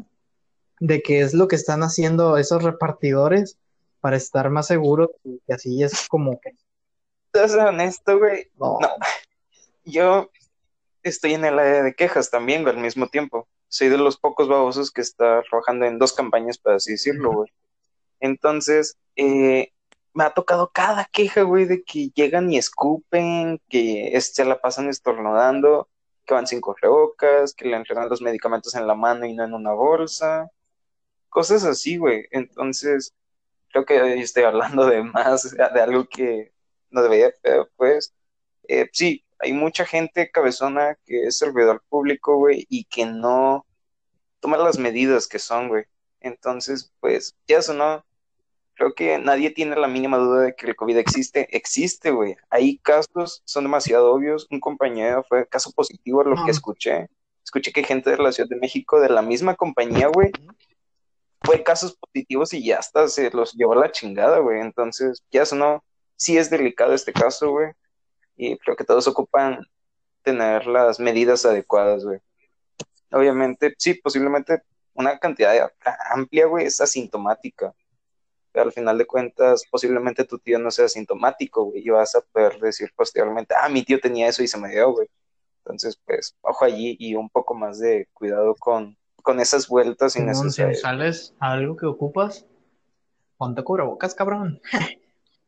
de 0.80 1.02
que 1.02 1.20
es 1.20 1.34
lo 1.34 1.48
que 1.48 1.56
están 1.56 1.82
haciendo 1.82 2.38
esos 2.38 2.62
repartidores 2.62 3.58
para 4.04 4.18
estar 4.18 4.50
más 4.50 4.66
seguros 4.66 5.08
y 5.24 5.40
así 5.50 5.82
es 5.82 6.06
como 6.10 6.38
que. 6.38 6.50
¿Estás 7.32 7.54
honesto, 7.54 8.18
güey? 8.18 8.50
No. 8.60 8.76
Yo 9.86 10.28
estoy 11.02 11.32
en 11.32 11.46
el 11.46 11.58
área 11.58 11.82
de 11.82 11.94
quejas 11.94 12.30
también, 12.30 12.64
güey, 12.64 12.74
al 12.76 12.82
mismo 12.82 13.08
tiempo. 13.08 13.48
Soy 13.68 13.88
de 13.88 13.96
los 13.96 14.18
pocos 14.18 14.46
babosos 14.46 14.90
que 14.90 15.00
está 15.00 15.42
trabajando 15.48 15.86
en 15.86 15.98
dos 15.98 16.12
campañas, 16.12 16.58
para 16.58 16.76
así 16.76 16.92
decirlo, 16.92 17.32
güey. 17.32 17.52
Entonces, 18.20 18.98
eh, 19.16 19.72
me 20.12 20.24
ha 20.24 20.34
tocado 20.34 20.70
cada 20.70 21.06
queja, 21.06 21.40
güey, 21.40 21.64
de 21.64 21.82
que 21.82 22.10
llegan 22.10 22.52
y 22.52 22.58
escupen, 22.58 23.58
que 23.70 24.14
se 24.20 24.44
la 24.44 24.60
pasan 24.60 24.90
estornudando 24.90 25.88
que 26.26 26.34
van 26.34 26.46
sin 26.46 26.60
correocas, 26.60 27.54
que 27.54 27.68
le 27.68 27.76
entregan 27.76 28.10
los 28.10 28.20
medicamentos 28.20 28.74
en 28.74 28.86
la 28.86 28.94
mano 28.94 29.24
y 29.24 29.32
no 29.32 29.44
en 29.44 29.54
una 29.54 29.72
bolsa, 29.72 30.50
cosas 31.30 31.64
así, 31.64 31.96
güey. 31.96 32.26
Entonces, 32.32 33.14
creo 33.74 33.84
que 33.84 34.20
estoy 34.20 34.44
hablando 34.44 34.86
de 34.86 35.02
más, 35.02 35.50
de 35.50 35.80
algo 35.80 36.06
que 36.06 36.52
no 36.90 37.02
debería, 37.02 37.32
pero 37.42 37.68
pues, 37.76 38.14
eh, 38.68 38.88
sí, 38.92 39.24
hay 39.40 39.52
mucha 39.52 39.84
gente 39.84 40.30
cabezona 40.30 40.96
que 41.04 41.24
es 41.24 41.38
servidor 41.38 41.82
público, 41.88 42.36
güey, 42.36 42.66
y 42.68 42.84
que 42.84 43.04
no 43.04 43.66
toma 44.38 44.58
las 44.58 44.78
medidas 44.78 45.26
que 45.26 45.40
son, 45.40 45.68
güey. 45.68 45.84
Entonces, 46.20 46.92
pues, 47.00 47.36
ya 47.48 47.58
eso 47.58 47.74
no, 47.74 48.04
creo 48.74 48.94
que 48.94 49.18
nadie 49.18 49.50
tiene 49.50 49.74
la 49.76 49.88
mínima 49.88 50.18
duda 50.18 50.42
de 50.42 50.54
que 50.54 50.66
el 50.66 50.76
COVID 50.76 50.96
existe. 50.96 51.48
Existe, 51.56 52.12
güey. 52.12 52.36
Hay 52.50 52.78
casos, 52.78 53.42
son 53.44 53.64
demasiado 53.64 54.12
obvios. 54.12 54.46
Un 54.50 54.60
compañero 54.60 55.24
fue 55.28 55.48
caso 55.48 55.72
positivo 55.72 56.22
lo 56.22 56.44
que 56.44 56.52
escuché. 56.52 57.08
Escuché 57.42 57.72
que 57.72 57.82
gente 57.82 58.10
de 58.10 58.18
la 58.18 58.32
Ciudad 58.32 58.48
de 58.48 58.56
México, 58.56 59.00
de 59.00 59.10
la 59.10 59.20
misma 59.20 59.54
compañía, 59.54 60.08
güey, 60.08 60.30
fue 61.44 61.62
casos 61.62 61.96
positivos 61.96 62.52
y 62.54 62.64
ya 62.64 62.78
hasta 62.78 63.08
se 63.08 63.30
los 63.30 63.52
llevó 63.54 63.74
a 63.74 63.76
la 63.76 63.92
chingada, 63.92 64.38
güey. 64.38 64.60
Entonces, 64.60 65.22
ya 65.30 65.42
eso 65.42 65.56
no, 65.56 65.84
sí 66.16 66.38
es 66.38 66.50
delicado 66.50 66.94
este 66.94 67.12
caso, 67.12 67.50
güey. 67.50 67.72
Y 68.36 68.58
creo 68.58 68.76
que 68.76 68.84
todos 68.84 69.06
ocupan 69.06 69.66
tener 70.22 70.66
las 70.66 70.98
medidas 71.00 71.44
adecuadas, 71.44 72.04
güey. 72.04 72.20
Obviamente, 73.12 73.74
sí, 73.78 73.94
posiblemente 73.94 74.62
una 74.94 75.18
cantidad 75.18 75.70
amplia, 76.10 76.46
güey, 76.46 76.66
es 76.66 76.80
asintomática 76.80 77.74
al 78.60 78.72
final 78.72 78.98
de 78.98 79.06
cuentas 79.06 79.64
posiblemente 79.70 80.24
tu 80.24 80.38
tío 80.38 80.58
no 80.58 80.70
sea 80.70 80.88
sintomático, 80.88 81.64
güey, 81.64 81.86
y 81.86 81.90
vas 81.90 82.14
a 82.14 82.20
poder 82.20 82.58
decir 82.60 82.92
posteriormente, 82.94 83.54
ah, 83.58 83.68
mi 83.68 83.82
tío 83.82 84.00
tenía 84.00 84.28
eso 84.28 84.42
y 84.42 84.48
se 84.48 84.58
me 84.58 84.70
dio, 84.70 84.92
güey. 84.92 85.08
Entonces, 85.58 85.98
pues, 86.04 86.36
ojo 86.42 86.64
allí 86.64 86.96
y 86.98 87.14
un 87.14 87.28
poco 87.30 87.54
más 87.54 87.78
de 87.78 88.08
cuidado 88.12 88.54
con, 88.56 88.96
con 89.24 89.40
esas 89.40 89.66
vueltas 89.68 90.14
innecesarias. 90.16 90.76
Si 90.76 90.82
sales 90.82 91.34
a 91.40 91.52
algo 91.52 91.76
que 91.76 91.86
ocupas, 91.86 92.46
ponte 93.38 93.64
cubrebocas, 93.64 94.14
cabrón. 94.14 94.60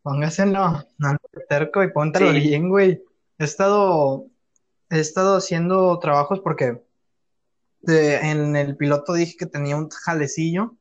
Póngaselo, 0.02 0.84
no 0.98 1.16
terco 1.48 1.82
y 1.84 1.92
póntelo 1.92 2.32
bien, 2.32 2.68
güey. 2.68 3.02
He 3.38 3.44
estado, 3.44 4.26
he 4.88 4.98
estado 4.98 5.36
haciendo 5.36 5.98
trabajos 5.98 6.40
porque 6.40 6.82
eh, 7.86 8.20
en 8.22 8.56
el 8.56 8.76
piloto 8.76 9.12
dije 9.12 9.36
que 9.36 9.46
tenía 9.46 9.76
un 9.76 9.90
jalecillo 9.90 10.74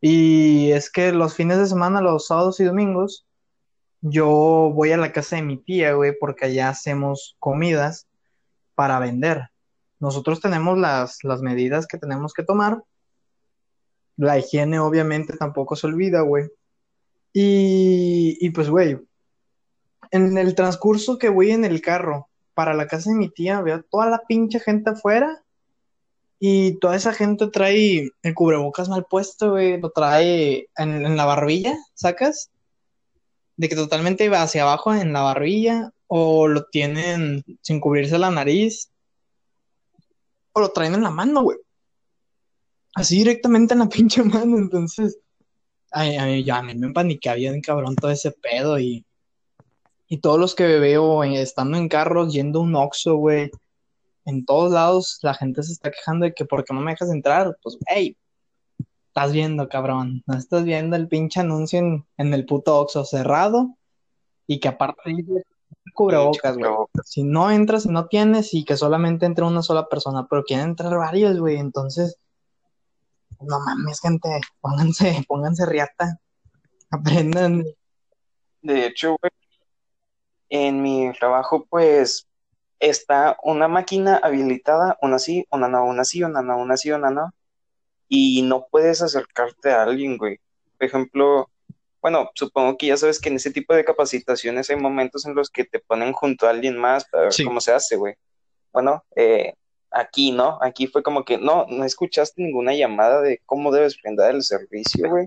y 0.00 0.70
es 0.72 0.90
que 0.90 1.10
los 1.12 1.34
fines 1.34 1.58
de 1.58 1.66
semana, 1.66 2.00
los 2.00 2.26
sábados 2.28 2.60
y 2.60 2.64
domingos, 2.64 3.26
yo 4.00 4.70
voy 4.72 4.92
a 4.92 4.96
la 4.96 5.12
casa 5.12 5.36
de 5.36 5.42
mi 5.42 5.56
tía, 5.56 5.94
güey, 5.94 6.16
porque 6.16 6.44
allá 6.44 6.68
hacemos 6.68 7.36
comidas 7.40 8.06
para 8.76 9.00
vender. 9.00 9.50
Nosotros 9.98 10.40
tenemos 10.40 10.78
las, 10.78 11.18
las 11.22 11.40
medidas 11.40 11.86
que 11.86 11.98
tenemos 11.98 12.32
que 12.32 12.42
tomar. 12.42 12.82
La 14.16 14.38
higiene 14.38 14.78
obviamente 14.78 15.36
tampoco 15.36 15.76
se 15.76 15.86
olvida, 15.86 16.20
güey. 16.20 16.48
Y, 17.32 18.38
y 18.40 18.50
pues, 18.50 18.70
güey, 18.70 18.98
en 20.10 20.38
el 20.38 20.54
transcurso 20.54 21.18
que 21.18 21.28
voy 21.28 21.50
en 21.50 21.64
el 21.64 21.80
carro 21.80 22.28
para 22.54 22.74
la 22.74 22.86
casa 22.86 23.10
de 23.10 23.16
mi 23.16 23.28
tía, 23.28 23.60
veo 23.60 23.82
toda 23.82 24.08
la 24.08 24.22
pinche 24.26 24.60
gente 24.60 24.90
afuera 24.90 25.42
y 26.38 26.78
toda 26.78 26.96
esa 26.96 27.12
gente 27.12 27.48
trae 27.48 28.10
el 28.22 28.34
cubrebocas 28.34 28.88
mal 28.88 29.06
puesto, 29.08 29.52
güey, 29.52 29.80
lo 29.80 29.90
trae 29.90 30.68
en, 30.76 31.16
la 31.16 31.24
barbilla, 31.24 31.76
¿sacas? 31.94 32.50
De 33.56 33.68
que 33.68 33.76
totalmente 33.76 34.28
va 34.28 34.42
hacia 34.42 34.62
abajo 34.62 34.94
en 34.94 35.12
la 35.12 35.22
barbilla, 35.22 35.92
o 36.08 36.46
lo 36.46 36.64
tienen 36.66 37.42
sin 37.62 37.80
cubrirse 37.80 38.18
la 38.18 38.30
nariz, 38.30 38.90
o 40.56 40.60
lo 40.60 40.70
traen 40.70 40.94
en 40.94 41.02
la 41.02 41.10
mano, 41.10 41.42
güey. 41.42 41.58
Así 42.94 43.18
directamente 43.18 43.74
en 43.74 43.80
la 43.80 43.88
pinche 43.90 44.22
mano, 44.22 44.56
entonces, 44.56 45.18
ay, 45.90 46.16
ay, 46.16 46.44
ya, 46.44 46.62
me 46.62 46.72
empaniqué 46.72 47.34
bien 47.34 47.60
cabrón 47.60 47.94
todo 47.96 48.10
ese 48.10 48.32
pedo 48.32 48.78
y 48.78 49.04
Y 50.08 50.18
todos 50.18 50.38
los 50.40 50.54
que 50.54 50.64
veo 50.78 51.24
eh, 51.24 51.42
estando 51.42 51.76
en 51.78 51.88
carros, 51.88 52.32
yendo 52.32 52.60
a 52.60 52.62
un 52.62 52.74
Oxxo, 52.76 53.16
güey, 53.16 53.50
en 54.24 54.44
todos 54.46 54.72
lados 54.72 55.18
la 55.22 55.34
gente 55.34 55.62
se 55.62 55.72
está 55.72 55.90
quejando 55.90 56.24
de 56.26 56.34
que 56.34 56.44
¿por 56.46 56.64
qué 56.64 56.74
no 56.74 56.80
me 56.80 56.92
dejas 56.92 57.10
entrar? 57.10 57.56
Pues, 57.62 57.78
hey, 57.86 58.16
estás 59.08 59.32
viendo, 59.32 59.68
cabrón, 59.68 60.22
no 60.26 60.38
estás 60.38 60.64
viendo 60.64 60.96
el 60.96 61.08
pinche 61.08 61.40
anuncio 61.40 61.80
en, 61.80 62.06
en 62.18 62.34
el 62.34 62.46
puto 62.46 62.78
Oxxo 62.80 63.04
cerrado 63.04 63.76
y 64.46 64.60
que 64.60 64.68
aparte 64.68 65.02
dice 65.10 65.44
cubrebocas, 65.94 66.56
güey. 66.56 66.70
Si 67.04 67.22
no 67.22 67.50
entras 67.50 67.86
y 67.86 67.88
no 67.88 68.06
tienes 68.06 68.54
y 68.54 68.64
que 68.64 68.76
solamente 68.76 69.26
entre 69.26 69.44
una 69.44 69.62
sola 69.62 69.88
persona, 69.88 70.26
pero 70.28 70.44
quieren 70.44 70.70
entrar 70.70 70.96
varios, 70.96 71.38
güey, 71.38 71.56
entonces, 71.56 72.18
no 73.40 73.60
mames, 73.60 74.00
gente, 74.00 74.28
pónganse, 74.60 75.24
pónganse 75.28 75.66
riata, 75.66 76.18
aprendan. 76.90 77.64
De 78.62 78.86
hecho, 78.86 79.16
güey, 79.20 79.32
en 80.48 80.82
mi 80.82 81.12
trabajo, 81.18 81.66
pues, 81.68 82.26
está 82.78 83.36
una 83.42 83.68
máquina 83.68 84.16
habilitada, 84.22 84.98
una 85.00 85.18
sí, 85.18 85.46
una 85.50 85.68
no, 85.68 85.84
una 85.84 86.04
sí, 86.04 86.22
una 86.22 86.42
no, 86.42 86.58
una 86.58 86.76
sí, 86.76 86.90
una 86.90 87.10
no, 87.10 87.32
y 88.08 88.42
no 88.42 88.66
puedes 88.70 89.02
acercarte 89.02 89.72
a 89.72 89.82
alguien, 89.82 90.16
güey. 90.16 90.38
Por 90.78 90.86
ejemplo, 90.86 91.50
bueno, 92.06 92.30
supongo 92.36 92.78
que 92.78 92.86
ya 92.86 92.96
sabes 92.96 93.18
que 93.18 93.30
en 93.30 93.34
ese 93.34 93.50
tipo 93.50 93.74
de 93.74 93.84
capacitaciones 93.84 94.70
hay 94.70 94.76
momentos 94.76 95.26
en 95.26 95.34
los 95.34 95.50
que 95.50 95.64
te 95.64 95.80
ponen 95.80 96.12
junto 96.12 96.46
a 96.46 96.50
alguien 96.50 96.78
más 96.78 97.04
para 97.04 97.24
ver 97.24 97.32
cómo 97.44 97.60
se 97.60 97.72
hace, 97.72 97.96
güey. 97.96 98.14
Bueno, 98.72 99.04
eh, 99.16 99.54
aquí, 99.90 100.30
¿no? 100.30 100.56
Aquí 100.62 100.86
fue 100.86 101.02
como 101.02 101.24
que, 101.24 101.36
no, 101.36 101.66
no 101.68 101.82
escuchaste 101.82 102.40
ninguna 102.40 102.76
llamada 102.76 103.22
de 103.22 103.42
cómo 103.44 103.72
debes 103.72 104.00
brindar 104.00 104.36
el 104.36 104.44
servicio, 104.44 105.10
güey. 105.10 105.26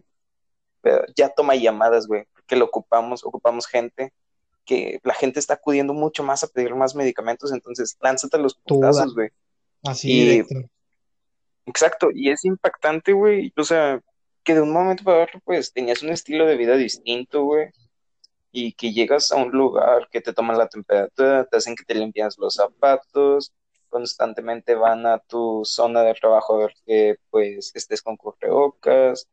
Pero 0.79 1.03
ya 1.17 1.27
toma 1.27 1.53
llamadas, 1.55 2.07
güey, 2.07 2.23
porque 2.31 2.55
lo 2.55 2.63
ocupamos, 2.63 3.25
ocupamos 3.25 3.67
gente, 3.67 4.13
que 4.63 5.01
la 5.03 5.15
gente 5.15 5.41
está 5.41 5.55
acudiendo 5.55 5.93
mucho 5.93 6.23
más 6.23 6.45
a 6.45 6.47
pedir 6.47 6.73
más 6.75 6.95
medicamentos, 6.95 7.51
entonces 7.51 7.97
lánzate 7.99 8.37
los 8.37 8.55
putazos, 8.55 9.13
güey. 9.13 9.31
Así 9.83 10.45
Exacto, 11.65 12.07
y 12.13 12.29
es 12.29 12.45
impactante, 12.45 13.11
güey. 13.11 13.51
O 13.57 13.65
sea, 13.65 14.01
que 14.43 14.55
de 14.55 14.61
un 14.61 14.71
momento 14.71 15.03
para 15.03 15.23
otro, 15.23 15.39
pues 15.45 15.73
tenías 15.73 16.01
un 16.03 16.09
estilo 16.09 16.45
de 16.45 16.57
vida 16.57 16.75
distinto, 16.75 17.43
güey. 17.43 17.69
Y 18.51 18.73
que 18.73 18.93
llegas 18.93 19.31
a 19.31 19.37
un 19.37 19.51
lugar 19.51 20.07
que 20.11 20.21
te 20.21 20.33
toman 20.33 20.57
la 20.57 20.67
temperatura, 20.67 21.45
te 21.45 21.57
hacen 21.57 21.75
que 21.75 21.83
te 21.83 21.95
limpias 21.95 22.37
los 22.37 22.55
zapatos, 22.55 23.53
constantemente 23.89 24.75
van 24.75 25.05
a 25.05 25.19
tu 25.19 25.63
zona 25.65 26.01
de 26.03 26.13
trabajo 26.13 26.55
a 26.55 26.59
ver 26.59 26.73
que 26.85 27.15
pues 27.29 27.71
estés 27.75 28.01
con 28.01 28.17
correocas, 28.17 29.27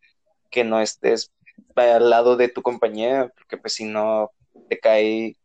que 0.50 0.64
no 0.64 0.80
estés 0.80 1.32
al 1.74 2.10
lado 2.10 2.36
de 2.36 2.48
tu 2.48 2.62
compañera, 2.62 3.28
porque 3.28 3.56
pues 3.56 3.74
si 3.74 3.84
no 3.84 4.30
te 4.68 4.78
cae 4.78 5.36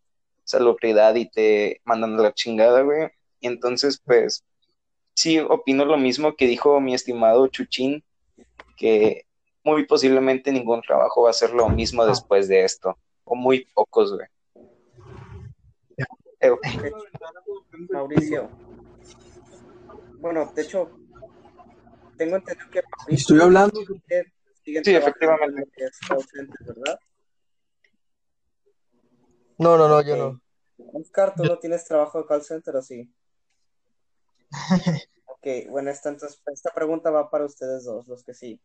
salubridad 0.44 1.16
y 1.16 1.30
te 1.30 1.82
mandan 1.86 2.20
a 2.20 2.24
la 2.24 2.34
chingada, 2.34 2.82
güey. 2.82 3.10
Y 3.40 3.48
entonces, 3.48 4.02
pues, 4.06 4.44
sí, 5.14 5.40
opino 5.40 5.86
lo 5.86 5.98
mismo 5.98 6.36
que 6.36 6.48
dijo 6.48 6.80
mi 6.82 6.94
estimado 6.94 7.48
Chuchín, 7.48 8.04
que 8.78 9.26
muy 9.64 9.86
posiblemente 9.86 10.52
ningún 10.52 10.82
trabajo 10.82 11.24
va 11.24 11.30
a 11.30 11.34
ser 11.34 11.54
lo 11.54 11.70
mismo 11.70 12.06
después 12.06 12.48
de 12.48 12.64
esto, 12.64 12.98
o 13.24 13.36
muy 13.36 13.66
pocos, 13.74 14.14
güey. 14.14 14.28
Mauricio. 17.92 18.50
Bueno, 20.20 20.52
de 20.56 20.62
hecho, 20.62 20.90
tengo 22.18 22.36
entendido 22.36 22.70
que 22.70 22.82
Estoy 23.08 23.42
hablando. 23.42 23.82
Sí, 24.64 24.96
efectivamente. 24.96 25.72
¿verdad? 26.66 27.00
No, 29.58 29.78
no, 29.78 29.88
no, 29.88 30.02
yo 30.02 30.16
no. 30.16 30.42
Oscar, 30.94 31.36
¿tú 31.36 31.44
no 31.44 31.58
tienes 31.60 31.86
trabajo 31.86 32.20
de 32.20 32.26
call 32.26 32.44
center 32.44 32.76
o 32.76 32.82
sí? 32.82 33.14
ok, 35.26 35.70
bueno, 35.70 35.92
esta, 35.92 36.10
entonces, 36.10 36.42
esta 36.52 36.72
pregunta 36.74 37.12
va 37.12 37.30
para 37.30 37.46
ustedes 37.46 37.84
dos, 37.84 38.08
los 38.08 38.24
que 38.24 38.34
sí. 38.34 38.60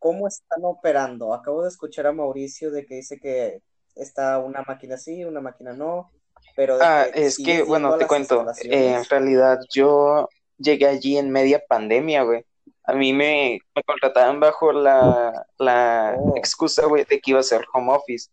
¿Cómo 0.00 0.26
están 0.26 0.64
operando? 0.64 1.32
Acabo 1.32 1.62
de 1.62 1.68
escuchar 1.68 2.08
a 2.08 2.12
Mauricio 2.12 2.72
de 2.72 2.84
que 2.84 2.96
dice 2.96 3.20
que 3.20 3.62
está 3.94 4.38
una 4.38 4.62
máquina 4.66 4.96
sí, 4.96 5.24
una 5.24 5.40
máquina 5.40 5.72
no, 5.72 6.10
pero... 6.56 6.78
ah, 6.80 7.04
es 7.14 7.36
que, 7.36 7.62
bueno, 7.62 7.96
te 7.96 8.08
cuento, 8.08 8.44
eh, 8.64 8.94
en 8.94 9.04
realidad 9.04 9.60
yo 9.72 10.28
llegué 10.58 10.88
allí 10.88 11.16
en 11.16 11.30
media 11.30 11.62
pandemia, 11.68 12.24
güey. 12.24 12.44
A 12.82 12.94
mí 12.94 13.12
me, 13.12 13.60
me 13.76 13.82
contrataban 13.84 14.40
bajo 14.40 14.72
la, 14.72 15.46
la 15.58 16.16
oh. 16.18 16.36
excusa, 16.36 16.86
güey, 16.86 17.04
de 17.04 17.20
que 17.20 17.30
iba 17.30 17.40
a 17.40 17.44
ser 17.44 17.64
home 17.72 17.92
office 17.92 18.30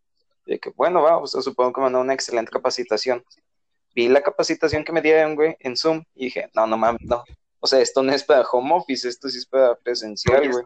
de 0.47 0.59
que, 0.59 0.71
bueno, 0.71 1.03
va, 1.03 1.17
o 1.17 1.27
sea, 1.27 1.41
supongo 1.41 1.73
que 1.73 1.81
mandó 1.81 1.99
una 1.99 2.13
excelente 2.13 2.51
capacitación. 2.51 3.23
Vi 3.93 4.07
la 4.07 4.21
capacitación 4.21 4.83
que 4.83 4.93
me 4.93 5.01
dieron, 5.01 5.35
güey, 5.35 5.57
en 5.59 5.75
Zoom, 5.75 6.03
y 6.15 6.25
dije, 6.25 6.49
no, 6.55 6.65
no 6.65 6.77
mames, 6.77 7.01
no. 7.03 7.23
O 7.59 7.67
sea, 7.67 7.79
esto 7.79 8.01
no 8.01 8.13
es 8.13 8.23
para 8.23 8.47
home 8.49 8.73
office, 8.73 9.07
esto 9.07 9.27
sí 9.27 9.39
es 9.39 9.45
para 9.45 9.75
presencial, 9.75 10.49
güey. 10.49 10.63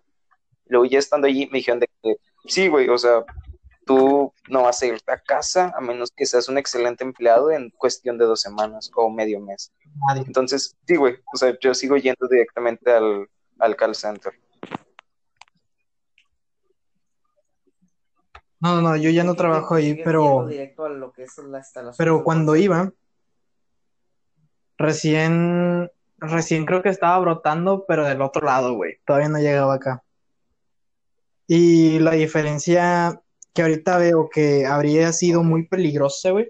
Luego 0.72 0.86
ya 0.86 0.99
estando 0.99 1.28
allí 1.28 1.49
me 1.51 1.57
dijeron 1.57 1.82
de 1.82 1.89
que, 2.01 2.15
sí, 2.45 2.69
güey, 2.69 2.88
o 2.88 2.97
sea, 2.97 3.26
tú 3.86 4.34
no 4.47 4.63
vas 4.63 4.82
a 4.82 4.86
irte 4.86 5.11
a 5.11 5.19
casa 5.19 5.74
a 5.76 5.82
menos 5.82 6.11
que 6.15 6.26
seas 6.26 6.47
un 6.47 6.57
excelente 6.57 7.03
empleado 7.03 7.51
en 7.51 7.72
cuestión 7.72 8.17
de 8.17 8.24
dos 8.24 8.39
semanas 8.39 8.89
o 8.95 9.09
medio 9.09 9.41
mes. 9.41 9.74
Entonces, 10.26 10.78
sí, 10.88 10.95
güey, 10.95 11.17
o 11.34 11.38
sea, 11.38 11.57
yo 11.59 11.74
sigo 11.74 11.97
yendo 11.97 12.26
directamente 12.30 12.89
al, 12.89 13.28
al 13.59 13.76
call 13.76 13.95
center. 13.95 14.34
No, 18.61 18.80
no, 18.80 18.95
yo 18.95 19.09
ya 19.09 19.26
no 19.26 19.36
trabajo 19.36 19.76
ahí, 19.76 20.01
pero. 20.05 20.47
Pero 21.97 22.24
cuando 22.24 22.55
iba, 22.55 22.93
recién. 24.78 25.91
Recién 26.17 26.65
creo 26.65 26.82
que 26.84 26.89
estaba 26.89 27.17
brotando, 27.17 27.84
pero 27.88 28.05
del 28.05 28.22
otro 28.22 28.45
lado, 28.45 28.76
güey. 28.76 28.99
Todavía 29.05 29.28
no 29.28 29.39
llegaba 29.39 29.74
acá. 29.74 30.03
Y 31.53 31.99
la 31.99 32.11
diferencia 32.11 33.21
que 33.53 33.61
ahorita 33.61 33.97
veo 33.97 34.29
que 34.29 34.65
habría 34.65 35.11
sido 35.11 35.43
muy 35.43 35.67
peligrosa, 35.67 36.31
güey, 36.31 36.49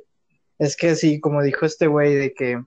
es 0.60 0.78
que 0.78 0.96
sí, 0.96 1.20
como 1.20 1.42
dijo 1.42 1.66
este 1.66 1.88
güey, 1.88 2.14
de 2.14 2.34
que 2.36 2.64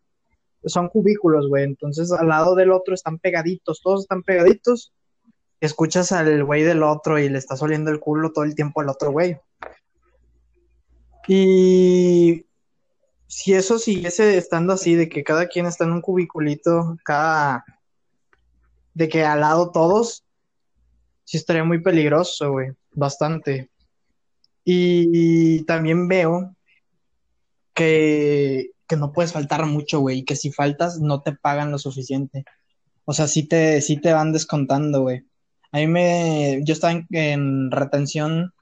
son 0.64 0.88
cubículos, 0.88 1.46
güey. 1.48 1.62
Entonces 1.62 2.10
al 2.10 2.26
lado 2.26 2.56
del 2.56 2.72
otro 2.72 2.92
están 2.92 3.20
pegaditos, 3.20 3.80
todos 3.80 4.00
están 4.02 4.24
pegaditos 4.24 4.92
escuchas 5.60 6.10
al 6.10 6.44
güey 6.44 6.64
del 6.64 6.82
otro 6.82 7.18
y 7.20 7.28
le 7.28 7.38
estás 7.38 7.62
oliendo 7.62 7.92
el 7.92 8.00
culo 8.00 8.32
todo 8.32 8.44
el 8.44 8.56
tiempo 8.56 8.80
al 8.80 8.88
otro 8.88 9.12
güey. 9.12 9.38
Y 11.28 12.46
si 13.28 13.54
eso 13.54 13.78
siguiese 13.78 14.36
estando 14.36 14.72
así, 14.72 14.96
de 14.96 15.08
que 15.08 15.22
cada 15.22 15.46
quien 15.46 15.66
está 15.66 15.84
en 15.84 15.92
un 15.92 16.00
cubiculito, 16.00 16.96
cada. 17.04 17.64
de 18.92 19.08
que 19.08 19.24
al 19.24 19.40
lado 19.40 19.70
todos, 19.70 20.24
sí 21.24 21.36
estaría 21.36 21.64
muy 21.64 21.82
peligroso, 21.82 22.52
güey, 22.52 22.72
bastante. 22.92 23.70
Y, 24.64 25.64
también 25.64 26.08
veo 26.08 26.54
que, 27.74 28.70
que 28.86 28.96
no 28.96 29.12
puedes 29.12 29.32
faltar 29.32 29.66
mucho, 29.66 30.00
güey, 30.00 30.18
y 30.18 30.24
que 30.24 30.36
si 30.36 30.52
faltas 30.52 31.00
no 31.00 31.22
te 31.22 31.32
pagan 31.32 31.70
lo 31.70 31.78
suficiente. 31.78 32.44
O 33.04 33.12
sea, 33.12 33.26
sí 33.28 33.46
te, 33.46 33.80
sí 33.80 33.98
te 33.98 34.12
van 34.12 34.32
descontando, 34.32 35.02
güey. 35.02 35.24
A 35.72 35.78
mí 35.78 35.86
me, 35.88 36.60
yo 36.64 36.72
estaba 36.72 37.04
en, 37.10 37.70
retención 37.70 38.52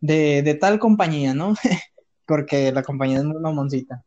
de, 0.00 0.58
tal 0.60 0.78
compañía, 0.78 1.34
¿no? 1.34 1.54
Porque 2.26 2.72
la 2.72 2.82
compañía 2.82 3.18
es 3.18 3.24
muy 3.24 3.38
mamoncita. 3.38 4.02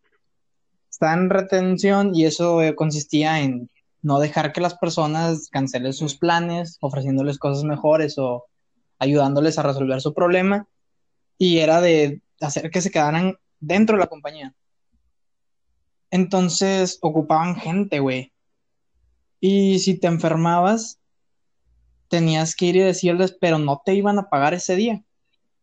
Estaba 0.89 1.13
en 1.13 1.29
retención 1.29 2.15
y 2.15 2.25
eso 2.25 2.61
eh, 2.63 2.75
consistía 2.75 3.41
en 3.41 3.69
no 4.01 4.19
dejar 4.19 4.53
que 4.53 4.61
las 4.61 4.75
personas 4.75 5.49
cancelen 5.49 5.93
sus 5.93 6.15
planes, 6.17 6.77
ofreciéndoles 6.81 7.39
cosas 7.39 7.63
mejores 7.63 8.17
o 8.17 8.45
ayudándoles 8.99 9.57
a 9.57 9.63
resolver 9.63 10.01
su 10.01 10.13
problema. 10.13 10.67
Y 11.37 11.59
era 11.59 11.81
de 11.81 12.21
hacer 12.41 12.69
que 12.69 12.81
se 12.81 12.91
quedaran 12.91 13.37
dentro 13.59 13.95
de 13.95 14.01
la 14.01 14.07
compañía. 14.07 14.53
Entonces 16.09 16.99
ocupaban 17.01 17.55
gente, 17.55 17.99
güey. 17.99 18.31
Y 19.39 19.79
si 19.79 19.99
te 19.99 20.07
enfermabas, 20.07 20.99
tenías 22.07 22.55
que 22.55 22.67
ir 22.67 22.75
y 22.77 22.81
decirles, 22.81 23.35
pero 23.39 23.59
no 23.59 23.81
te 23.85 23.93
iban 23.93 24.17
a 24.19 24.29
pagar 24.29 24.53
ese 24.53 24.75
día. 24.75 25.03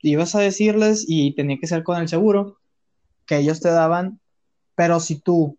Ibas 0.00 0.34
a 0.34 0.40
decirles 0.40 1.04
y 1.08 1.34
tenía 1.34 1.58
que 1.58 1.66
ser 1.66 1.82
con 1.82 1.98
el 1.98 2.08
seguro 2.08 2.58
que 3.26 3.38
ellos 3.38 3.60
te 3.60 3.70
daban, 3.70 4.20
pero 4.74 5.00
si 5.00 5.18
tú 5.18 5.56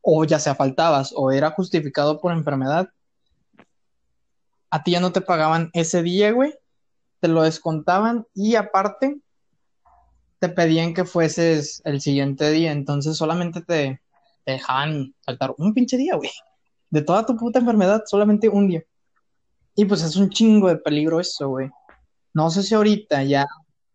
o 0.00 0.24
ya 0.24 0.38
sea 0.38 0.54
faltabas 0.54 1.12
o 1.14 1.32
era 1.32 1.50
justificado 1.50 2.20
por 2.20 2.32
enfermedad, 2.32 2.90
a 4.70 4.82
ti 4.82 4.92
ya 4.92 5.00
no 5.00 5.12
te 5.12 5.20
pagaban 5.20 5.70
ese 5.72 6.02
día, 6.02 6.32
güey, 6.32 6.54
te 7.20 7.28
lo 7.28 7.42
descontaban 7.42 8.26
y 8.34 8.54
aparte 8.54 9.18
te 10.38 10.48
pedían 10.48 10.94
que 10.94 11.04
fueses 11.04 11.82
el 11.84 12.00
siguiente 12.00 12.50
día, 12.50 12.72
entonces 12.72 13.16
solamente 13.16 13.60
te, 13.60 14.00
te 14.44 14.52
dejaban 14.52 15.14
faltar 15.24 15.54
un 15.58 15.74
pinche 15.74 15.96
día, 15.96 16.14
güey. 16.16 16.30
De 16.90 17.02
toda 17.02 17.26
tu 17.26 17.36
puta 17.36 17.58
enfermedad, 17.58 18.04
solamente 18.06 18.48
un 18.48 18.68
día. 18.68 18.82
Y 19.74 19.84
pues 19.84 20.02
es 20.02 20.16
un 20.16 20.30
chingo 20.30 20.68
de 20.68 20.76
peligro 20.76 21.20
eso, 21.20 21.48
güey. 21.48 21.68
No 22.34 22.50
sé 22.50 22.62
si 22.62 22.74
ahorita 22.74 23.22
ya 23.24 23.46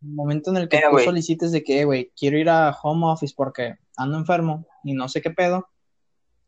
el 0.01 0.10
momento 0.10 0.51
en 0.51 0.58
el 0.58 0.70
que 0.70 0.78
tú 0.78 0.99
solicites 1.06 1.51
de 1.51 1.64
que, 1.64 1.82
"Eh, 1.82 1.86
güey, 1.86 2.12
quiero 2.16 2.38
ir 2.38 2.49
a 2.49 2.78
home 2.82 3.06
office 3.08 3.34
porque 3.36 3.76
ando 3.95 4.18
enfermo 4.18 4.66
y 4.84 4.93
no 4.93 5.08
sé 5.08 5.22
qué 5.22 5.32
pedo, 5.32 5.68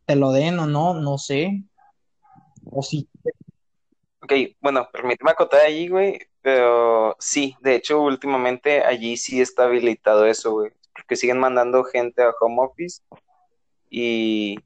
te 0.06 0.16
lo 0.16 0.32
den 0.32 0.60
o 0.60 0.68
no, 0.68 0.94
no 0.94 1.18
sé. 1.18 1.64
O 2.72 2.82
sí, 2.82 3.08
Ok, 4.26 4.34
bueno, 4.60 4.90
permíteme 4.92 5.30
acotar 5.30 5.62
allí, 5.62 5.88
güey, 5.88 6.20
pero 6.42 7.16
sí, 7.20 7.56
de 7.62 7.76
hecho, 7.76 8.02
últimamente 8.02 8.84
allí 8.84 9.18
sí 9.18 9.40
está 9.40 9.66
habilitado 9.66 10.26
eso, 10.26 10.52
güey, 10.52 10.72
porque 10.96 11.16
siguen 11.16 11.38
mandando 11.38 11.84
gente 11.84 12.24
a 12.24 12.34
home 12.42 12.56
office 12.58 13.04
y, 13.88 14.58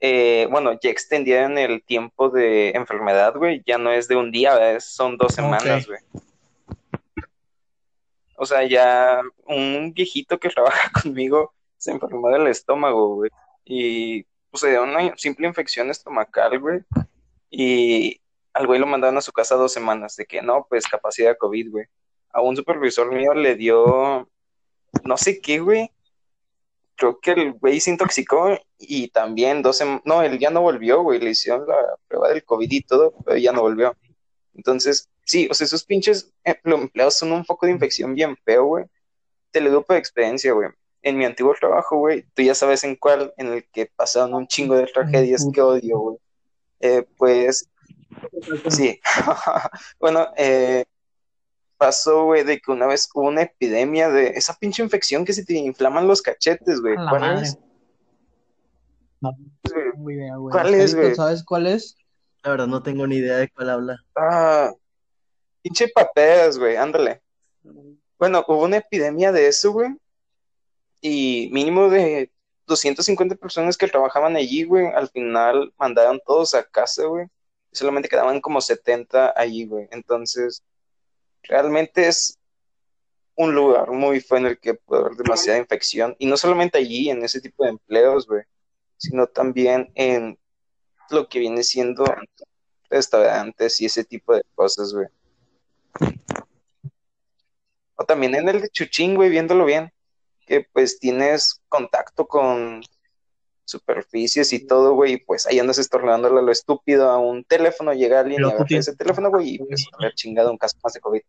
eh, 0.00 0.48
bueno, 0.50 0.72
ya 0.80 0.88
extendieron 0.88 1.58
el 1.58 1.82
tiempo 1.84 2.30
de 2.30 2.70
enfermedad, 2.70 3.36
güey, 3.36 3.62
ya 3.66 3.76
no 3.76 3.92
es 3.92 4.08
de 4.08 4.16
un 4.16 4.30
día, 4.30 4.80
son 4.80 5.18
dos 5.18 5.34
semanas, 5.34 5.86
güey. 5.86 6.00
O 8.38 8.46
sea, 8.46 8.66
ya 8.66 9.20
un 9.44 9.92
viejito 9.92 10.38
que 10.40 10.48
trabaja 10.54 10.90
conmigo 11.02 11.52
se 11.76 11.90
enfermó 11.90 12.30
del 12.30 12.46
estómago, 12.46 13.16
güey, 13.16 13.30
y, 13.64 14.26
o 14.50 14.56
sea, 14.56 14.82
una 14.82 15.16
simple 15.16 15.46
infección 15.46 15.90
estomacal, 15.90 16.58
güey, 16.58 16.80
y 17.50 18.20
al 18.52 18.66
güey 18.66 18.80
lo 18.80 18.86
mandaron 18.86 19.18
a 19.18 19.22
su 19.22 19.32
casa 19.32 19.54
dos 19.56 19.72
semanas, 19.72 20.16
de 20.16 20.26
que 20.26 20.42
no, 20.42 20.66
pues 20.68 20.86
capacidad 20.86 21.36
COVID, 21.36 21.70
güey. 21.70 21.86
A 22.32 22.42
un 22.42 22.56
supervisor 22.56 23.12
mío 23.12 23.34
le 23.34 23.56
dio, 23.56 24.28
no 25.04 25.16
sé 25.16 25.40
qué, 25.40 25.58
güey. 25.60 25.90
Creo 26.96 27.18
que 27.18 27.32
el 27.32 27.52
güey 27.54 27.80
se 27.80 27.90
intoxicó 27.90 28.58
y 28.78 29.08
también 29.08 29.62
dos 29.62 29.78
semanas, 29.78 30.02
no, 30.04 30.22
él 30.22 30.38
ya 30.38 30.50
no 30.50 30.60
volvió, 30.60 31.02
güey. 31.02 31.18
Le 31.20 31.30
hicieron 31.30 31.66
la 31.66 31.76
prueba 32.08 32.28
del 32.28 32.44
COVID 32.44 32.70
y 32.70 32.82
todo, 32.82 33.14
pero 33.24 33.36
ya 33.38 33.52
no 33.52 33.62
volvió. 33.62 33.96
Entonces, 34.54 35.08
sí, 35.24 35.48
o 35.50 35.54
sea, 35.54 35.64
esos 35.64 35.84
pinches 35.84 36.32
eh, 36.44 36.60
empleados 36.64 37.16
son 37.16 37.32
un 37.32 37.44
foco 37.44 37.66
de 37.66 37.72
infección 37.72 38.14
bien 38.14 38.36
feo, 38.44 38.64
güey. 38.64 38.84
Te 39.50 39.60
lo 39.60 39.70
digo 39.70 39.82
por 39.82 39.96
experiencia, 39.96 40.52
güey. 40.52 40.68
En 41.02 41.16
mi 41.16 41.24
antiguo 41.24 41.54
trabajo, 41.58 41.96
güey, 41.96 42.26
tú 42.34 42.42
ya 42.42 42.54
sabes 42.54 42.84
en 42.84 42.96
cuál, 42.96 43.32
en 43.38 43.48
el 43.48 43.64
que 43.70 43.86
pasaron 43.86 44.34
un 44.34 44.46
chingo 44.46 44.76
de 44.76 44.86
tragedias 44.86 45.46
que 45.52 45.60
odio, 45.60 45.98
güey. 45.98 46.16
Eh, 46.80 47.06
pues 47.16 47.70
Sí, 48.68 49.00
bueno, 50.00 50.28
eh, 50.36 50.84
pasó, 51.76 52.24
güey, 52.24 52.44
de 52.44 52.60
que 52.60 52.70
una 52.70 52.86
vez 52.86 53.08
hubo 53.14 53.28
una 53.28 53.42
epidemia 53.42 54.10
de 54.10 54.28
esa 54.30 54.54
pinche 54.54 54.82
infección 54.82 55.24
que 55.24 55.32
se 55.32 55.44
te 55.44 55.54
inflaman 55.54 56.08
los 56.08 56.22
cachetes, 56.22 56.80
güey. 56.80 56.94
¿Cuál 56.94 57.20
madre. 57.20 57.46
es? 57.46 57.58
No, 59.20 59.36
muy 59.96 60.16
bien, 60.16 60.36
güey. 60.38 60.52
¿Cuál 60.52 60.74
es, 60.74 60.94
güey? 60.94 61.14
¿Sabes 61.14 61.44
cuál 61.44 61.66
es? 61.66 61.96
La 62.42 62.52
verdad 62.52 62.66
no 62.66 62.82
tengo 62.82 63.06
ni 63.06 63.16
idea 63.16 63.36
de 63.36 63.50
cuál 63.50 63.70
habla. 63.70 63.96
Ah, 64.16 64.72
pinche 65.62 65.88
paperas, 65.88 66.58
güey, 66.58 66.76
ándale. 66.76 67.22
Bueno, 68.18 68.44
hubo 68.48 68.64
una 68.64 68.78
epidemia 68.78 69.30
de 69.32 69.48
eso, 69.48 69.72
güey, 69.72 69.90
y 71.00 71.48
mínimo 71.52 71.88
de 71.88 72.30
250 72.66 73.36
personas 73.36 73.76
que 73.76 73.88
trabajaban 73.88 74.36
allí, 74.36 74.64
güey, 74.64 74.86
al 74.86 75.08
final 75.08 75.72
mandaron 75.78 76.20
todos 76.24 76.54
a 76.54 76.64
casa, 76.64 77.04
güey. 77.06 77.26
Solamente 77.72 78.08
quedaban 78.08 78.40
como 78.40 78.60
70 78.60 79.32
allí, 79.36 79.66
güey. 79.66 79.88
Entonces, 79.90 80.62
realmente 81.42 82.08
es 82.08 82.38
un 83.34 83.54
lugar 83.54 83.90
muy 83.90 84.20
feo 84.20 84.38
en 84.38 84.46
el 84.46 84.58
que 84.58 84.74
puede 84.74 85.02
haber 85.02 85.16
demasiada 85.16 85.58
infección. 85.58 86.14
Y 86.18 86.26
no 86.26 86.36
solamente 86.36 86.78
allí, 86.78 87.10
en 87.10 87.24
ese 87.24 87.40
tipo 87.40 87.64
de 87.64 87.70
empleos, 87.70 88.26
güey, 88.26 88.42
sino 88.96 89.26
también 89.26 89.90
en 89.94 90.38
lo 91.10 91.28
que 91.28 91.38
viene 91.38 91.62
siendo 91.62 92.04
restaurantes 92.88 93.80
y 93.80 93.86
ese 93.86 94.04
tipo 94.04 94.34
de 94.34 94.42
cosas, 94.54 94.92
güey. 94.92 95.06
O 97.96 98.04
también 98.04 98.34
en 98.34 98.48
el 98.48 98.60
de 98.60 98.68
Chuchín, 98.68 99.14
güey, 99.14 99.30
viéndolo 99.30 99.64
bien, 99.64 99.92
que 100.50 100.66
pues 100.72 100.98
tienes 100.98 101.62
contacto 101.68 102.26
con 102.26 102.82
superficies 103.64 104.52
y 104.52 104.66
todo, 104.66 104.94
güey, 104.94 105.12
y 105.12 105.16
pues 105.18 105.46
ahí 105.46 105.60
andas 105.60 105.78
estornudándole 105.78 106.40
a 106.40 106.42
lo 106.42 106.50
estúpido 106.50 107.08
a 107.08 107.18
un 107.18 107.44
teléfono, 107.44 107.94
llega 107.94 108.18
alguien 108.18 108.40
y 108.40 108.44
Pero 108.44 108.48
tú 108.48 108.56
agarra 108.56 108.78
ese 108.78 108.96
teléfono, 108.96 109.30
güey, 109.30 109.54
y 109.54 109.58
pues 109.58 109.86
a 109.92 110.02
ver 110.02 110.12
chingado 110.14 110.50
un 110.50 110.58
caso 110.58 110.76
más 110.82 110.92
de 110.94 111.00
COVID. 111.00 111.22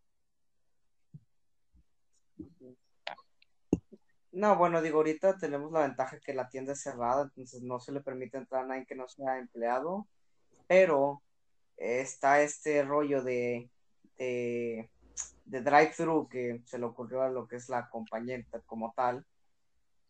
No, 4.31 4.55
bueno, 4.57 4.81
digo, 4.81 4.97
ahorita 4.97 5.37
tenemos 5.37 5.71
la 5.71 5.81
ventaja 5.81 6.19
que 6.19 6.33
la 6.33 6.49
tienda 6.49 6.73
es 6.73 6.81
cerrada, 6.81 7.21
entonces 7.21 7.61
no 7.61 7.79
se 7.79 7.91
le 7.91 8.01
permite 8.01 8.39
entrar 8.39 8.63
a 8.63 8.67
nadie 8.69 8.87
que 8.87 8.95
no 8.95 9.07
sea 9.07 9.37
empleado, 9.37 10.07
pero 10.65 11.21
está 11.77 12.41
este 12.41 12.81
rollo 12.81 13.21
de, 13.21 13.69
de, 14.17 14.89
de 15.51 15.61
drive-thru 15.61 16.29
que 16.29 16.61
se 16.65 16.79
le 16.79 16.85
ocurrió 16.85 17.21
a 17.23 17.29
lo 17.29 17.45
que 17.45 17.57
es 17.57 17.67
la 17.67 17.89
compañía 17.89 18.41
como 18.65 18.93
tal, 18.95 19.25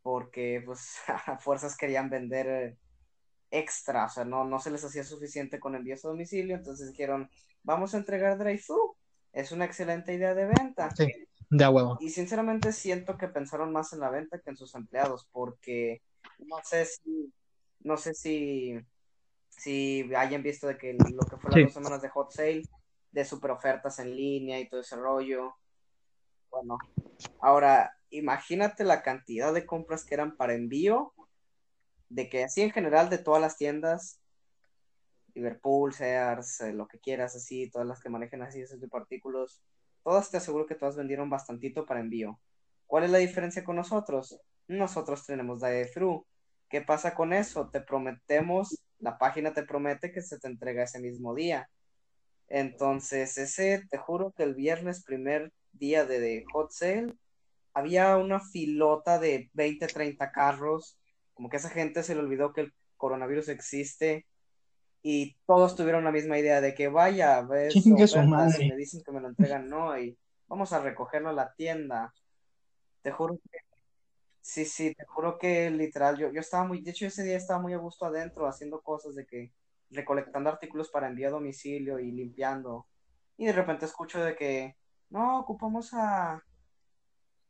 porque 0.03 0.61
pues 0.63 0.97
a 1.27 1.37
fuerzas 1.39 1.75
querían 1.75 2.09
vender 2.11 2.77
extra, 3.49 4.05
o 4.05 4.09
sea, 4.09 4.23
no, 4.23 4.45
no 4.45 4.59
se 4.59 4.69
les 4.69 4.85
hacía 4.85 5.03
suficiente 5.03 5.59
con 5.59 5.75
envíos 5.75 6.05
a 6.05 6.09
domicilio, 6.09 6.55
entonces 6.55 6.89
dijeron, 6.89 7.27
vamos 7.63 7.93
a 7.93 7.97
entregar 7.97 8.37
drive-thru, 8.37 8.95
es 9.33 9.51
una 9.51 9.65
excelente 9.65 10.13
idea 10.13 10.35
de 10.35 10.45
venta. 10.45 10.95
Sí, 10.95 11.11
de 11.49 11.67
huevo. 11.67 11.97
Y 11.99 12.09
sinceramente 12.09 12.71
siento 12.71 13.17
que 13.17 13.27
pensaron 13.27 13.73
más 13.73 13.93
en 13.93 13.99
la 13.99 14.11
venta 14.11 14.39
que 14.39 14.51
en 14.51 14.57
sus 14.57 14.75
empleados, 14.75 15.27
porque 15.31 16.03
no 16.37 16.57
sé 16.63 16.85
si, 16.85 17.33
no 17.79 17.97
sé 17.97 18.13
si, 18.13 18.79
si 19.49 20.07
hayan 20.15 20.43
visto 20.43 20.67
de 20.67 20.77
que 20.77 20.93
lo 20.93 21.25
que 21.25 21.37
fue 21.37 21.49
las 21.49 21.55
Sí. 21.55 21.63
dos 21.63 21.73
semanas 21.73 22.01
de 22.03 22.09
hot 22.09 22.31
sale, 22.31 22.61
de 23.12 23.26
super 23.26 23.51
ofertas 23.51 23.99
en 23.99 24.16
línea 24.16 24.59
y 24.59 24.68
todo 24.70 24.82
ese 24.82 24.95
rollo. 24.95 25.55
Bueno, 26.49 26.78
ahora 27.39 27.97
imagínate 28.09 28.84
la 28.84 29.01
cantidad 29.01 29.53
de 29.53 29.66
compras 29.66 30.03
que 30.03 30.14
eran 30.14 30.36
para 30.36 30.53
envío, 30.53 31.14
de 32.09 32.30
que 32.30 32.43
así 32.43 32.62
en 32.62 32.72
general 32.72 33.09
de 33.09 33.18
todas 33.18 33.41
las 33.41 33.57
tiendas, 33.57 34.20
Liverpool, 35.34 35.93
Sears, 35.93 36.62
eh, 36.62 36.74
lo 36.74 36.88
que 36.88 36.99
quieras, 36.99 37.36
así, 37.36 37.70
todas 37.70 37.88
las 37.88 38.01
que 38.01 38.09
manejen 38.09 38.41
así 38.41 38.62
esos 38.62 38.82
de 38.82 38.89
artículos, 38.91 39.62
todas 40.03 40.30
te 40.30 40.38
aseguro 40.38 40.66
que 40.66 40.76
todas 40.76 40.97
vendieron 40.97 41.30
bastantito 41.30 41.86
para 41.86 42.01
envío. 42.01 42.39
¿Cuál 42.86 43.05
es 43.05 43.12
la 43.12 43.20
diferencia 43.20 43.64
con 43.64 43.78
nosotros? 43.78 44.38
Nosotros 44.68 45.26
tenemos 45.26 45.62
drive-thru. 45.62 46.26
¿Qué 46.70 46.82
pasa 46.82 47.16
con 47.16 47.32
eso? 47.34 47.70
Te 47.70 47.82
prometemos, 47.82 48.82
la 48.99 49.18
página 49.18 49.53
te 49.53 49.64
promete 49.64 50.12
que 50.12 50.22
se 50.22 50.39
te 50.39 50.47
entrega 50.47 50.84
ese 50.84 50.99
mismo 50.99 51.34
día. 51.34 51.70
Entonces, 52.53 53.37
ese, 53.37 53.85
te 53.89 53.97
juro 53.97 54.33
que 54.35 54.43
el 54.43 54.55
viernes, 54.55 55.05
primer 55.05 55.53
día 55.71 56.05
de, 56.05 56.19
de 56.19 56.43
hot 56.51 56.71
sale, 56.71 57.13
había 57.73 58.17
una 58.17 58.41
filota 58.41 59.19
de 59.19 59.49
20, 59.53 59.87
30 59.87 60.33
carros, 60.33 60.97
como 61.33 61.49
que 61.49 61.55
a 61.55 61.59
esa 61.59 61.69
gente 61.69 62.03
se 62.03 62.13
le 62.13 62.19
olvidó 62.19 62.51
que 62.51 62.61
el 62.61 62.73
coronavirus 62.97 63.47
existe 63.47 64.25
y 65.01 65.37
todos 65.47 65.77
tuvieron 65.77 66.03
la 66.03 66.11
misma 66.11 66.37
idea 66.37 66.59
de 66.59 66.73
que 66.73 66.89
vaya, 66.89 67.41
ves 67.41 67.73
ofertas, 67.87 68.59
y 68.59 68.69
me 68.69 68.75
dicen 68.75 69.01
que 69.01 69.11
me 69.13 69.21
lo 69.21 69.29
entregan, 69.29 69.69
no, 69.69 69.97
y 69.97 70.17
vamos 70.47 70.73
a 70.73 70.81
recogerlo 70.81 71.29
a 71.29 71.33
la 71.33 71.53
tienda. 71.53 72.13
Te 73.01 73.11
juro 73.11 73.39
que, 73.49 73.59
sí, 74.41 74.65
sí, 74.65 74.93
te 74.93 75.05
juro 75.05 75.37
que 75.39 75.71
literal, 75.71 76.17
yo, 76.17 76.31
yo 76.33 76.41
estaba 76.41 76.65
muy, 76.65 76.81
de 76.81 76.91
hecho 76.91 77.07
ese 77.07 77.23
día 77.23 77.37
estaba 77.37 77.61
muy 77.61 77.73
a 77.73 77.77
gusto 77.77 78.05
adentro 78.05 78.45
haciendo 78.45 78.81
cosas 78.81 79.15
de 79.15 79.25
que, 79.25 79.53
recolectando 79.91 80.49
artículos 80.49 80.89
para 80.89 81.07
envío 81.07 81.27
a 81.27 81.31
domicilio 81.31 81.99
y 81.99 82.11
limpiando. 82.11 82.87
Y 83.37 83.45
de 83.45 83.53
repente 83.53 83.85
escucho 83.85 84.23
de 84.23 84.35
que, 84.35 84.75
no, 85.09 85.39
ocupamos 85.39 85.93
a, 85.93 86.43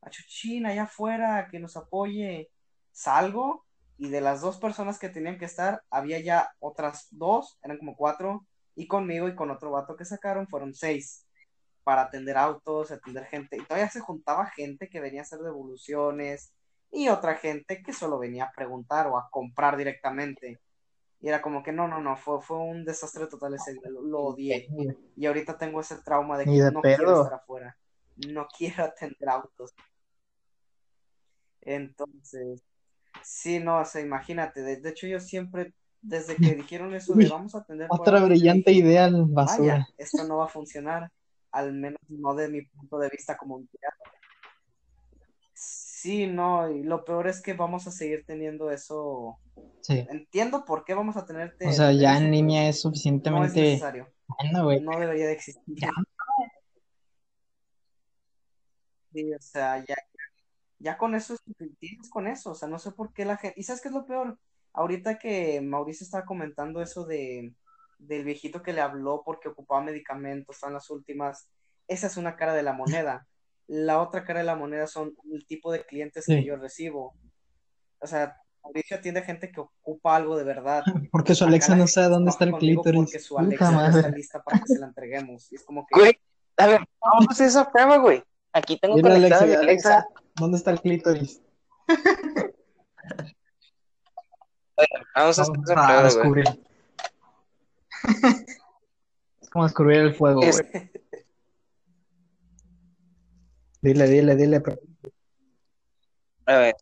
a 0.01 0.09
Chuchín 0.09 0.65
allá 0.65 0.83
afuera 0.83 1.47
que 1.49 1.59
nos 1.59 1.77
apoye. 1.77 2.49
Salgo 2.91 3.65
y 3.97 4.09
de 4.09 4.19
las 4.19 4.41
dos 4.41 4.57
personas 4.57 4.97
que 4.97 5.09
tenían 5.09 5.37
que 5.37 5.45
estar, 5.45 5.83
había 5.91 6.19
ya 6.19 6.49
otras 6.59 7.07
dos, 7.11 7.59
eran 7.63 7.77
como 7.77 7.95
cuatro, 7.95 8.47
y 8.75 8.87
conmigo 8.87 9.27
y 9.27 9.35
con 9.35 9.51
otro 9.51 9.71
vato 9.71 9.95
que 9.95 10.05
sacaron 10.05 10.47
fueron 10.47 10.73
seis 10.73 11.27
para 11.83 12.03
atender 12.03 12.37
autos, 12.37 12.91
atender 12.91 13.25
gente, 13.25 13.57
y 13.57 13.63
todavía 13.63 13.89
se 13.89 13.99
juntaba 13.99 14.47
gente 14.47 14.89
que 14.89 14.99
venía 14.99 15.21
a 15.21 15.23
hacer 15.23 15.39
devoluciones 15.39 16.53
y 16.91 17.09
otra 17.09 17.35
gente 17.35 17.81
que 17.83 17.93
solo 17.93 18.19
venía 18.19 18.45
a 18.45 18.51
preguntar 18.51 19.07
o 19.07 19.17
a 19.17 19.29
comprar 19.29 19.77
directamente. 19.77 20.59
Y 21.21 21.27
era 21.27 21.41
como 21.41 21.61
que 21.61 21.71
no, 21.71 21.87
no, 21.87 22.01
no, 22.01 22.17
fue, 22.17 22.41
fue 22.41 22.57
un 22.57 22.83
desastre 22.83 23.27
total 23.27 23.53
ese 23.53 23.73
día, 23.73 23.89
lo, 23.89 24.01
lo 24.01 24.19
odié. 24.21 24.67
Y 25.15 25.25
ahorita 25.25 25.57
tengo 25.57 25.79
ese 25.79 25.97
trauma 25.97 26.37
de 26.37 26.45
que 26.45 26.51
de 26.51 26.71
no 26.71 26.81
quiero 26.81 27.21
estar 27.21 27.35
afuera, 27.35 27.77
no 28.27 28.47
quiero 28.57 28.85
atender 28.85 29.29
autos. 29.29 29.73
Entonces, 31.61 32.63
sí, 33.23 33.59
no, 33.59 33.81
o 33.81 33.85
sea, 33.85 34.01
imagínate, 34.01 34.61
de, 34.61 34.77
de 34.77 34.89
hecho 34.89 35.05
yo 35.05 35.19
siempre, 35.19 35.75
desde 36.01 36.35
que 36.35 36.55
dijeron 36.55 36.95
eso 36.95 37.13
de 37.13 37.27
vamos 37.29 37.53
a 37.53 37.59
atender 37.59 37.87
Otra 37.91 38.23
brillante 38.23 38.71
dije, 38.71 38.87
idea, 38.87 39.09
vaya, 39.11 39.25
basura. 39.27 39.87
esto 39.97 40.23
no 40.23 40.37
va 40.37 40.45
a 40.45 40.49
funcionar, 40.49 41.11
al 41.51 41.73
menos 41.73 41.99
no 42.09 42.33
de 42.33 42.49
mi 42.49 42.63
punto 42.63 42.97
de 42.97 43.09
vista 43.09 43.37
como 43.37 43.59
empleado. 43.59 43.95
Sí, 46.01 46.25
no, 46.25 46.67
y 46.67 46.81
lo 46.81 47.05
peor 47.05 47.27
es 47.27 47.43
que 47.43 47.53
vamos 47.53 47.85
a 47.85 47.91
seguir 47.91 48.25
teniendo 48.25 48.71
eso. 48.71 49.37
Sí. 49.81 50.03
Entiendo 50.09 50.65
por 50.65 50.83
qué 50.83 50.95
vamos 50.95 51.15
a 51.15 51.27
tener, 51.27 51.55
O 51.63 51.71
sea, 51.71 51.91
ya 51.91 52.17
en 52.17 52.31
línea 52.31 52.61
es 52.61 52.65
no 52.65 52.69
es 52.69 52.81
suficientemente 52.81 53.61
necesario, 53.61 54.11
bueno, 54.25 54.63
güey. 54.63 54.81
no 54.81 54.99
debería 54.99 55.27
de 55.27 55.33
existir. 55.33 55.63
Ya. 55.67 55.91
Sí, 59.13 59.31
o 59.31 59.41
sea, 59.41 59.77
ya, 59.85 59.95
ya 60.79 60.97
con 60.97 61.13
eso 61.13 61.35
es 61.35 62.09
con 62.09 62.25
eso, 62.25 62.49
o 62.49 62.55
sea, 62.55 62.67
no 62.67 62.79
sé 62.79 62.93
por 62.93 63.13
qué 63.13 63.23
la 63.23 63.37
gente, 63.37 63.59
y 63.59 63.61
sabes 63.61 63.83
qué 63.83 63.89
es 63.89 63.93
lo 63.93 64.07
peor, 64.07 64.39
ahorita 64.73 65.19
que 65.19 65.61
Mauricio 65.61 66.03
estaba 66.03 66.25
comentando 66.25 66.81
eso 66.81 67.05
de 67.05 67.53
del 67.99 68.23
viejito 68.23 68.63
que 68.63 68.73
le 68.73 68.81
habló 68.81 69.21
porque 69.23 69.49
ocupaba 69.49 69.83
medicamentos, 69.83 70.55
están 70.55 70.73
las 70.73 70.89
últimas, 70.89 71.47
esa 71.87 72.07
es 72.07 72.17
una 72.17 72.35
cara 72.37 72.55
de 72.55 72.63
la 72.63 72.73
moneda. 72.73 73.27
La 73.73 74.01
otra 74.01 74.25
cara 74.25 74.39
de 74.39 74.45
la 74.45 74.55
moneda 74.57 74.85
son 74.85 75.15
el 75.31 75.45
tipo 75.45 75.71
de 75.71 75.85
clientes 75.85 76.25
que 76.25 76.43
yo 76.43 76.57
recibo. 76.57 77.15
O 77.99 78.07
sea, 78.07 78.35
Mauricio 78.61 78.97
atiende 78.97 79.21
a 79.21 79.23
gente 79.23 79.49
que 79.49 79.61
ocupa 79.61 80.15
algo 80.17 80.35
de 80.35 80.43
verdad. 80.43 80.83
Porque 81.11 81.33
su 81.35 81.45
Alexa 81.45 81.75
no 81.77 81.87
sabe 81.87 82.09
dónde 82.09 82.31
está 82.31 82.43
el 82.43 82.51
clítoris. 82.53 83.01
Porque 83.05 83.19
su 83.19 83.35
Puta 83.35 83.45
Alexa 83.45 83.71
no 83.71 83.77
madre. 83.77 83.99
está 83.99 84.09
lista 84.11 84.43
para 84.43 84.59
que 84.59 84.67
se 84.67 84.77
la 84.79 84.87
entreguemos. 84.87 85.49
Y 85.51 85.55
es 85.55 85.63
como 85.63 85.85
que, 85.87 85.97
Güey, 85.97 86.19
a 86.57 86.67
ver, 86.67 86.81
vamos 86.99 87.27
a 87.29 87.31
hacer 87.31 87.47
esa 87.47 87.71
prueba, 87.71 87.97
güey. 87.97 88.21
Aquí 88.51 88.77
tengo 88.77 88.97
Dile 88.97 89.07
a 89.07 89.13
conectada 89.13 89.43
Alexa, 89.43 89.57
mi 89.61 89.65
Alexa, 89.65 89.93
Alexa. 89.99 90.09
¿dónde 90.35 90.57
está 90.57 90.71
el 90.71 90.81
clítoris? 90.81 91.41
Vamos 95.15 95.39
a 95.39 95.41
hacer 95.43 95.53
Vamos 95.55 95.69
a 95.69 95.73
prueba, 95.73 95.93
güey. 96.01 96.03
descubrir. 96.03 96.45
Es 99.41 99.49
como 99.49 99.65
descubrir 99.65 99.97
el 99.99 100.13
fuego, 100.15 100.41
Es- 100.43 100.61
güey. 100.71 100.91
Dile, 103.81 104.07
dile, 104.07 104.35
dile. 104.35 104.61
A 106.45 106.57
ver, 106.57 106.75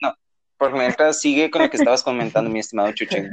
bueno, 0.00 0.16
por 0.58 0.72
mientras 0.72 1.20
sigue 1.20 1.50
con 1.50 1.62
lo 1.62 1.70
que 1.70 1.76
estabas 1.76 2.02
comentando, 2.02 2.50
mi 2.50 2.60
estimado 2.60 2.92
Chuchín. 2.92 3.30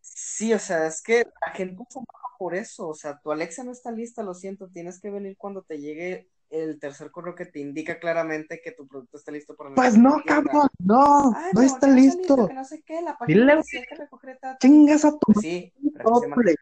sí, 0.00 0.52
o 0.52 0.58
sea, 0.58 0.86
es 0.86 1.00
que 1.02 1.24
la 1.46 1.52
gente 1.52 1.84
se 1.88 1.98
enoja 1.98 2.28
por 2.38 2.54
eso. 2.56 2.88
O 2.88 2.94
sea, 2.94 3.18
tu 3.20 3.30
Alexa 3.30 3.62
no 3.64 3.70
está 3.72 3.90
lista, 3.92 4.22
lo 4.22 4.34
siento, 4.34 4.68
tienes 4.68 5.00
que 5.00 5.10
venir 5.10 5.36
cuando 5.36 5.62
te 5.62 5.78
llegue 5.78 6.28
el 6.50 6.78
tercer 6.78 7.10
correo 7.10 7.34
que 7.34 7.46
te 7.46 7.58
indica 7.60 7.98
claramente 7.98 8.60
que 8.62 8.72
tu 8.72 8.86
producto 8.86 9.16
está 9.16 9.32
listo 9.32 9.54
para 9.56 9.74
Pues 9.74 9.96
no, 9.96 10.22
cabrón, 10.24 10.68
no, 10.78 11.32
Ay, 11.36 11.52
no 11.52 11.62
está 11.62 11.86
que 11.86 11.92
no 11.92 11.98
listo. 12.00 12.48
que 12.48 12.54
no 12.54 12.64
sé 12.64 12.82
qué, 12.84 13.00
la 13.02 13.16
página 13.16 13.54
Dile, 13.56 13.62
que 13.88 13.94
recoger. 13.96 14.38
Chingas 14.60 15.04
a 15.04 15.12
tu 15.12 15.18
Pues 15.32 15.40
sí, 15.40 15.72
pero 15.96 16.10
que 16.10 16.14
se 16.20 16.20
llama- 16.26 16.36
madre. 16.36 16.54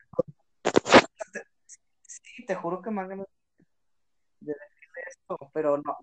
Sí, 2.35 2.45
te 2.47 2.55
juro 2.55 2.81
que 2.83 2.91
me 2.91 3.01
han 3.03 3.09
ganado 3.09 3.29
de 4.41 4.53
decirle 4.53 5.01
esto, 5.09 5.51
pero 5.53 5.79
no. 5.79 5.97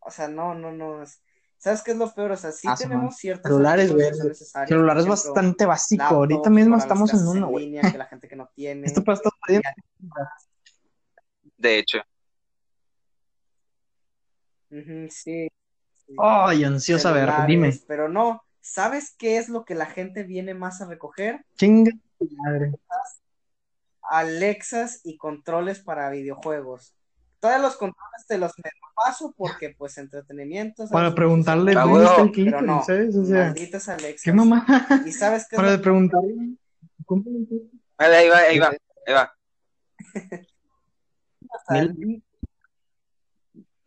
O 0.00 0.10
sea, 0.10 0.28
no, 0.28 0.54
no, 0.54 0.72
no. 0.72 1.02
es- 1.02 1.22
¿Sabes 1.58 1.82
qué 1.82 1.92
es 1.92 1.96
lo 1.96 2.12
peor? 2.12 2.32
O 2.32 2.36
sea, 2.36 2.52
sí 2.52 2.68
Ah, 2.70 2.76
sí, 2.76 2.84
tenemos 2.84 3.04
man. 3.06 3.12
ciertas 3.14 3.50
Celulares, 3.50 3.92
güey. 3.92 4.08
que 4.08 4.14
son 4.14 4.28
necesarios, 4.28 4.68
Celular 4.68 4.98
es 4.98 5.06
bastante 5.06 5.66
básico. 5.66 6.04
Ahorita 6.04 6.50
mismo 6.50 6.76
estamos 6.76 7.12
en 7.14 7.26
uno, 7.26 7.48
güey. 7.48 7.72
que 7.72 7.98
la 7.98 8.04
gente 8.06 8.28
que 8.28 8.36
no 8.36 8.48
tiene. 8.54 8.86
Esto 8.86 9.02
para 9.02 9.16
estar. 9.16 9.32
De 11.56 11.78
hecho, 11.78 11.98
sí. 14.68 15.08
sí. 15.10 15.48
Ay, 16.18 16.64
ansioso 16.64 17.08
a 17.08 17.12
ver, 17.12 17.22
Celulares, 17.30 17.46
dime. 17.48 17.72
Pero 17.88 18.08
no, 18.08 18.42
¿sabes 18.60 19.14
qué 19.16 19.38
es 19.38 19.48
lo 19.48 19.64
que 19.64 19.74
la 19.74 19.86
gente 19.86 20.22
viene 20.24 20.52
más 20.54 20.82
a 20.82 20.86
recoger? 20.86 21.44
Chinga 21.56 21.92
tu 22.18 22.28
madre. 22.36 22.72
Alexas 24.10 25.00
y 25.04 25.16
controles 25.16 25.80
para 25.80 26.10
videojuegos. 26.10 26.94
Todos 27.40 27.60
los 27.60 27.76
controles 27.76 28.26
te 28.26 28.38
los 28.38 28.52
me 28.62 28.70
paso 28.94 29.34
porque, 29.36 29.74
pues, 29.76 29.98
entretenimiento. 29.98 30.86
¿sabes? 30.86 30.92
Para 30.92 31.14
preguntarle 31.14 31.74
dónde 31.74 32.04
está 32.04 32.22
el 32.22 32.28
huevo. 32.28 32.32
Pero 32.34 32.62
no, 32.62 32.80
clítoris, 32.80 32.86
¿sabes? 32.86 33.16
O 33.16 33.24
sea, 33.24 33.44
malditas 33.46 33.88
Alexas. 33.88 34.22
qué 34.24 34.32
mamá. 34.32 34.66
¿Y 35.04 35.12
sabes 35.12 35.46
qué 35.48 35.56
Para 35.56 35.80
preguntarle. 35.80 36.34
vale, 37.98 38.16
ahí 38.16 38.28
va, 38.28 38.38
ahí 38.38 38.58
va, 38.58 38.70
ahí 39.06 39.14
va. 39.14 39.32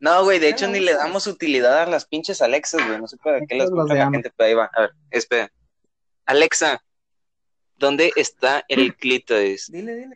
No, 0.02 0.24
güey, 0.24 0.40
de 0.40 0.48
hecho 0.48 0.66
ni 0.70 0.80
le 0.80 0.94
damos 0.94 1.28
utilidad 1.28 1.84
a 1.84 1.86
las 1.86 2.06
pinches 2.06 2.42
Alexas, 2.42 2.86
güey. 2.88 3.02
No 3.02 3.08
sé 3.08 3.18
para 3.18 3.46
qué 3.46 3.56
las 3.56 3.70
compra 3.70 3.96
la 3.96 4.10
gente, 4.10 4.32
pero 4.36 4.48
ahí 4.48 4.54
va. 4.54 4.70
A 4.74 4.82
ver, 4.82 4.92
espera. 5.12 5.52
Alexa, 6.26 6.82
¿dónde 7.80 8.12
está 8.16 8.64
el 8.68 8.96
clítoris? 8.96 9.72
Dile, 9.72 9.96
dile. 9.96 10.16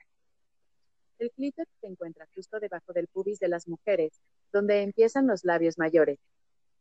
El 1.20 1.32
clítoris 1.32 1.74
se 1.80 1.88
encuentra 1.88 2.28
justo 2.36 2.60
debajo 2.60 2.92
del 2.94 3.08
pubis 3.08 3.40
de 3.40 3.48
las 3.48 3.68
mujeres, 3.68 4.12
donde 4.52 4.82
empiezan 4.82 5.26
los 5.26 5.44
labios 5.46 5.78
mayores. 5.78 6.20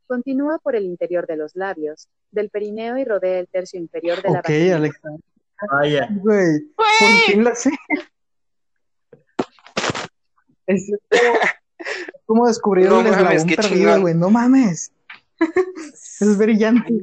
Continúa 0.05 0.59
por 0.59 0.75
el 0.75 0.83
interior 0.83 1.25
de 1.25 1.37
los 1.37 1.55
labios, 1.55 2.09
del 2.31 2.49
perineo 2.49 2.97
y 2.97 3.05
rodea 3.05 3.39
el 3.39 3.47
tercio 3.47 3.79
inferior 3.79 4.21
de 4.21 4.29
la 4.29 4.39
Ok, 4.39 4.49
vagina. 4.49 4.75
Alexa. 4.75 5.09
Vaya. 5.71 6.07
Güey, 6.11 6.59
por 6.75 6.85
fin 7.25 7.43
la 7.43 7.55
sé. 7.55 7.71
Es 10.67 10.91
como 12.25 12.47
descubrir 12.47 12.89
No 12.89 12.99
el 12.99 13.05
mames, 13.05 13.17
eslabón 13.17 13.47
qué 13.47 13.55
perdido, 13.55 14.01
güey. 14.01 14.13
No 14.13 14.29
mames. 14.29 14.91
Es 16.19 16.37
brillante. 16.37 16.93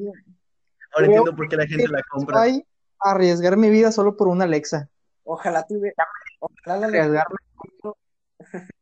Ahora 0.92 1.06
entiendo 1.06 1.36
por 1.36 1.48
qué 1.48 1.56
la 1.56 1.66
gente 1.66 1.88
la 1.88 2.02
compra. 2.10 2.42
Ay, 2.42 2.64
arriesgar 3.00 3.56
mi 3.56 3.70
vida 3.70 3.92
solo 3.92 4.16
por 4.16 4.28
una 4.28 4.44
Alexa. 4.44 4.88
Ojalá 5.24 5.66
tuviera. 5.66 6.06
Ojalá 6.38 6.76
la 6.78 6.86
Arriesgarme. 6.86 7.36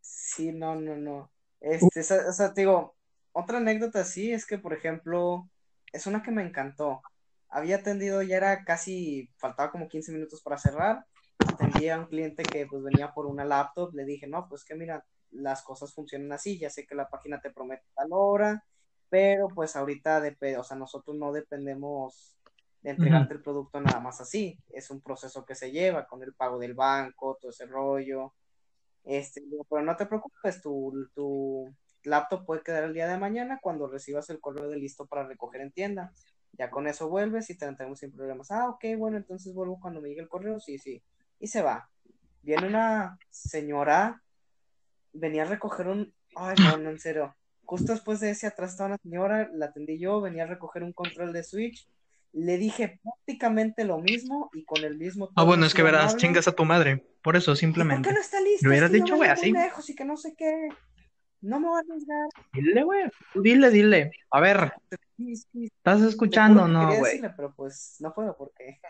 Sí, 0.00 0.52
no, 0.52 0.76
no, 0.76 0.94
no. 0.96 1.32
Este, 1.60 2.00
o 2.00 2.32
sea, 2.32 2.52
te 2.54 2.60
digo, 2.60 2.94
otra 3.32 3.58
anécdota 3.58 4.04
sí 4.04 4.32
es 4.32 4.46
que, 4.46 4.58
por 4.58 4.72
ejemplo, 4.72 5.48
es 5.92 6.06
una 6.06 6.22
que 6.22 6.30
me 6.30 6.42
encantó. 6.42 7.00
Había 7.48 7.76
atendido, 7.76 8.22
ya 8.22 8.36
era 8.36 8.64
casi, 8.64 9.30
faltaba 9.36 9.72
como 9.72 9.88
15 9.88 10.12
minutos 10.12 10.40
para 10.42 10.58
cerrar. 10.58 11.06
Atendí 11.38 11.88
a 11.88 11.98
un 11.98 12.06
cliente 12.06 12.42
que 12.42 12.66
pues 12.66 12.82
venía 12.84 13.12
por 13.12 13.26
una 13.26 13.44
laptop. 13.44 13.94
Le 13.94 14.04
dije, 14.04 14.26
no, 14.26 14.48
pues 14.48 14.64
que 14.64 14.74
mira, 14.74 15.04
las 15.30 15.62
cosas 15.62 15.92
funcionan 15.94 16.32
así. 16.32 16.58
Ya 16.58 16.70
sé 16.70 16.86
que 16.86 16.94
la 16.94 17.08
página 17.08 17.40
te 17.40 17.50
promete 17.50 17.84
tal 17.94 18.08
hora, 18.12 18.64
pero 19.10 19.48
pues 19.48 19.76
ahorita, 19.76 20.20
dep- 20.20 20.58
o 20.58 20.64
sea, 20.64 20.76
nosotros 20.76 21.16
no 21.16 21.32
dependemos 21.32 22.36
de 22.82 22.90
entregarte 22.90 23.34
el 23.34 23.42
producto 23.42 23.80
nada 23.80 24.00
más 24.00 24.20
así. 24.20 24.58
Es 24.70 24.90
un 24.90 25.00
proceso 25.00 25.44
que 25.44 25.54
se 25.54 25.70
lleva 25.70 26.06
con 26.06 26.22
el 26.22 26.34
pago 26.34 26.58
del 26.58 26.74
banco, 26.74 27.38
todo 27.40 27.50
ese 27.50 27.66
rollo. 27.66 28.34
Este, 29.04 29.42
pero 29.68 29.82
no 29.82 29.96
te 29.96 30.06
preocupes, 30.06 30.60
tu, 30.60 31.08
tu 31.14 31.74
laptop 32.04 32.44
puede 32.44 32.62
quedar 32.62 32.84
el 32.84 32.94
día 32.94 33.08
de 33.08 33.18
mañana 33.18 33.58
cuando 33.60 33.88
recibas 33.88 34.28
el 34.30 34.40
correo 34.40 34.68
de 34.68 34.76
listo 34.76 35.06
para 35.06 35.26
recoger 35.26 35.62
en 35.62 35.72
tienda. 35.72 36.12
Ya 36.52 36.70
con 36.70 36.86
eso 36.86 37.08
vuelves 37.08 37.50
y 37.50 37.56
te 37.56 37.66
entregamos 37.66 38.00
sin 38.00 38.12
problemas. 38.12 38.50
Ah, 38.50 38.68
ok, 38.68 38.84
bueno, 38.96 39.16
entonces 39.16 39.54
vuelvo 39.54 39.80
cuando 39.80 40.00
me 40.00 40.08
llegue 40.08 40.22
el 40.22 40.28
correo, 40.28 40.60
sí, 40.60 40.78
sí. 40.78 41.02
Y 41.38 41.46
se 41.46 41.62
va. 41.62 41.88
Viene 42.42 42.66
una 42.66 43.18
señora, 43.30 44.22
venía 45.12 45.42
a 45.42 45.46
recoger 45.46 45.88
un... 45.88 46.14
Ay, 46.36 46.56
no, 46.60 46.76
no, 46.76 46.90
en 46.90 46.98
serio. 46.98 47.34
Justo 47.68 47.92
después 47.92 48.18
de 48.20 48.30
ese 48.30 48.46
atrás 48.46 48.70
estaba 48.70 48.88
una 48.88 48.96
señora, 49.02 49.50
la 49.52 49.66
atendí 49.66 49.98
yo, 49.98 50.22
venía 50.22 50.44
a 50.44 50.46
recoger 50.46 50.82
un 50.82 50.94
control 50.94 51.34
de 51.34 51.42
Switch. 51.44 51.86
Le 52.32 52.56
dije 52.56 52.98
prácticamente 53.02 53.84
lo 53.84 53.98
mismo 53.98 54.48
y 54.54 54.64
con 54.64 54.82
el 54.84 54.96
mismo 54.96 55.28
Ah, 55.36 55.44
bueno, 55.44 55.66
es 55.66 55.74
que 55.74 55.82
verás, 55.82 56.04
amable. 56.04 56.18
chingas 56.20 56.48
a 56.48 56.52
tu 56.52 56.64
madre. 56.64 57.04
Por 57.22 57.36
eso, 57.36 57.50
¿Y 57.50 57.52
por 57.52 57.58
simplemente. 57.58 58.08
qué 58.08 58.14
no 58.14 58.20
está 58.22 58.40
listo? 58.40 58.62
Le 58.62 58.68
hubieras 58.70 58.90
Es 58.90 58.92
que 58.94 58.98
yo 59.00 59.04
dicho, 59.04 59.16
güey, 59.16 59.28
así. 59.28 59.52
lejos 59.52 59.90
y 59.90 59.94
que 59.94 60.04
no 60.06 60.16
sé 60.16 60.34
qué. 60.34 60.68
No 61.42 61.60
me 61.60 61.68
voy 61.68 61.76
a 61.76 61.80
arriesgar. 61.80 62.28
Dile, 62.54 62.82
güey. 62.84 63.04
Dile, 63.34 63.70
dile. 63.70 64.10
A 64.30 64.40
ver, 64.40 64.72
Sí, 65.18 65.36
sí, 65.36 65.64
¿estás 65.66 66.00
escuchando 66.02 66.66
no, 66.68 66.96
güey? 66.96 67.20
pero 67.36 67.52
pues 67.54 67.96
no 68.00 68.14
puedo 68.14 68.34
porque. 68.36 68.80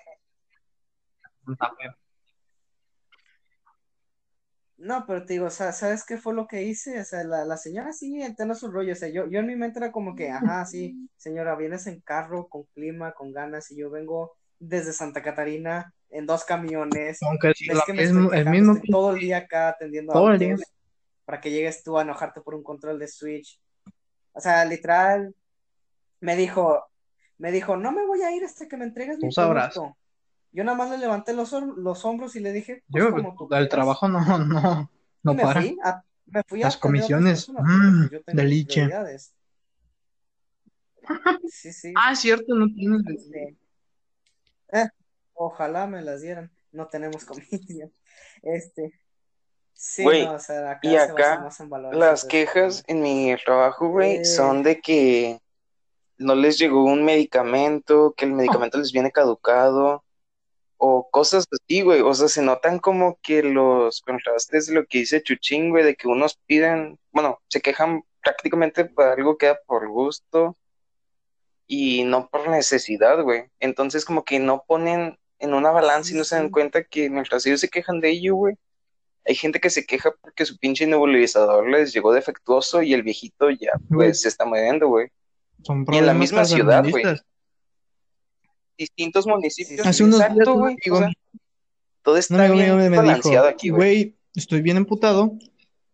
No, 4.78 5.04
pero 5.06 5.24
te 5.24 5.34
digo, 5.34 5.46
o 5.46 5.50
sea, 5.50 5.72
¿sabes 5.72 6.04
qué 6.04 6.16
fue 6.18 6.34
lo 6.34 6.46
que 6.46 6.62
hice? 6.62 7.00
O 7.00 7.04
sea, 7.04 7.24
la, 7.24 7.44
la 7.44 7.56
señora 7.56 7.92
sí 7.92 8.22
entiende 8.22 8.54
su 8.54 8.70
rollo. 8.70 8.92
O 8.92 8.96
sea, 8.96 9.08
yo, 9.08 9.28
yo 9.28 9.40
en 9.40 9.46
mi 9.46 9.56
mente 9.56 9.80
era 9.80 9.90
como 9.90 10.14
que, 10.14 10.30
ajá, 10.30 10.64
sí, 10.64 11.08
señora, 11.16 11.56
vienes 11.56 11.86
en 11.88 12.00
carro, 12.00 12.48
con 12.48 12.64
clima, 12.74 13.12
con 13.12 13.32
ganas, 13.32 13.70
y 13.72 13.76
yo 13.76 13.90
vengo 13.90 14.36
desde 14.60 14.92
Santa 14.92 15.22
Catarina 15.22 15.92
en 16.10 16.26
dos 16.26 16.44
camiones. 16.44 17.20
Aunque 17.22 17.52
la 17.66 17.82
que 17.84 17.92
me 17.92 18.04
estoy 18.04 18.28
el 18.38 18.50
mismo. 18.50 18.74
estoy 18.74 18.90
todo 18.90 19.12
el 19.12 19.20
día 19.20 19.38
acá 19.38 19.68
atendiendo 19.68 20.12
Todo 20.12 20.30
el 20.30 20.38
día. 20.38 20.52
autos 20.52 20.66
para 21.24 21.42
que 21.42 21.50
llegues 21.50 21.82
tú 21.82 21.98
a 21.98 22.02
enojarte 22.02 22.40
por 22.40 22.54
un 22.54 22.62
control 22.62 22.98
de 22.98 23.06
Switch. 23.06 23.60
O 24.32 24.40
sea, 24.40 24.64
literal, 24.64 25.34
me 26.20 26.36
dijo, 26.36 26.86
me 27.36 27.52
dijo, 27.52 27.76
no 27.76 27.92
me 27.92 28.06
voy 28.06 28.22
a 28.22 28.34
ir 28.34 28.44
hasta 28.44 28.66
que 28.66 28.78
me 28.78 28.84
entregues 28.86 29.18
mi 29.18 29.28
Tú 29.28 29.32
sabrás. 29.32 29.74
producto. 29.74 29.98
Yo 30.58 30.64
nada 30.64 30.76
más 30.76 30.90
le 30.90 30.98
levanté 30.98 31.34
los, 31.34 31.52
los 31.52 32.04
hombros 32.04 32.34
y 32.34 32.40
le 32.40 32.52
dije, 32.52 32.82
pues 32.90 33.04
Yo, 33.04 33.12
como 33.12 33.36
tú 33.36 33.54
el 33.54 33.68
trabajo 33.68 34.08
no, 34.08 34.38
no, 34.38 34.90
no 35.22 35.34
me 35.34 35.40
para. 35.40 35.60
fui 35.60 35.78
a, 35.84 36.02
me 36.26 36.42
fui 36.42 36.58
Las 36.58 36.74
a 36.74 36.80
comisiones, 36.80 37.48
mm, 37.48 38.08
pues, 38.08 38.22
mis 38.26 38.36
deliche. 38.36 38.88
Sí, 41.48 41.72
sí. 41.72 41.94
Ah, 41.96 42.10
es 42.10 42.18
cierto, 42.18 42.56
no 42.56 42.66
tienes. 42.74 43.02
Este, 43.08 43.56
eh, 44.72 44.88
ojalá 45.34 45.86
me 45.86 46.02
las 46.02 46.22
dieran. 46.22 46.50
No 46.72 46.88
tenemos 46.88 47.24
comida. 47.24 47.88
Este, 48.42 49.00
sí, 49.74 50.02
Güey, 50.02 50.24
no, 50.26 50.32
o 50.32 50.38
sea, 50.40 50.72
acá 50.72 50.80
y 50.82 50.90
se 50.90 50.96
basa 50.96 51.12
acá 51.12 51.40
más 51.40 51.60
en 51.60 51.70
valores 51.70 52.00
Las 52.00 52.24
quejas 52.24 52.82
en 52.88 53.00
mi 53.00 53.32
trabajo, 53.44 53.90
güey, 53.90 54.16
Eh. 54.16 54.24
son 54.24 54.64
de 54.64 54.80
que 54.80 55.38
no 56.16 56.34
les 56.34 56.58
llegó 56.58 56.82
un 56.82 57.04
medicamento, 57.04 58.12
que 58.16 58.24
el 58.24 58.32
medicamento 58.32 58.76
les 58.76 58.90
viene 58.90 59.12
caducado, 59.12 60.02
o 60.78 61.10
cosas 61.10 61.46
así, 61.50 61.82
güey. 61.82 62.00
O 62.00 62.14
sea, 62.14 62.28
se 62.28 62.40
notan 62.42 62.78
como 62.78 63.18
que 63.22 63.42
los 63.42 64.00
contrastes 64.00 64.66
de 64.66 64.74
lo 64.74 64.86
que 64.86 64.98
dice 64.98 65.22
Chuchín, 65.22 65.70
güey, 65.70 65.84
de 65.84 65.96
que 65.96 66.08
unos 66.08 66.38
piden, 66.46 66.98
bueno, 67.12 67.40
se 67.48 67.60
quejan 67.60 68.02
prácticamente 68.22 68.84
por 68.84 69.06
algo 69.06 69.36
que 69.36 69.46
da 69.46 69.58
por 69.66 69.88
gusto 69.88 70.56
y 71.66 72.04
no 72.04 72.28
por 72.28 72.48
necesidad, 72.48 73.22
güey. 73.22 73.44
Entonces, 73.60 74.04
como 74.04 74.24
que 74.24 74.38
no 74.38 74.64
ponen 74.66 75.18
en 75.38 75.54
una 75.54 75.70
balanza 75.70 76.12
y 76.12 76.16
no 76.16 76.24
se 76.24 76.36
dan 76.36 76.50
cuenta 76.50 76.84
que 76.84 77.10
mientras 77.10 77.44
ellos 77.46 77.60
se 77.60 77.68
quejan 77.68 78.00
de 78.00 78.10
ello, 78.10 78.34
güey, 78.36 78.54
hay 79.24 79.34
gente 79.34 79.60
que 79.60 79.70
se 79.70 79.84
queja 79.84 80.10
porque 80.22 80.46
su 80.46 80.56
pinche 80.58 80.86
nebulizador 80.86 81.68
les 81.68 81.92
llegó 81.92 82.12
defectuoso 82.12 82.82
y 82.82 82.94
el 82.94 83.02
viejito 83.02 83.50
ya, 83.50 83.72
pues, 83.88 84.22
se 84.22 84.28
está 84.28 84.46
muriendo, 84.46 84.88
güey. 84.88 85.08
Son 85.62 85.84
Y 85.90 85.98
en 85.98 86.06
la 86.06 86.14
misma 86.14 86.44
ciudad, 86.44 86.84
güey. 86.88 87.04
Distintos 88.78 89.26
municipios. 89.26 89.86
Hace 89.86 90.04
unos 90.04 90.18
días 90.20 90.30
exacto, 90.30 90.54
güey. 90.54 90.74
amigo- 90.74 90.96
O 90.96 90.98
sea, 91.00 91.12
todo 92.02 92.16
está 92.16 92.36
mío 92.44 92.54
bien 92.54 92.90
me 92.90 92.96
balanceado 92.96 93.46
dijo, 93.46 93.54
aquí, 93.54 93.68
güey, 93.70 94.16
estoy 94.34 94.62
bien 94.62 94.76
emputado 94.76 95.32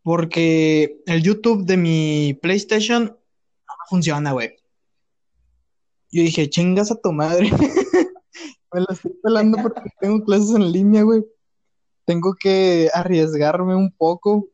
porque 0.02 1.00
el 1.06 1.22
YouTube 1.22 1.64
de 1.64 1.76
mi 1.78 2.38
PlayStation 2.42 3.04
no 3.04 3.74
funciona, 3.88 4.32
güey. 4.32 4.56
Yo 6.12 6.22
dije, 6.22 6.48
chingas 6.50 6.90
a 6.92 7.00
tu 7.00 7.10
madre. 7.12 7.50
Me 8.72 8.80
la 8.80 8.86
estoy 8.90 9.12
pelando 9.22 9.58
porque 9.62 9.80
tengo 10.00 10.22
clases 10.24 10.50
en 10.50 10.70
línea, 10.72 11.02
güey. 11.02 11.24
Tengo 12.04 12.34
que 12.38 12.90
arriesgarme 12.92 13.74
un 13.74 13.90
poco 13.92 14.48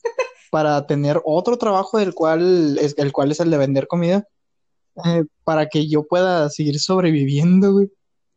para 0.51 0.87
tener 0.87 1.20
otro 1.24 1.57
trabajo 1.59 1.99
del 1.99 2.14
cual 2.14 2.78
es, 2.78 2.95
el 2.99 3.12
cual 3.12 3.33
es 3.33 3.41
el 3.41 3.51
de 3.51 3.57
vender 3.59 3.87
comida, 3.89 4.26
eh, 5.05 5.24
para 5.43 5.68
que 5.68 5.89
yo 5.89 6.07
pueda 6.07 6.49
seguir 6.51 6.78
sobreviviendo, 6.81 7.72
güey. 7.72 7.91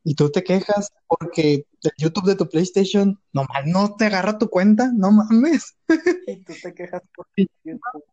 Y 0.06 0.16
tú 0.16 0.30
te 0.30 0.43
quejas 0.43 0.91
porque 1.08 1.66
el 1.84 1.91
YouTube 1.97 2.26
de 2.28 2.36
tu 2.36 2.49
PlayStation 2.49 3.20
nomás 3.32 3.66
no 3.66 3.95
te 3.95 4.06
agarra 4.06 4.38
tu 4.38 4.49
cuenta, 4.49 4.91
no 4.93 5.12
mames. 5.12 5.78
Y 6.28 6.43
tú 6.43 6.54
te 6.62 6.74
quejas 6.74 7.01
por 7.16 7.26
Sí. 7.36 7.47
YouTube. 7.64 8.04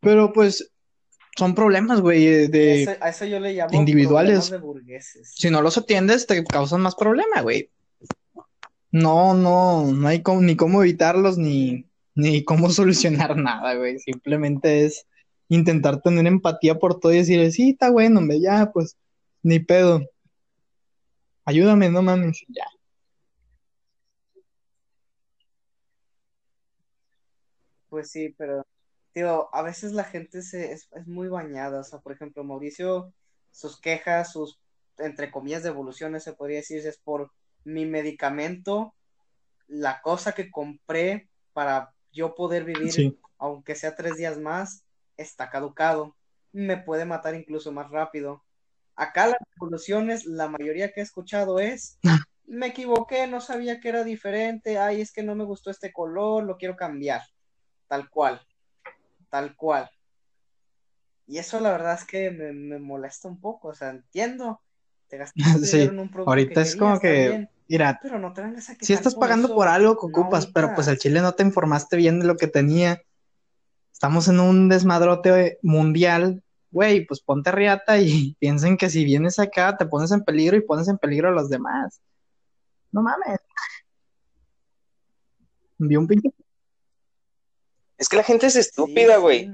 Pero 0.00 0.32
pues 0.32 0.70
son 1.36 1.54
problemas, 1.54 2.00
güey, 2.00 2.26
eh, 2.26 2.48
de 2.48 2.82
Eso- 2.82 2.92
a 3.00 3.08
eso 3.08 3.24
yo 3.24 3.40
le 3.40 3.54
llamo 3.54 3.70
individuales. 3.72 4.48
problemas 4.48 4.50
de 4.50 4.58
burgueses. 4.66 5.32
si 5.34 5.50
no 5.50 5.62
los 5.62 5.76
atiendes 5.78 6.26
te 6.26 6.44
causan 6.44 6.80
más 6.82 6.94
problema, 6.94 7.40
güey. 7.42 7.70
No, 8.92 9.34
no, 9.34 9.90
no 9.92 10.06
hay 10.08 10.22
cómo- 10.22 10.40
ni 10.42 10.54
cómo 10.56 10.82
evitarlos 10.82 11.36
ni, 11.38 11.86
ni 12.14 12.44
cómo 12.44 12.68
solucionar 13.26 13.36
nada, 13.36 13.74
güey. 13.74 13.98
Simplemente 13.98 14.84
es 14.84 15.06
intentar 15.48 16.00
tener 16.00 16.26
empatía 16.26 16.78
por 16.78 17.00
todo 17.00 17.12
y 17.12 17.16
decir, 17.18 17.50
sí, 17.52 17.70
está 17.70 17.90
bueno, 17.90 18.20
hombre, 18.20 18.40
ya, 18.40 18.70
pues, 18.72 18.96
ni 19.44 19.60
pedo. 19.60 20.00
Ayúdame, 21.44 21.90
no 21.90 22.02
mames, 22.02 22.42
ya. 22.48 22.64
Pues 27.88 28.10
sí, 28.10 28.34
pero, 28.36 28.66
tío, 29.12 29.54
a 29.54 29.62
veces 29.62 29.92
la 29.92 30.04
gente 30.04 30.42
se, 30.42 30.72
es, 30.72 30.88
es 30.92 31.06
muy 31.06 31.28
bañada. 31.28 31.80
O 31.80 31.84
sea, 31.84 32.00
por 32.00 32.12
ejemplo, 32.12 32.42
Mauricio, 32.42 33.12
sus 33.52 33.80
quejas, 33.80 34.32
sus, 34.32 34.58
entre 34.98 35.30
comillas, 35.30 35.62
devoluciones, 35.62 36.24
se 36.24 36.32
podría 36.32 36.56
decir, 36.58 36.84
es 36.86 36.98
por 36.98 37.30
mi 37.64 37.86
medicamento, 37.86 38.94
la 39.68 40.00
cosa 40.02 40.32
que 40.32 40.50
compré 40.50 41.28
para 41.52 41.94
yo 42.12 42.34
poder 42.34 42.64
vivir, 42.64 42.92
Sí. 42.92 43.18
aunque 43.38 43.74
sea 43.74 43.94
tres 43.94 44.16
días 44.16 44.38
más, 44.38 44.84
está 45.16 45.50
caducado. 45.50 46.16
Me 46.52 46.76
puede 46.78 47.04
matar 47.04 47.34
incluso 47.34 47.70
más 47.70 47.90
rápido. 47.90 48.42
Acá 48.96 49.26
las 49.26 49.38
devoluciones, 49.54 50.24
la 50.24 50.48
mayoría 50.48 50.92
que 50.92 51.00
he 51.00 51.02
escuchado 51.02 51.58
es, 51.58 51.98
me 52.46 52.68
equivoqué, 52.68 53.26
no 53.26 53.40
sabía 53.40 53.80
que 53.80 53.88
era 53.88 54.04
diferente, 54.04 54.78
ay, 54.78 55.00
es 55.00 55.12
que 55.12 55.22
no 55.22 55.34
me 55.34 55.44
gustó 55.44 55.70
este 55.70 55.92
color, 55.92 56.44
lo 56.44 56.56
quiero 56.56 56.76
cambiar. 56.76 57.22
Tal 57.88 58.08
cual, 58.08 58.40
tal 59.30 59.56
cual. 59.56 59.90
Y 61.26 61.38
eso 61.38 61.58
la 61.60 61.72
verdad 61.72 61.94
es 61.94 62.04
que 62.04 62.30
me, 62.30 62.52
me 62.52 62.78
molesta 62.78 63.28
un 63.28 63.40
poco, 63.40 63.68
o 63.68 63.74
sea, 63.74 63.90
entiendo, 63.90 64.60
te 65.08 65.18
gastaste 65.18 65.58
Sí, 65.66 65.82
en 65.82 65.98
un 65.98 66.10
producto 66.10 66.30
Ahorita 66.30 66.62
que 66.62 66.68
es 66.68 66.76
como 66.76 67.00
que, 67.00 67.28
bien, 67.28 67.50
mira, 67.68 67.98
pero 68.02 68.18
no 68.18 68.32
te 68.32 68.42
vengas 68.42 68.70
a 68.70 68.76
si 68.80 68.92
estás 68.92 69.14
pagando 69.14 69.54
por 69.54 69.68
algo 69.68 69.96
que 69.96 70.06
no 70.06 70.20
ocupas, 70.20 70.46
pero 70.46 70.74
pues 70.74 70.86
al 70.86 70.92
ahorita. 70.92 71.02
chile 71.02 71.20
no 71.20 71.32
te 71.32 71.42
informaste 71.42 71.96
bien 71.96 72.20
de 72.20 72.26
lo 72.26 72.36
que 72.36 72.46
tenía. 72.46 73.02
Estamos 73.92 74.28
en 74.28 74.40
un 74.40 74.68
desmadrote 74.68 75.58
mundial, 75.62 76.42
güey, 76.74 77.06
pues 77.06 77.20
ponte 77.20 77.52
riata 77.52 77.98
y 77.98 78.34
piensen 78.40 78.76
que 78.76 78.90
si 78.90 79.04
vienes 79.04 79.38
acá 79.38 79.76
te 79.76 79.86
pones 79.86 80.10
en 80.10 80.24
peligro 80.24 80.56
y 80.56 80.60
pones 80.60 80.88
en 80.88 80.98
peligro 80.98 81.28
a 81.28 81.32
los 81.32 81.48
demás. 81.48 82.02
No 82.90 83.00
mames. 83.00 83.38
Vi 85.78 85.96
un 85.96 86.06
pinche. 86.06 86.30
Es 87.96 88.08
que 88.08 88.16
la 88.16 88.24
gente 88.24 88.46
es 88.46 88.56
estúpida, 88.56 89.18
güey. 89.18 89.46
sí. 89.46 89.52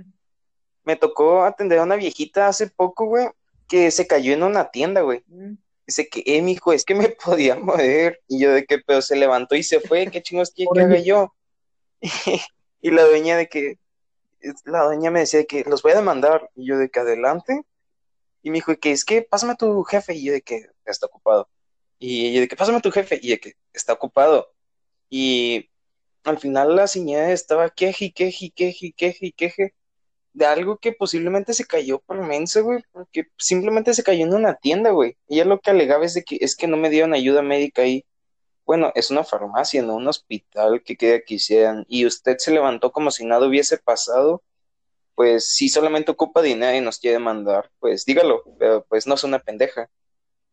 Me 0.85 0.97
tocó 0.97 1.45
atender 1.45 1.79
a 1.79 1.83
una 1.83 1.97
viejita 1.97 2.49
hace 2.49 2.69
poco, 2.69 3.05
güey, 3.05 3.29
que 3.69 3.91
se 3.91 4.07
cayó 4.07 4.33
en 4.33 4.43
una 4.43 4.71
tienda, 4.71 5.03
güey. 5.03 5.23
Mm. 5.27 5.55
Dice 5.87 6.09
que, 6.09 6.23
eh, 6.25 6.41
mijo, 6.41 6.73
es 6.73 6.85
que 6.85 6.95
me 6.95 7.09
podía 7.25 7.57
mover. 7.57 8.21
Y 8.29 8.41
yo 8.41 8.53
de 8.53 8.65
que, 8.65 8.79
pero 8.79 9.03
se 9.03 9.15
levantó 9.15 9.55
y 9.55 9.63
se 9.63 9.81
fue, 9.81 10.07
¿qué 10.11 10.23
chingos 10.23 10.51
quiere 10.51 10.71
que 10.75 10.81
haga 10.81 10.99
yo? 10.99 11.35
Y 12.83 12.91
la 12.93 13.05
dueña 13.05 13.37
de 13.37 13.47
que, 13.47 13.79
la 14.65 14.85
dueña 14.85 15.11
me 15.11 15.21
decía 15.21 15.45
que 15.45 15.65
los 15.65 15.83
voy 15.83 15.93
a 15.93 15.97
demandar. 15.97 16.51
Y 16.55 16.67
yo 16.69 16.79
de 16.79 16.91
que 16.91 17.01
adelante. 17.01 17.63
Y 18.43 18.51
me 18.51 18.57
dijo 18.57 18.77
que 18.77 18.93
es 18.93 19.05
que 19.05 19.23
pásame 19.23 19.53
a 19.53 19.57
tu 19.57 19.83
jefe. 19.85 20.15
Y 20.15 20.25
yo 20.25 20.33
de 20.33 20.43
que 20.43 20.67
está 20.85 21.07
ocupado. 21.07 21.49
Y 21.99 22.29
ella 22.29 22.41
de 22.41 22.49
que 22.49 22.57
pásame 22.57 22.79
a 22.79 22.83
tu 22.83 22.91
jefe. 22.91 23.19
Y 23.23 23.31
de 23.31 23.41
que 23.41 23.55
está 23.73 23.93
ocupado. 23.95 24.53
Y 25.11 25.71
al 26.25 26.39
final 26.39 26.77
la 26.77 26.87
señora 26.87 27.33
estaba 27.33 27.71
queje 27.71 28.13
queje 28.13 28.51
queje 28.55 28.93
queje 28.93 29.33
queje 29.33 29.75
de 30.33 30.47
algo 30.47 30.79
que 30.79 30.93
posiblemente 30.93 31.55
se 31.55 31.67
cayó 31.67 32.01
por 32.01 32.21
mensa, 32.23 32.61
güey, 32.61 32.83
porque 32.93 33.25
simplemente 33.37 33.95
se 33.95 34.05
cayó 34.05 34.25
en 34.25 34.35
una 34.35 34.55
tienda, 34.55 34.91
güey. 34.91 35.17
Ella 35.29 35.45
lo 35.45 35.61
que 35.61 35.71
alegaba 35.71 36.05
es 36.05 36.15
de 36.15 36.23
que 36.25 36.39
es 36.41 36.57
que 36.57 36.67
no 36.69 36.77
me 36.77 36.91
dieron 36.91 37.15
ayuda 37.15 37.43
médica 37.43 37.83
ahí. 37.83 38.05
Bueno, 38.71 38.93
es 38.95 39.11
una 39.11 39.25
farmacia, 39.25 39.83
no 39.83 39.97
un 39.97 40.07
hospital 40.07 40.85
que 40.85 40.97
queda 40.97 41.23
que 41.23 41.35
hicieran. 41.35 41.85
Y 41.89 42.07
usted 42.07 42.37
se 42.39 42.53
levantó 42.53 42.93
como 42.93 43.11
si 43.11 43.25
nada 43.25 43.49
hubiese 43.49 43.79
pasado. 43.79 44.45
Pues 45.17 45.53
si 45.53 45.69
solamente 45.69 46.13
ocupa 46.13 46.41
dinero 46.41 46.77
y 46.79 46.81
nos 46.81 47.01
quiere 47.01 47.19
mandar, 47.19 47.69
pues 47.81 48.05
dígalo, 48.05 48.45
pero 48.61 48.85
pues 48.89 49.09
no 49.09 49.17
es 49.17 49.25
una 49.25 49.41
pendeja. 49.41 49.91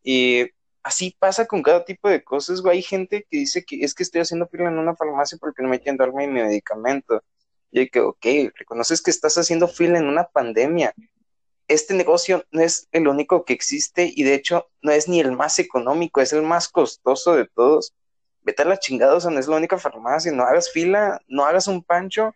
Y 0.02 0.50
así 0.82 1.14
pasa 1.16 1.46
con 1.46 1.62
cada 1.62 1.84
tipo 1.84 2.08
de 2.08 2.24
cosas, 2.24 2.60
güey. 2.60 2.78
Hay 2.78 2.82
gente 2.82 3.24
que 3.30 3.38
dice 3.38 3.64
que 3.64 3.84
es 3.84 3.94
que 3.94 4.02
estoy 4.02 4.22
haciendo 4.22 4.48
fila 4.48 4.68
en 4.68 4.78
una 4.78 4.96
farmacia 4.96 5.38
porque 5.40 5.62
no 5.62 5.68
me 5.68 5.78
quieren 5.78 5.96
darme 5.96 6.26
mi 6.26 6.42
medicamento. 6.42 7.22
Y 7.70 7.84
yo 7.84 7.90
que, 7.92 8.00
ok, 8.00 8.52
reconoces 8.56 9.00
que 9.00 9.12
estás 9.12 9.38
haciendo 9.38 9.68
fila 9.68 9.96
en 9.96 10.08
una 10.08 10.24
pandemia. 10.24 10.92
Este 11.68 11.94
negocio 11.94 12.44
no 12.50 12.62
es 12.62 12.88
el 12.90 13.06
único 13.06 13.44
que 13.44 13.52
existe 13.52 14.12
y 14.12 14.24
de 14.24 14.34
hecho 14.34 14.68
no 14.82 14.90
es 14.90 15.06
ni 15.06 15.20
el 15.20 15.30
más 15.30 15.60
económico, 15.60 16.20
es 16.20 16.32
el 16.32 16.42
más 16.42 16.68
costoso 16.68 17.36
de 17.36 17.46
todos. 17.46 17.94
Vete 18.42 18.62
a 18.62 18.66
la 18.66 18.78
chingada, 18.78 19.14
o 19.14 19.20
sea, 19.20 19.30
no 19.30 19.38
es 19.38 19.48
la 19.48 19.56
única 19.56 19.78
farmacia, 19.78 20.32
no 20.32 20.44
hagas 20.44 20.70
fila, 20.70 21.20
no 21.28 21.44
hagas 21.44 21.66
un 21.66 21.82
pancho, 21.82 22.34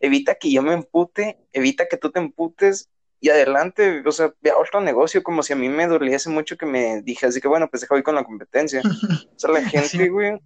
evita 0.00 0.34
que 0.34 0.50
yo 0.50 0.62
me 0.62 0.74
empute, 0.74 1.38
evita 1.52 1.86
que 1.86 1.96
tú 1.96 2.10
te 2.10 2.18
emputes 2.18 2.90
y 3.20 3.30
adelante, 3.30 4.02
o 4.04 4.12
sea, 4.12 4.34
ve 4.42 4.50
a 4.50 4.58
otro 4.58 4.80
negocio 4.80 5.22
como 5.22 5.42
si 5.42 5.54
a 5.54 5.56
mí 5.56 5.68
me 5.68 5.86
doliese 5.86 6.28
mucho 6.28 6.56
que 6.56 6.66
me 6.66 7.00
dije, 7.02 7.26
así 7.26 7.40
que 7.40 7.48
bueno, 7.48 7.70
pues 7.70 7.80
deja 7.80 7.94
voy 7.94 8.02
con 8.02 8.14
la 8.14 8.24
competencia. 8.24 8.82
O 8.84 9.38
sea, 9.38 9.50
la 9.50 9.62
gente, 9.68 10.08
güey, 10.10 10.38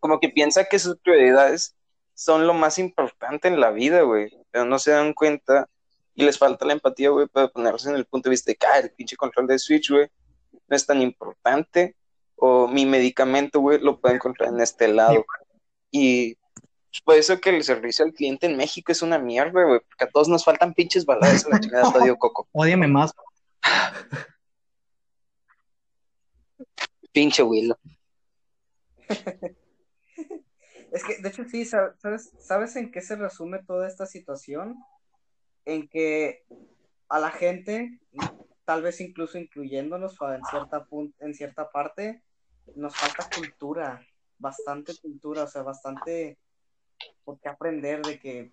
como 0.00 0.18
que 0.18 0.30
piensa 0.30 0.64
que 0.64 0.78
sus 0.78 0.98
prioridades 0.98 1.76
son 2.14 2.46
lo 2.46 2.54
más 2.54 2.78
importante 2.78 3.48
en 3.48 3.60
la 3.60 3.70
vida, 3.70 4.00
güey, 4.02 4.30
pero 4.50 4.64
no 4.64 4.78
se 4.78 4.92
dan 4.92 5.12
cuenta 5.12 5.68
y 6.14 6.24
les 6.24 6.38
falta 6.38 6.64
la 6.64 6.72
empatía, 6.72 7.10
güey, 7.10 7.26
para 7.26 7.48
ponerse 7.48 7.90
en 7.90 7.96
el 7.96 8.06
punto 8.06 8.28
de 8.28 8.32
vista 8.32 8.50
de 8.50 8.56
que, 8.56 8.66
ah, 8.66 8.78
el 8.78 8.90
pinche 8.90 9.16
control 9.16 9.46
de 9.46 9.58
Switch, 9.58 9.90
güey, 9.90 10.08
no 10.66 10.74
es 10.74 10.86
tan 10.86 11.02
importante, 11.02 11.94
o 12.38 12.68
mi 12.68 12.86
medicamento, 12.86 13.60
güey, 13.60 13.78
lo 13.80 14.00
puedo 14.00 14.14
encontrar 14.14 14.50
en 14.50 14.60
este 14.60 14.88
lado. 14.88 15.24
Y 15.90 16.36
por 17.04 17.16
eso 17.16 17.40
que 17.40 17.50
el 17.50 17.62
servicio 17.64 18.04
al 18.04 18.12
cliente 18.12 18.46
en 18.46 18.56
México 18.56 18.92
es 18.92 19.02
una 19.02 19.18
mierda, 19.18 19.64
güey, 19.64 19.80
porque 19.80 20.04
a 20.04 20.10
todos 20.10 20.28
nos 20.28 20.44
faltan 20.44 20.74
pinches 20.74 21.04
baladas 21.04 21.44
a 21.46 21.50
la 21.50 21.60
chingada, 21.60 21.92
digo, 22.02 22.16
Coco. 22.16 22.48
Ódiame 22.52 22.88
más. 22.88 23.12
Pinche 27.12 27.42
Willow. 27.42 27.76
Es 30.90 31.04
que, 31.04 31.18
de 31.20 31.28
hecho, 31.28 31.44
sí, 31.44 31.66
sa- 31.66 31.94
¿sabes, 31.98 32.32
¿sabes 32.38 32.74
en 32.76 32.90
qué 32.90 33.02
se 33.02 33.14
resume 33.14 33.62
toda 33.62 33.86
esta 33.86 34.06
situación? 34.06 34.82
En 35.66 35.86
que 35.86 36.46
a 37.10 37.18
la 37.18 37.30
gente, 37.30 38.00
tal 38.64 38.80
vez 38.82 38.98
incluso 39.02 39.36
incluyéndonos 39.36 40.16
en 40.22 40.42
cierta, 40.46 40.86
en 41.18 41.34
cierta 41.34 41.70
parte, 41.70 42.22
nos 42.76 42.96
falta 42.96 43.28
cultura, 43.34 44.00
bastante 44.38 44.92
cultura, 45.00 45.44
o 45.44 45.46
sea, 45.46 45.62
bastante 45.62 46.38
por 47.24 47.38
qué 47.40 47.48
aprender 47.48 48.02
de 48.02 48.18
que 48.18 48.52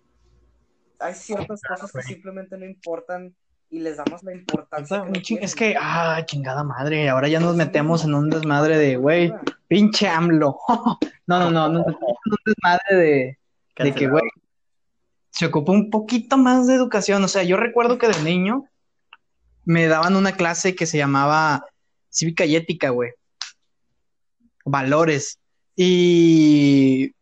hay 0.98 1.14
ciertas 1.14 1.60
cosas 1.62 1.92
que 1.92 2.02
simplemente 2.02 2.56
no 2.56 2.64
importan 2.64 3.34
y 3.68 3.80
les 3.80 3.96
damos 3.96 4.22
la 4.22 4.32
importancia 4.32 5.02
que 5.02 5.34
no 5.34 5.40
Es 5.40 5.54
que, 5.54 5.74
ah, 5.78 6.22
chingada 6.24 6.62
madre, 6.62 7.08
ahora 7.08 7.28
ya 7.28 7.40
nos 7.40 7.56
metemos 7.56 8.04
en 8.04 8.14
un 8.14 8.30
desmadre 8.30 8.78
de, 8.78 8.96
güey, 8.96 9.32
pinche 9.68 10.08
AMLO. 10.08 10.58
No, 11.28 11.40
no, 11.40 11.50
no, 11.50 11.68
nos 11.68 11.84
metemos 11.84 12.16
en 12.24 12.32
un 12.32 12.38
desmadre 12.46 12.96
de, 12.96 13.38
de 13.82 13.94
que, 13.94 14.06
güey, 14.06 14.22
se 15.30 15.46
ocupó 15.46 15.72
un 15.72 15.90
poquito 15.90 16.38
más 16.38 16.68
de 16.68 16.74
educación. 16.74 17.24
O 17.24 17.28
sea, 17.28 17.42
yo 17.42 17.56
recuerdo 17.56 17.98
que 17.98 18.06
de 18.06 18.22
niño 18.22 18.68
me 19.64 19.88
daban 19.88 20.14
una 20.14 20.32
clase 20.32 20.76
que 20.76 20.86
se 20.86 20.98
llamaba 20.98 21.66
cívica 22.08 22.44
y 22.44 22.54
ética, 22.54 22.90
güey. 22.90 23.10
Valores. 24.66 25.38
Y 25.74 27.12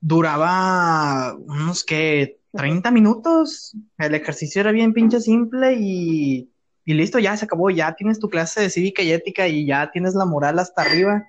duraba 0.00 1.34
unos 1.34 1.84
que 1.84 2.38
30 2.52 2.90
minutos. 2.90 3.76
El 3.98 4.14
ejercicio 4.14 4.60
era 4.60 4.72
bien 4.72 4.92
pinche 4.92 5.20
simple 5.20 5.74
y, 5.78 6.50
y 6.84 6.94
listo, 6.94 7.18
ya 7.18 7.36
se 7.36 7.44
acabó. 7.44 7.70
Ya 7.70 7.94
tienes 7.94 8.18
tu 8.18 8.28
clase 8.28 8.60
de 8.60 8.70
cívica 8.70 9.02
y 9.02 9.12
ética 9.12 9.46
y 9.48 9.66
ya 9.66 9.90
tienes 9.92 10.14
la 10.14 10.24
moral 10.24 10.58
hasta 10.58 10.82
arriba. 10.82 11.24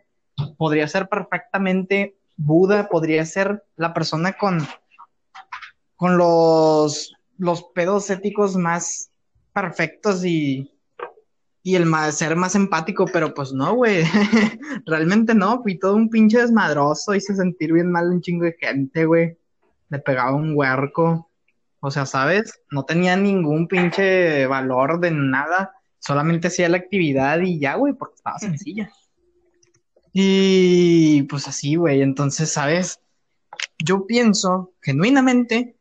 Podría 0.57 0.88
ser 0.88 1.07
perfectamente 1.07 2.15
Buda, 2.38 2.89
podría 2.89 3.26
ser 3.26 3.63
la 3.78 3.93
persona 3.93 4.34
con, 4.34 4.65
con 5.95 6.17
los, 6.17 7.13
los 7.38 7.63
pedos 7.73 8.09
éticos 8.09 8.57
más 8.57 9.09
perfectos 9.53 10.26
y, 10.26 10.74
y 11.68 11.74
el 11.74 11.88
más, 11.88 12.20
ser 12.20 12.36
más 12.36 12.53
empático, 12.53 13.05
pero 13.11 13.34
pues 13.34 13.51
no, 13.51 13.74
güey. 13.74 14.03
Realmente 14.86 15.34
no, 15.34 15.63
fui 15.63 15.80
todo 15.80 15.95
un 15.95 16.11
pinche 16.11 16.39
desmadroso, 16.39 17.16
hice 17.16 17.36
sentir 17.36 17.74
bien 17.74 17.91
mal 17.91 18.11
un 18.11 18.22
chingo 18.22 18.45
de 18.45 18.53
gente, 18.53 19.03
güey. 19.05 19.36
Le 19.89 19.97
pegaba 19.97 20.36
un 20.36 20.55
huerco. 20.55 21.32
O 21.80 21.89
sea, 21.89 22.05
¿sabes? 22.05 22.61
No 22.70 22.86
tenía 22.86 23.18
ningún 23.18 23.68
pinche 23.68 24.45
valor 24.45 24.99
de 24.99 25.09
nada. 25.09 25.74
Solamente 25.97 26.49
hacía 26.49 26.70
la 26.70 26.78
actividad 26.78 27.39
y 27.39 27.59
ya, 27.59 27.74
güey, 27.78 27.93
porque 27.93 28.13
estaba 28.18 28.38
sencilla. 28.38 28.91
Y 30.13 31.24
pues 31.24 31.47
así, 31.47 31.78
güey. 31.78 32.03
Entonces, 32.03 32.51
¿sabes? 32.51 32.99
Yo 33.84 34.05
pienso 34.05 34.72
genuinamente 34.84 35.78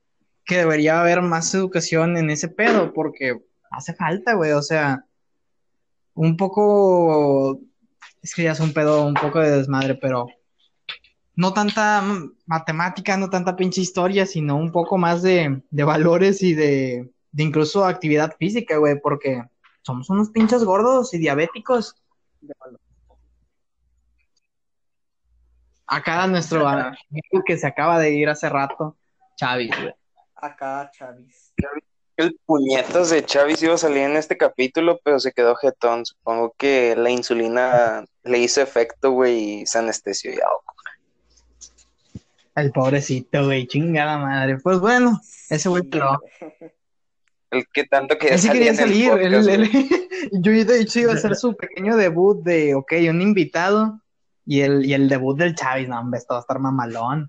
que 0.47 0.57
debería 0.57 1.03
haber 1.03 1.20
más 1.20 1.55
educación 1.55 2.16
en 2.16 2.30
ese 2.30 2.49
pedo, 2.49 2.95
porque 2.95 3.39
hace 3.70 3.93
falta, 3.93 4.32
güey. 4.32 4.53
O 4.53 4.62
sea, 4.62 5.05
un 6.15 6.37
poco. 6.37 7.61
Es 8.23 8.35
que 8.35 8.45
ya 8.45 8.53
es 8.53 8.61
un 8.61 8.73
pedo, 8.73 9.05
un 9.07 9.15
poco 9.15 9.41
de 9.41 9.51
desmadre, 9.51 9.95
pero 9.97 10.29
no 11.37 11.53
tanta 11.53 12.03
matemática, 12.47 13.17
no 13.17 13.29
tanta 13.29 13.57
pinche 13.57 13.81
historia, 13.81 14.25
sino 14.25 14.57
un 14.57 14.73
poco 14.73 14.97
más 14.97 15.23
de, 15.23 15.62
de 15.71 15.85
valores 15.85 16.43
y 16.43 16.55
de, 16.55 17.12
de 17.33 17.43
incluso 17.43 17.85
actividad 17.85 18.37
física, 18.39 18.77
güey, 18.79 19.01
porque 19.01 19.43
somos 19.83 20.09
unos 20.09 20.31
pinches 20.31 20.65
gordos 20.65 21.12
y 21.12 21.19
diabéticos. 21.19 21.97
Acá 25.87 26.27
nuestro 26.27 26.67
amigo 26.67 27.43
que 27.45 27.59
se 27.59 27.67
acaba 27.67 27.99
de 27.99 28.15
ir 28.15 28.29
hace 28.29 28.49
rato, 28.49 28.97
Chavis, 29.37 29.77
güey. 29.77 29.95
Acá, 30.37 30.91
Chavis. 30.93 31.53
El 32.17 32.37
puñetas 32.47 33.11
de 33.11 33.25
Chavis 33.25 33.62
iba 33.62 33.75
a 33.75 33.79
salir 33.79 34.03
en 34.05 34.17
este 34.17 34.37
capítulo, 34.37 35.01
pero 35.05 35.19
se 35.19 35.33
quedó 35.33 35.57
jetón. 35.57 36.07
Supongo 36.07 36.55
que 36.57 36.95
la 36.97 37.11
insulina 37.11 38.05
le 38.23 38.39
hizo 38.39 38.61
efecto, 38.62 39.11
güey, 39.11 39.62
y 39.62 39.67
se 39.67 39.79
anestesió 39.79 40.31
ya. 40.33 40.45
El 42.55 42.71
pobrecito, 42.71 43.45
güey, 43.47 43.67
chingada 43.67 44.17
madre. 44.19 44.59
Pues 44.59 44.79
bueno, 44.79 45.21
ese 45.51 45.69
güey 45.69 45.83
peló. 45.83 46.21
El 47.51 47.65
que 47.73 47.85
tanto 47.85 48.17
quería 48.17 48.39
salir 48.39 48.53
quería 48.53 48.71
el 48.71 48.77
salir. 48.77 49.11
podcast, 49.11 49.47
güey. 49.47 49.55
él- 49.57 50.09
yo 50.41 50.65
de 50.65 50.81
hecho 50.81 51.01
iba 51.01 51.12
a 51.12 51.17
hacer 51.17 51.35
su 51.35 51.57
pequeño 51.57 51.97
debut 51.97 52.43
de, 52.45 52.75
ok, 52.77 52.93
un 53.11 53.23
invitado 53.23 54.01
y 54.47 54.61
el, 54.61 54.85
y 54.87 54.95
el 54.95 55.09
debut 55.09 55.37
del 55.37 55.55
Chavis, 55.57 55.89
no, 55.89 55.99
hombre, 55.99 56.19
esto 56.19 56.35
va 56.35 56.39
a 56.39 56.43
estar 56.43 56.59
mamalón. 56.61 57.29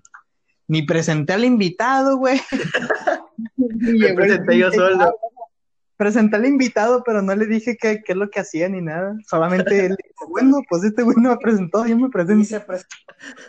Ni 0.68 0.82
presenté 0.82 1.32
al 1.32 1.44
invitado, 1.44 2.18
güey. 2.18 2.40
Me 3.56 4.14
presenté 4.14 4.58
yo 4.58 4.70
solo. 4.70 4.92
invitado. 4.92 5.18
Presenté 5.96 6.36
al 6.36 6.46
invitado, 6.46 7.02
pero 7.04 7.22
no 7.22 7.34
le 7.34 7.46
dije 7.46 7.76
qué, 7.80 8.02
qué 8.04 8.12
es 8.12 8.18
lo 8.18 8.28
que 8.28 8.40
hacía 8.40 8.68
ni 8.68 8.82
nada. 8.82 9.16
Solamente 9.26 9.86
él 9.86 9.96
dijo, 9.96 10.28
bueno, 10.28 10.60
pues 10.68 10.84
este 10.84 11.02
güey 11.02 11.16
no 11.18 11.30
me 11.30 11.36
presentó, 11.38 11.86
yo 11.86 11.96
me 11.96 12.08
Y 12.08 12.10
presento. 12.10 12.44
se 12.44 12.60
presentó 12.60 12.96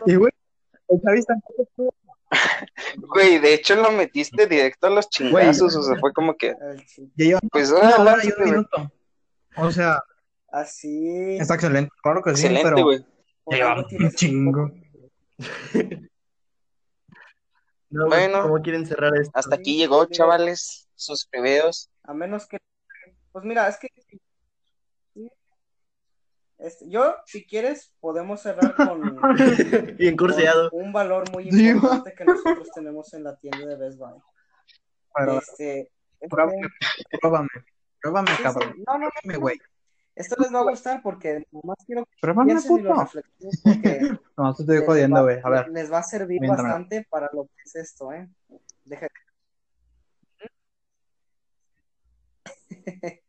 Y 0.06 0.16
güey, 0.16 0.32
el 0.88 1.02
Chavis 1.02 1.26
tampoco 1.26 1.64
estuvo. 1.64 1.94
Güey, 3.14 3.40
de 3.40 3.54
hecho 3.54 3.76
lo 3.76 3.92
metiste 3.92 4.48
directo 4.48 4.88
a 4.88 4.90
los 4.90 5.10
chingazos, 5.10 5.76
o 5.76 5.84
sea, 5.84 5.96
fue 6.00 6.12
como 6.14 6.36
que. 6.36 6.56
Ya 7.16 7.40
pues, 7.52 7.72
una 7.72 7.90
ah, 7.90 8.02
hora 8.02 8.18
y 8.24 8.28
un 8.28 8.44
minuto. 8.46 8.92
O 9.56 9.72
sea, 9.72 10.02
Así. 10.52 11.38
está 11.40 11.56
excelente, 11.56 11.92
claro 12.02 12.22
que 12.22 12.36
sí, 12.36 12.46
Excelente, 12.48 12.70
pero 12.70 12.84
güey. 12.84 13.06
por 13.44 13.56
lleva 13.56 13.72
algo 13.74 13.88
un 14.00 14.12
chingo. 14.12 14.72
No, 17.90 18.08
Bueno. 18.08 18.42
¿Cómo 18.44 18.62
quieren 18.62 18.86
cerrar 18.86 19.16
esto? 19.16 19.32
Hasta 19.34 19.56
aquí 19.56 19.78
llegó, 19.78 20.06
chavales, 20.06 20.88
sus 20.96 21.28
videos. 21.32 21.90
A 22.04 22.14
menos 22.14 22.48
que. 22.48 22.58
Pues 23.32 23.46
mira, 23.46 23.68
es 23.68 23.78
que. 23.78 23.88
Este, 26.58 26.90
yo, 26.90 27.16
si 27.28 27.46
quieres, 27.46 27.94
podemos 28.00 28.42
cerrar 28.42 28.76
con, 28.76 29.00
Bien 29.98 30.18
curseado. 30.18 30.72
con 30.72 30.82
un 30.86 30.92
valor 30.92 31.30
muy 31.32 31.48
importante 31.50 32.14
que 32.16 32.26
nosotros 32.26 32.68
tenemos 32.74 33.14
en 33.14 33.24
la 33.26 33.36
tienda 33.38 33.66
de 33.68 33.76
Best 33.76 34.00
Buy. 34.00 34.14
Pero, 35.16 35.38
Este, 35.38 35.92
este- 36.20 36.28
pruébame, 36.30 36.68
pruébame, 37.22 37.48
pruébame, 38.02 38.28
sí, 38.32 38.38
sí, 38.38 38.44
cabrón. 38.44 38.76
no, 38.88 38.98
no, 38.98 39.10
no, 39.24 39.40
no. 39.40 39.50
Esto 40.18 40.36
les 40.40 40.52
va 40.54 40.60
a 40.60 40.64
gustar 40.64 41.02
porque 41.04 41.46
nomás 41.52 41.78
quiero 41.86 42.06
que 42.06 42.12
Pruébame, 42.20 42.56
puto. 42.68 42.94
porque 42.94 43.22
No, 44.38 44.54
te 44.56 44.64
estoy 44.64 44.78
les 44.78 44.86
jodiendo, 44.86 45.16
va- 45.18 45.22
güey. 45.24 45.40
A 45.44 45.50
ver, 45.50 45.70
les 45.70 45.92
va 45.92 46.00
a 46.00 46.04
servir 46.04 46.42
Mientras- 46.42 46.64
bastante 46.64 47.06
para 47.10 47.30
lo 47.34 47.46
que 47.46 47.62
es 47.66 47.76
esto, 47.76 48.12
¿eh? 48.12 48.28
Deja- 48.86 49.08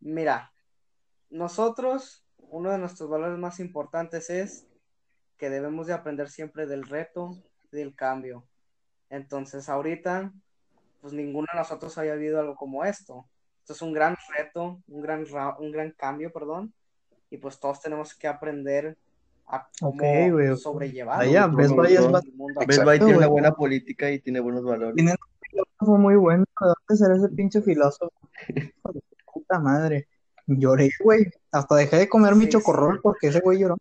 Mira, 0.00 0.52
nosotros, 1.30 2.24
uno 2.38 2.70
de 2.70 2.78
nuestros 2.78 3.10
valores 3.10 3.38
más 3.38 3.60
importantes 3.60 4.30
es 4.30 4.66
que 5.36 5.50
debemos 5.50 5.86
de 5.86 5.92
aprender 5.94 6.28
siempre 6.30 6.66
del 6.66 6.84
reto 6.86 7.36
y 7.72 7.76
del 7.76 7.94
cambio. 7.94 8.44
Entonces, 9.10 9.68
ahorita, 9.68 10.32
pues 11.00 11.12
ninguno 11.12 11.46
de 11.52 11.58
nosotros 11.58 11.96
había 11.98 12.14
vivido 12.14 12.40
algo 12.40 12.56
como 12.56 12.84
esto. 12.84 13.28
Esto 13.68 13.74
es 13.74 13.82
un 13.82 13.92
gran 13.92 14.16
reto, 14.34 14.80
un 14.88 15.02
gran, 15.02 15.26
ra- 15.26 15.54
un 15.58 15.70
gran 15.70 15.90
cambio, 15.90 16.32
perdón, 16.32 16.72
y 17.28 17.36
pues 17.36 17.60
todos 17.60 17.82
tenemos 17.82 18.14
que 18.14 18.26
aprender 18.26 18.96
a 19.46 19.68
cómo 19.78 19.90
Ok, 19.92 20.02
güey, 20.32 20.48
ok. 20.48 20.56
sobrellevar 20.58 21.20
Allá, 21.20 21.46
Best 21.48 21.74
Buy 21.74 21.92
es 21.92 22.00
mundo 22.00 22.12
más-. 22.60 22.66
Best 22.66 22.82
Buy 22.82 22.98
tiene 22.98 23.18
una 23.18 23.26
buena 23.26 23.52
política 23.52 24.10
y 24.10 24.20
tiene 24.20 24.40
buenos 24.40 24.64
valores. 24.64 24.94
tiene 24.94 25.10
un 25.10 25.18
filósofo 25.50 25.98
muy 25.98 26.16
bueno. 26.16 26.44
¿De 26.58 26.66
dónde 26.66 26.96
será 26.96 27.16
ese 27.18 27.28
pinche 27.28 27.60
filósofo? 27.60 28.10
Puta 29.34 29.58
madre. 29.58 30.08
Lloré, 30.46 30.88
güey. 31.04 31.26
Hasta 31.52 31.74
dejé 31.76 31.98
de 31.98 32.08
comer 32.08 32.36
mi 32.36 32.48
chocorrol 32.48 32.94
sí. 32.94 33.00
porque 33.02 33.26
ese 33.26 33.40
güey 33.40 33.58
lloró. 33.58 33.76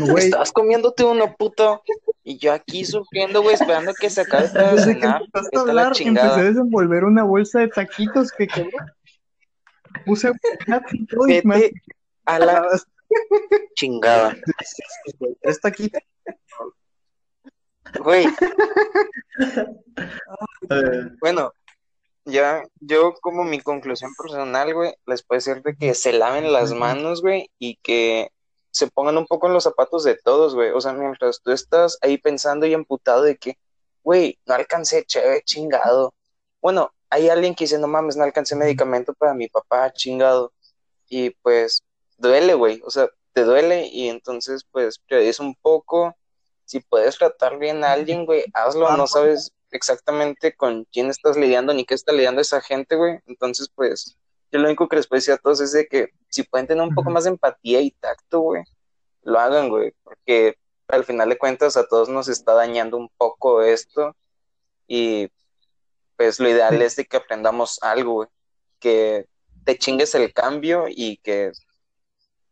Güey, 0.00 0.24
Estabas 0.26 0.52
comiéndote 0.52 1.04
uno, 1.04 1.34
puto. 1.36 1.82
Y 2.24 2.38
yo 2.38 2.52
aquí 2.52 2.84
sufriendo, 2.84 3.42
güey, 3.42 3.54
esperando 3.54 3.92
que 3.94 4.10
se 4.10 4.22
acabe 4.22 4.48
para 4.48 4.72
desde 4.74 4.94
que 4.94 5.00
cenar. 5.00 5.22
empezaste 5.22 5.56
a 5.56 5.60
a 5.60 5.64
la 5.64 5.70
hablar, 5.70 5.92
empecé 6.00 6.40
a 6.40 6.42
desenvolver 6.42 7.04
una 7.04 7.24
bolsa 7.24 7.60
de 7.60 7.68
taquitos 7.68 8.32
que 8.32 8.46
quebró. 8.46 8.78
Puse 10.04 10.28
aguacate 10.28 10.96
y 10.96 11.06
todo 11.06 11.28
y 11.28 11.40
me 11.44 11.70
a 12.24 12.38
la 12.38 12.66
chingada. 13.74 14.36
tres 15.40 15.60
taquitos. 15.60 16.02
Güey, 18.00 18.26
Eh, 20.70 21.10
bueno, 21.20 21.52
ya, 22.24 22.62
yo 22.80 23.14
como 23.20 23.44
mi 23.44 23.60
conclusión 23.60 24.12
personal, 24.20 24.74
güey, 24.74 24.94
les 25.06 25.22
puedo 25.22 25.36
decir 25.38 25.62
de 25.62 25.76
que 25.76 25.94
se 25.94 26.12
laven 26.12 26.52
las 26.52 26.72
manos, 26.72 27.22
güey, 27.22 27.50
y 27.58 27.76
que 27.82 28.30
se 28.76 28.88
pongan 28.88 29.16
un 29.16 29.26
poco 29.26 29.46
en 29.46 29.54
los 29.54 29.64
zapatos 29.64 30.04
de 30.04 30.16
todos, 30.16 30.54
güey. 30.54 30.70
O 30.70 30.80
sea, 30.82 30.92
mientras 30.92 31.40
tú 31.40 31.50
estás 31.50 31.98
ahí 32.02 32.18
pensando 32.18 32.66
y 32.66 32.74
amputado 32.74 33.22
de 33.22 33.38
que, 33.38 33.58
güey, 34.02 34.38
no 34.44 34.52
alcancé, 34.54 35.02
chévere, 35.06 35.42
chingado. 35.44 36.14
Bueno, 36.60 36.92
hay 37.08 37.30
alguien 37.30 37.54
que 37.54 37.64
dice, 37.64 37.78
no 37.78 37.86
mames, 37.88 38.16
no 38.16 38.24
alcancé 38.24 38.54
medicamento 38.54 39.14
para 39.14 39.32
mi 39.32 39.48
papá, 39.48 39.90
chingado. 39.94 40.52
Y 41.08 41.30
pues, 41.30 41.84
duele, 42.18 42.52
güey, 42.52 42.82
o 42.84 42.90
sea, 42.90 43.08
te 43.32 43.44
duele 43.44 43.86
y 43.86 44.10
entonces, 44.10 44.66
pues, 44.70 44.98
prioriza 44.98 45.42
un 45.42 45.54
poco. 45.54 46.14
Si 46.66 46.80
puedes 46.80 47.16
tratar 47.16 47.58
bien 47.58 47.82
a 47.82 47.92
alguien, 47.92 48.26
güey, 48.26 48.44
hazlo, 48.52 48.94
no 48.94 49.06
sabes 49.06 49.52
exactamente 49.70 50.54
con 50.54 50.84
quién 50.92 51.08
estás 51.08 51.38
lidiando 51.38 51.72
ni 51.72 51.86
qué 51.86 51.94
está 51.94 52.12
lidiando 52.12 52.42
esa 52.42 52.60
gente, 52.60 52.96
güey. 52.96 53.20
Entonces, 53.24 53.70
pues, 53.74 54.18
yo 54.52 54.58
lo 54.58 54.66
único 54.66 54.86
que 54.86 54.96
les 54.96 55.06
puedo 55.06 55.16
decir 55.16 55.32
a 55.32 55.38
todos 55.38 55.62
es 55.62 55.72
de 55.72 55.86
que 55.86 56.10
si 56.36 56.42
pueden 56.44 56.66
tener 56.66 56.82
un 56.84 56.94
poco 56.94 57.10
más 57.10 57.24
de 57.24 57.30
empatía 57.30 57.80
y 57.80 57.90
tacto, 57.90 58.40
güey, 58.40 58.62
lo 59.22 59.38
hagan, 59.40 59.68
güey, 59.68 59.92
porque 60.04 60.56
al 60.88 61.04
final 61.04 61.28
de 61.28 61.38
cuentas 61.38 61.76
a 61.76 61.86
todos 61.86 62.08
nos 62.08 62.28
está 62.28 62.52
dañando 62.54 62.96
un 62.96 63.08
poco 63.16 63.62
esto 63.62 64.14
y 64.86 65.28
pues 66.16 66.38
lo 66.40 66.48
ideal 66.48 66.76
Sí. 66.78 66.82
es 66.84 66.96
de 66.96 67.04
que 67.06 67.16
aprendamos 67.16 67.78
algo, 67.82 68.12
güey, 68.14 68.28
que 68.78 69.26
te 69.64 69.76
chingues 69.78 70.14
el 70.14 70.32
cambio 70.32 70.84
y 70.88 71.16
que 71.18 71.50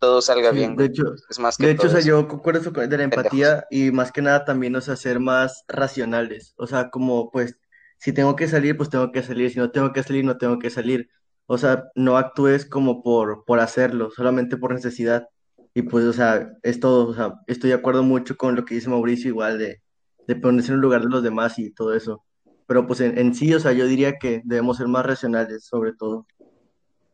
todo 0.01 0.21
salga 0.21 0.51
Sí, 0.51 0.57
bien, 0.57 0.77
de 0.77 0.87
hecho, 0.87 1.05
Es 1.31 1.39
más 1.39 1.57
que 1.57 1.67
de 1.67 1.73
hecho, 1.73 1.87
o 1.87 1.91
sea, 1.91 2.01
eso. 2.01 2.09
yo 2.09 2.29
concuerdo 2.29 2.61
eso 2.61 2.73
con- 2.73 2.89
de 2.89 2.99
la 2.99 3.05
empatía 3.05 3.67
y 3.71 3.91
más 3.93 4.13
que 4.13 4.21
nada 4.21 4.45
también, 4.45 4.75
o 4.77 4.81
sea, 4.81 4.97
ser 4.97 5.19
más 5.21 5.65
racionales. 5.69 6.55
O 6.59 6.67
sea, 6.67 6.91
como 6.91 7.31
pues, 7.31 7.57
si 7.99 8.13
tengo 8.13 8.37
que 8.37 8.49
salir, 8.49 8.77
pues 8.77 8.91
tengo 8.91 9.13
que 9.13 9.23
salir. 9.23 9.51
Si 9.51 9.59
no 9.59 9.71
tengo 9.71 9.93
que 9.93 10.03
salir, 10.03 10.25
no 10.25 10.37
tengo 10.37 10.59
que 10.59 10.69
salir. 10.71 11.09
O 11.47 11.59
sea, 11.59 11.85
no 11.95 12.17
actúes 12.17 12.65
como 12.67 13.03
por, 13.03 13.45
por 13.45 13.61
hacerlo, 13.61 14.11
solamente 14.11 14.57
por 14.57 14.73
necesidad. 14.73 15.29
Y 15.75 15.83
pues, 15.83 16.05
o 16.05 16.13
sea, 16.13 16.49
es 16.63 16.81
todo. 16.81 17.09
O 17.09 17.15
sea, 17.15 17.35
estoy 17.47 17.71
de 17.71 17.77
acuerdo 17.77 18.03
mucho 18.03 18.37
con 18.37 18.55
lo 18.57 18.65
que 18.65 18.75
dice 18.77 18.89
Mauricio, 18.89 19.29
igual 19.29 19.59
de, 19.59 19.83
de 20.27 20.37
ponerse 20.37 20.69
en 20.71 20.77
el 20.77 20.81
lugar 20.81 21.03
de 21.03 21.09
los 21.11 21.23
demás 21.23 21.59
y 21.59 21.71
todo 21.73 21.95
eso. 21.95 22.25
Pero 22.67 22.87
pues 22.87 23.01
en, 23.01 23.19
en 23.19 23.35
sí, 23.35 23.53
o 23.53 23.61
sea, 23.61 23.73
yo 23.73 23.87
diría 23.87 24.15
que 24.19 24.41
debemos 24.45 24.79
ser 24.79 24.89
más 24.89 25.05
racionales, 25.05 25.67
sobre 25.67 25.93
todo. 25.93 26.27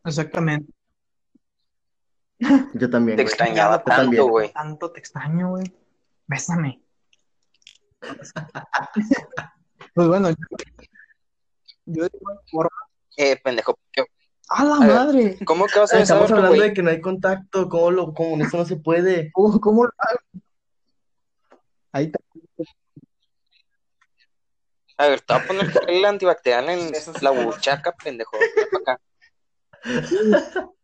Exactamente. 0.05 0.71
Yo 2.73 2.89
también, 2.89 3.17
Te 3.17 3.23
güey. 3.23 3.33
extrañaba 3.33 3.77
Yo 3.79 3.83
también. 3.83 4.21
tanto, 4.21 4.27
güey. 4.31 4.51
Tanto 4.53 4.91
te 4.91 4.99
extraño, 4.99 5.49
güey. 5.49 5.63
Bésame. 6.27 6.81
Pues 9.93 10.07
bueno, 10.07 10.29
yo, 10.29 10.35
yo 11.85 12.03
de 12.03 12.11
igual 12.17 12.39
forma. 12.49 12.69
Eh, 13.17 13.35
pendejo, 13.43 13.77
¿qué- 13.91 14.05
¡A 14.53 14.65
la 14.65 14.75
A 14.75 14.79
ver. 14.79 14.89
madre! 14.89 15.37
¿cómo 15.45 15.65
que 15.65 15.79
vas 15.79 15.93
a 15.93 16.01
Estamos 16.01 16.25
otro 16.25 16.35
hablando 16.37 16.61
de 16.61 16.73
que 16.73 16.83
no 16.83 16.89
hay 16.89 16.99
contacto, 16.99 17.69
¿cómo 17.69 17.89
lo, 17.89 18.13
cómo 18.13 18.43
eso 18.43 18.57
no 18.57 18.65
se 18.65 18.75
puede? 18.75 19.31
¿Cómo, 19.33 19.61
cómo 19.61 19.85
lo 19.85 19.91
hago? 19.97 20.19
Ahí 21.93 22.05
está. 22.05 22.19
A 24.97 25.07
ver, 25.07 25.21
te 25.21 25.33
voy 25.33 25.41
a 25.41 25.47
poner 25.47 25.71
el 25.87 26.05
antibacterial 26.05 26.69
en 26.69 26.91
la 27.21 27.31
buchaca, 27.31 27.93
pendejo. 27.93 28.37
Acá. 28.81 28.99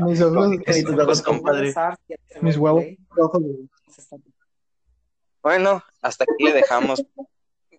Mis 0.00 0.20
ojos, 0.20 0.56
tus 0.66 0.98
ojos, 0.98 1.22
compadre. 1.22 1.72
Mis 2.40 2.56
huevos, 2.56 2.84
Bueno, 5.40 5.82
hasta 6.02 6.24
aquí 6.24 6.44
le 6.44 6.52
dejamos. 6.54 7.04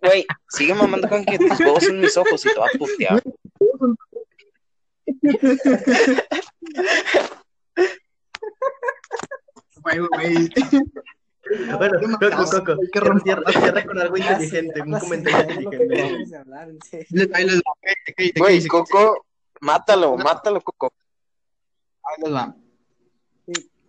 Güey, 0.02 0.26
sigue 0.48 0.74
mamando 0.74 1.08
con 1.08 1.24
que 1.24 1.38
tus 1.38 1.60
huevos 1.60 1.84
son 1.84 2.00
mis 2.00 2.16
ojos 2.16 2.44
y 2.46 2.48
te 2.48 2.58
va 2.58 2.66
a 2.66 2.78
putear. 2.78 3.22
Güey, 9.82 9.98
güey. 9.98 10.48
Bueno, 11.76 11.98
Coco, 12.18 12.44
Coco, 12.50 12.72
Hay 12.72 12.88
que 12.88 13.00
cierra, 13.60 13.84
con 13.84 13.98
algo 13.98 14.16
inteligente, 14.16 14.80
un 14.82 14.98
comentario 14.98 15.60
inteligente. 15.60 16.42
Güey. 18.38 18.66
Coco, 18.68 19.26
mátalo, 19.60 20.16
mátalo, 20.16 20.60
Coco. 20.60 20.92
Ahí 22.04 22.22
les 22.22 22.32
va. 22.32 22.54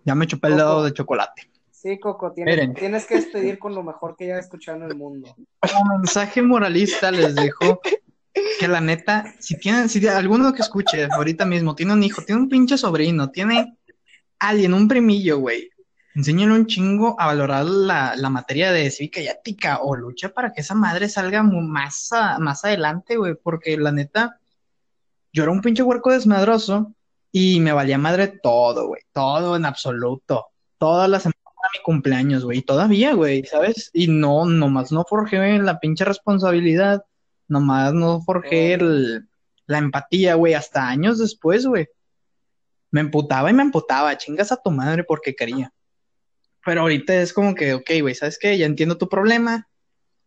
Ya 0.04 0.16
me 0.16 0.28
chupé 0.28 0.48
el 0.48 0.58
dedo 0.58 0.84
de 0.84 0.94
chocolate. 0.94 1.50
Sí, 1.72 2.00
Coco, 2.00 2.32
tienes, 2.32 2.74
tienes 2.76 3.06
que 3.06 3.16
despedir 3.16 3.60
con 3.60 3.76
lo 3.76 3.84
mejor 3.84 4.16
que 4.16 4.28
ya 4.28 4.38
he 4.38 4.40
escuchado 4.40 4.78
en 4.78 4.84
el 4.84 4.96
mundo. 4.96 5.36
Como 5.62 5.98
mensaje 5.98 6.42
moralista 6.42 7.12
les 7.12 7.36
dejo 7.36 7.82
que 8.60 8.68
la 8.68 8.82
neta, 8.82 9.34
si 9.40 9.58
tienen, 9.58 9.90
si 9.90 10.06
alguno 10.08 10.54
que 10.54 10.62
escuche 10.62 11.08
ahorita 11.12 11.46
mismo 11.46 11.76
tiene 11.76 11.94
un 11.94 12.04
hijo, 12.04 12.24
tiene 12.24 12.42
un 12.42 12.50
pinche 12.50 12.78
sobrino, 12.78 13.30
tiene 13.30 13.78
alguien, 14.40 14.74
un 14.74 14.88
primillo, 14.88 15.40
güey, 15.40 15.70
enséñale 16.16 16.54
un 16.54 16.66
chingo 16.66 17.16
a 17.20 17.28
valorar 17.28 17.66
la, 17.66 18.16
la 18.16 18.30
materia 18.30 18.72
de 18.72 18.90
cívica 18.90 19.22
y 19.22 19.28
ética 19.28 19.80
o 19.82 19.96
lucha 19.96 20.30
para 20.30 20.52
que 20.52 20.62
esa 20.62 20.76
madre 20.76 21.10
salga 21.10 21.44
más, 21.44 22.10
más 22.40 22.66
adelante, 22.66 23.18
güey, 23.18 23.36
porque 23.36 23.78
la 23.78 23.92
neta, 23.92 24.40
yo 25.32 25.44
era 25.44 25.52
un 25.52 25.62
pinche 25.62 25.84
huerco 25.84 26.12
desmadroso 26.12 26.94
y 27.32 27.60
me 27.60 27.72
valía 27.72 27.98
madre 27.98 28.28
todo, 28.28 28.88
güey, 28.88 29.02
todo 29.12 29.56
en 29.56 29.66
absoluto, 29.66 30.48
todas 30.78 31.10
las 31.10 31.24
semanas 31.24 31.44
mi 31.74 31.82
cumpleaños, 31.82 32.44
güey, 32.44 32.62
todavía, 32.62 33.14
güey, 33.14 33.44
¿sabes? 33.46 33.90
Y 33.94 34.08
no, 34.08 34.46
nomás 34.46 34.92
no 34.92 35.06
forjé 35.08 35.58
la 35.60 35.80
pinche 35.80 36.06
responsabilidad, 36.06 37.06
nomás 37.48 37.94
no 37.94 38.22
forjé 38.22 38.74
el- 38.74 39.28
la 39.66 39.78
empatía, 39.78 40.36
güey, 40.36 40.54
hasta 40.54 40.88
años 40.88 41.20
después, 41.20 41.66
güey. 41.66 41.88
Me 42.92 43.02
emputaba 43.02 43.50
y 43.50 43.54
me 43.54 43.64
emputaba, 43.64 44.18
chingas 44.18 44.52
a 44.52 44.58
tu 44.62 44.72
madre 44.72 45.04
porque 45.04 45.36
quería. 45.36 45.72
Pero 46.66 46.82
ahorita 46.82 47.16
es 47.22 47.34
como 47.34 47.56
que, 47.56 47.74
ok, 47.74 47.90
güey, 48.02 48.16
¿sabes 48.16 48.38
qué? 48.40 48.58
Ya 48.58 48.66
entiendo 48.66 48.98
tu 48.98 49.10
problema, 49.10 49.68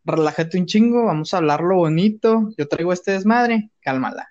relájate 0.04 0.58
un 0.58 0.66
chingo, 0.66 1.06
vamos 1.06 1.32
a 1.32 1.38
hablarlo 1.38 1.76
bonito, 1.76 2.50
yo 2.56 2.68
traigo 2.68 2.92
este 2.92 3.12
desmadre, 3.12 3.70
cálmala. 3.80 4.28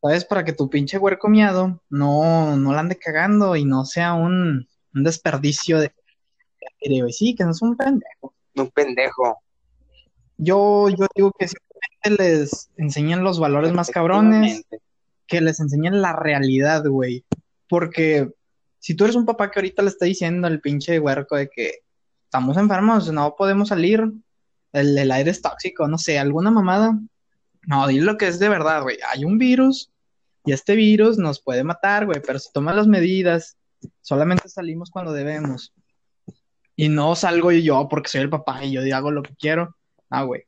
¿Sabes? 0.00 0.24
Para 0.24 0.44
que 0.44 0.52
tu 0.52 0.68
pinche 0.68 0.98
huerco 0.98 1.28
miado 1.28 1.80
no, 1.88 2.56
no 2.56 2.72
la 2.72 2.80
ande 2.80 2.96
cagando 2.96 3.54
y 3.54 3.64
no 3.64 3.84
sea 3.84 4.14
un, 4.14 4.68
un 4.94 5.04
desperdicio 5.04 5.78
de. 5.78 5.92
Sí, 7.10 7.36
que 7.36 7.44
no 7.44 7.52
es 7.52 7.62
un 7.62 7.76
pendejo. 7.76 8.34
Un 8.56 8.70
pendejo. 8.70 9.38
Yo, 10.36 10.88
yo 10.88 11.06
digo 11.14 11.32
que 11.38 11.46
les 12.10 12.70
enseñan 12.76 13.24
los 13.24 13.38
valores 13.38 13.72
más 13.72 13.90
cabrones, 13.90 14.64
que 15.26 15.40
les 15.40 15.60
enseñen 15.60 16.02
la 16.02 16.12
realidad, 16.12 16.84
güey. 16.86 17.24
Porque 17.68 18.30
si 18.78 18.94
tú 18.94 19.04
eres 19.04 19.16
un 19.16 19.26
papá 19.26 19.50
que 19.50 19.60
ahorita 19.60 19.82
le 19.82 19.88
está 19.88 20.04
diciendo 20.06 20.46
al 20.46 20.60
pinche 20.60 20.98
huerco 20.98 21.36
de 21.36 21.48
que 21.48 21.80
estamos 22.24 22.56
enfermos, 22.56 23.12
no 23.12 23.34
podemos 23.36 23.68
salir, 23.68 24.02
el, 24.72 24.98
el 24.98 25.10
aire 25.10 25.30
es 25.30 25.42
tóxico, 25.42 25.86
no 25.88 25.98
sé, 25.98 26.18
alguna 26.18 26.50
mamada. 26.50 26.98
No, 27.66 27.86
dile 27.86 28.04
lo 28.04 28.16
que 28.16 28.26
es 28.26 28.38
de 28.38 28.48
verdad, 28.48 28.82
güey. 28.82 28.98
Hay 29.10 29.24
un 29.24 29.38
virus 29.38 29.92
y 30.44 30.52
este 30.52 30.74
virus 30.74 31.18
nos 31.18 31.40
puede 31.40 31.62
matar, 31.62 32.06
güey, 32.06 32.20
pero 32.20 32.38
si 32.38 32.50
tomas 32.52 32.74
las 32.74 32.88
medidas, 32.88 33.56
solamente 34.00 34.48
salimos 34.48 34.90
cuando 34.90 35.12
debemos. 35.12 35.72
Y 36.74 36.88
no 36.88 37.14
salgo 37.14 37.52
yo 37.52 37.86
porque 37.88 38.08
soy 38.08 38.22
el 38.22 38.30
papá 38.30 38.64
y 38.64 38.72
yo 38.72 38.96
hago 38.96 39.10
lo 39.10 39.22
que 39.22 39.34
quiero. 39.36 39.76
Ah, 40.10 40.24
güey. 40.24 40.42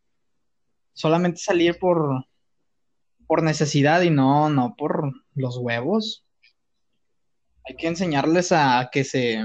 Solamente 0.95 1.40
salir 1.40 1.78
por, 1.78 2.24
por 3.26 3.42
necesidad 3.42 4.01
y 4.03 4.11
no, 4.11 4.49
no 4.49 4.74
por 4.76 5.12
los 5.34 5.59
huevos. 5.59 6.24
Hay 7.66 7.76
que 7.76 7.88
enseñarles 7.88 8.53
a 8.53 8.88
que 8.90 9.05
se 9.05 9.45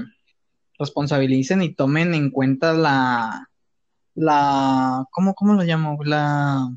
responsabilicen 0.78 1.62
y 1.62 1.74
tomen 1.74 2.14
en 2.14 2.30
cuenta 2.30 2.72
la, 2.72 3.50
la, 4.14 5.06
¿cómo, 5.10 5.34
cómo 5.34 5.54
lo 5.54 5.62
llamo? 5.62 5.98
La, 6.04 6.68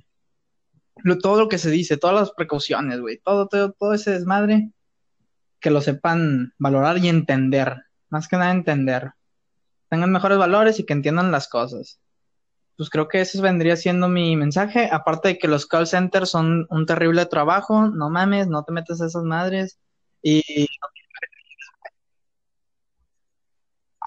todo 1.21 1.41
lo 1.41 1.49
que 1.49 1.57
se 1.57 1.69
dice, 1.69 1.97
todas 1.97 2.15
las 2.15 2.31
precauciones, 2.31 2.99
güey, 2.99 3.19
todo, 3.19 3.47
todo, 3.47 3.71
todo 3.71 3.93
ese 3.93 4.11
desmadre, 4.11 4.71
que 5.59 5.69
lo 5.69 5.81
sepan 5.81 6.53
valorar 6.57 6.97
y 6.97 7.07
entender, 7.07 7.83
más 8.09 8.27
que 8.27 8.37
nada 8.37 8.51
entender, 8.51 9.11
tengan 9.89 10.11
mejores 10.11 10.37
valores 10.37 10.79
y 10.79 10.85
que 10.85 10.93
entiendan 10.93 11.31
las 11.31 11.47
cosas. 11.47 11.99
Pues 12.83 12.89
creo 12.89 13.07
que 13.07 13.21
ese 13.21 13.39
vendría 13.41 13.77
siendo 13.77 14.09
mi 14.09 14.35
mensaje, 14.35 14.89
aparte 14.91 15.29
de 15.29 15.37
que 15.37 15.47
los 15.47 15.65
call 15.67 15.87
centers 15.87 16.29
son 16.29 16.67
un 16.69 16.85
terrible 16.85 17.25
trabajo, 17.25 17.87
no 17.87 18.09
mames, 18.09 18.49
no 18.49 18.65
te 18.65 18.73
metas 18.73 18.99
a 18.99 19.05
esas 19.05 19.23
madres 19.23 19.79
y... 20.21 20.67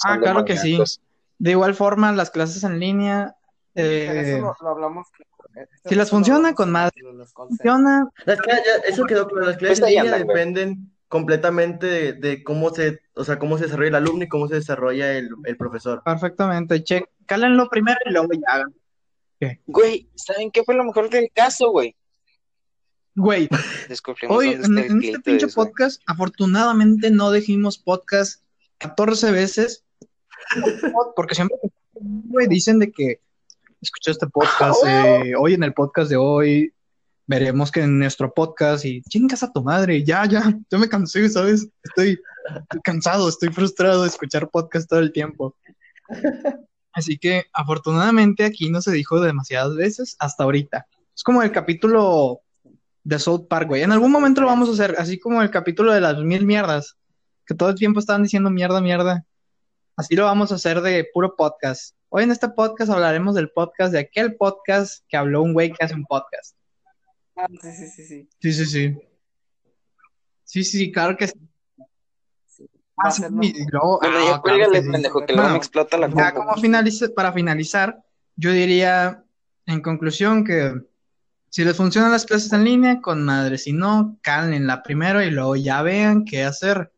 Ah, 0.05 0.19
claro 0.21 0.45
que 0.45 0.59
sí. 0.59 0.79
De 1.39 1.53
igual 1.53 1.75
forma, 1.75 2.13
las 2.13 2.31
clases 2.31 2.65
en 2.65 2.79
línea, 2.79 3.35
Pero 3.73 3.89
eh, 3.89 4.21
eso 4.21 4.39
lo, 4.43 4.55
lo 4.61 4.69
hablamos. 4.69 5.07
si 5.87 5.95
las 5.95 6.11
funciona, 6.11 6.55
con 6.55 6.71
madre. 6.71 6.93
funciona, 7.33 8.11
Las 8.27 8.43
clases, 8.43 8.63
ya- 8.67 8.89
eso 8.91 9.07
quedó 9.07 9.27
claro, 9.27 9.47
las 9.47 9.57
clases 9.57 9.81
Pues 9.81 9.91
en 9.91 10.05
línea 10.05 10.19
dependen 10.19 10.96
completamente 11.09 11.87
de, 11.87 12.13
de 12.15 12.43
cómo 12.43 12.71
se, 12.71 13.01
o 13.15 13.25
sea, 13.25 13.39
cómo 13.39 13.59
se 13.59 13.65
desarrolla 13.65 13.89
el 13.89 13.95
alumno 13.95 14.25
y 14.25 14.29
cómo 14.29 14.49
se 14.49 14.57
desarrolla 14.57 15.13
el, 15.13 15.31
el 15.45 15.57
profesor. 15.57 16.03
perfectamente. 16.05 16.83
Che, 16.83 17.05
cálenlo 17.27 17.69
primero 17.69 17.99
y 18.05 18.11
luego 18.11 18.29
ya 18.33 18.55
hagan. 18.55 18.75
Güey, 19.67 20.09
¿saben 20.15 20.51
qué 20.51 20.65
fue 20.65 20.75
lo 20.75 20.85
mejor 20.85 21.11
del 21.11 21.31
caso, 21.33 21.71
güey? 21.71 21.95
Güey, 23.15 23.49
hoy 24.29 24.51
en, 24.51 24.79
este 24.79 25.21
pinche 25.21 25.47
güey. 25.47 25.55
podcast, 25.55 26.03
afortunadamente 26.07 27.11
no 27.11 27.31
dijimos 27.31 27.79
podcast 27.79 28.43
14 28.79 29.33
veces, 29.33 29.85
porque 31.15 31.35
siempre, 31.35 31.57
güey, 31.95 32.47
dicen 32.47 32.79
de 32.79 32.93
que 32.93 33.21
escuché 33.81 34.11
este 34.11 34.27
podcast, 34.27 34.83
eh, 34.87 35.35
hoy 35.39 35.55
en 35.55 35.63
el 35.63 35.73
podcast 35.73 36.11
de 36.11 36.17
hoy, 36.17 36.75
veremos 37.27 37.73
que 37.73 37.81
en 37.81 37.99
nuestro 37.99 38.33
podcast 38.33 38.85
y 38.85 39.03
chingas 39.03 39.43
a 39.43 39.53
tu 39.53 39.63
madre, 39.63 40.05
ya, 40.05 40.25
ya, 40.27 40.43
yo 40.71 40.79
me 40.79 40.89
cansé, 40.89 41.29
¿sabes? 41.29 41.69
Estoy 41.83 42.21
cansado, 42.85 43.29
estoy 43.29 43.49
frustrado 43.51 44.03
de 44.03 44.09
escuchar 44.09 44.49
podcast 44.49 44.89
todo 44.89 45.01
el 45.01 45.13
tiempo. 45.13 45.57
Así 46.93 47.19
que 47.19 47.45
afortunadamente 47.53 48.45
aquí 48.45 48.71
no 48.71 48.81
se 48.81 48.93
dijo 48.93 49.21
demasiadas 49.21 49.75
veces 49.75 50.17
hasta 50.19 50.45
ahorita. 50.45 50.87
Es 51.15 51.23
como 51.23 51.43
el 51.43 51.53
capítulo 51.53 52.41
de 53.05 53.19
South 53.19 53.49
Park, 53.49 53.69
güey. 53.69 53.83
En 53.83 53.93
algún 53.93 54.11
momento 54.11 54.41
lo 54.41 54.47
vamos 54.47 54.69
a 54.69 54.73
hacer, 54.73 54.97
así 54.99 55.19
como 55.19 55.43
el 55.43 55.51
capítulo 55.51 55.93
de 55.93 56.01
las 56.01 56.17
mil 56.19 56.47
mierdas, 56.47 56.97
que 57.45 57.55
todo 57.55 57.69
el 57.69 57.75
tiempo 57.75 58.01
estaban 58.01 58.23
diciendo 58.23 58.51
mierda, 58.51 58.81
mierda. 58.81 59.27
Así 59.95 60.17
lo 60.17 60.25
vamos 60.25 60.53
a 60.53 60.55
hacer 60.55 60.81
de 60.81 61.07
puro 61.13 61.37
podcast. 61.37 61.95
Hoy 62.09 62.25
en 62.25 62.31
este 62.31 62.49
podcast 62.49 62.91
hablaremos 62.91 63.35
del 63.35 63.51
podcast 63.51 63.93
de 63.93 63.99
aquel 63.99 64.37
podcast 64.37 65.05
que 65.09 65.19
habló 65.19 65.43
un 65.43 65.53
güey 65.53 65.73
que 65.73 65.85
hace 65.85 65.95
un 65.95 66.05
podcast. 66.05 66.56
Ah, 67.37 67.47
sí, 67.61 67.71
sí, 67.73 67.87
sí, 67.89 68.05
sí. 68.07 68.29
Sí, 68.41 68.53
sí, 68.53 68.67
sí. 68.67 68.99
Sí, 70.45 70.65
sí, 70.65 70.93
claro 70.93 71.17
que 71.17 71.29
sí. 71.29 71.35
Ah, 72.99 73.11
sí, 73.11 73.23
¿no? 73.31 73.43
luego- 73.71 73.99
Bueno, 74.01 74.17
ah, 74.19 74.21
ya 74.25 74.27
claro 74.27 74.41
cuélgale, 74.43 74.73
que 74.73 74.83
sí. 74.85 74.91
pendejo, 74.93 75.21
que 75.21 75.33
luego 75.33 75.43
Bueno, 75.43 75.53
me 75.53 75.59
explota 75.59 75.99
la 75.99 76.09
Ya 76.09 76.33
como 76.33 76.57
finalice, 76.57 77.09
para 77.11 77.33
finalizar, 77.33 78.03
yo 78.37 78.53
diría 78.53 79.23
en 79.67 79.83
conclusión 79.83 80.45
que 80.45 80.73
si 81.51 81.65
les 81.65 81.77
funcionan 81.77 82.11
las 82.13 82.25
clases 82.25 82.53
en 82.55 82.65
línea, 82.65 83.01
con 83.03 83.23
madre, 83.25 83.59
si 83.59 83.73
no, 83.73 84.19
la 84.67 84.83
primero 84.83 85.23
y 85.23 85.31
luego 85.31 85.57
ya 85.57 85.83
vean 85.83 86.25
qué 86.25 86.45
hacer. 86.45 86.91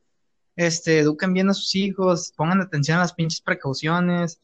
Este, 0.54 1.00
eduquen 1.00 1.32
bien 1.32 1.48
a 1.50 1.54
sus 1.54 1.74
hijos, 1.74 2.32
pongan 2.36 2.60
atención 2.60 2.98
a 2.98 3.02
las 3.02 3.12
pinches 3.14 3.40
precauciones. 3.40 4.40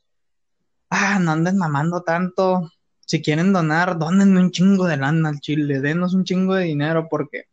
Ah, 0.91 1.19
no 1.21 1.33
anden 1.33 1.57
mamando 1.57 2.03
tanto. 2.03 2.71
Si 3.07 3.21
quieren 3.23 3.53
donar, 3.53 3.99
donenme 3.99 4.41
un 4.41 4.51
chingo 4.51 4.87
de 4.87 4.97
lana 4.97 5.29
al 5.29 5.41
chile, 5.41 5.81
denos 5.81 6.15
un 6.15 6.25
chingo 6.25 6.55
de 6.55 6.65
dinero 6.65 7.07
porque 7.11 7.45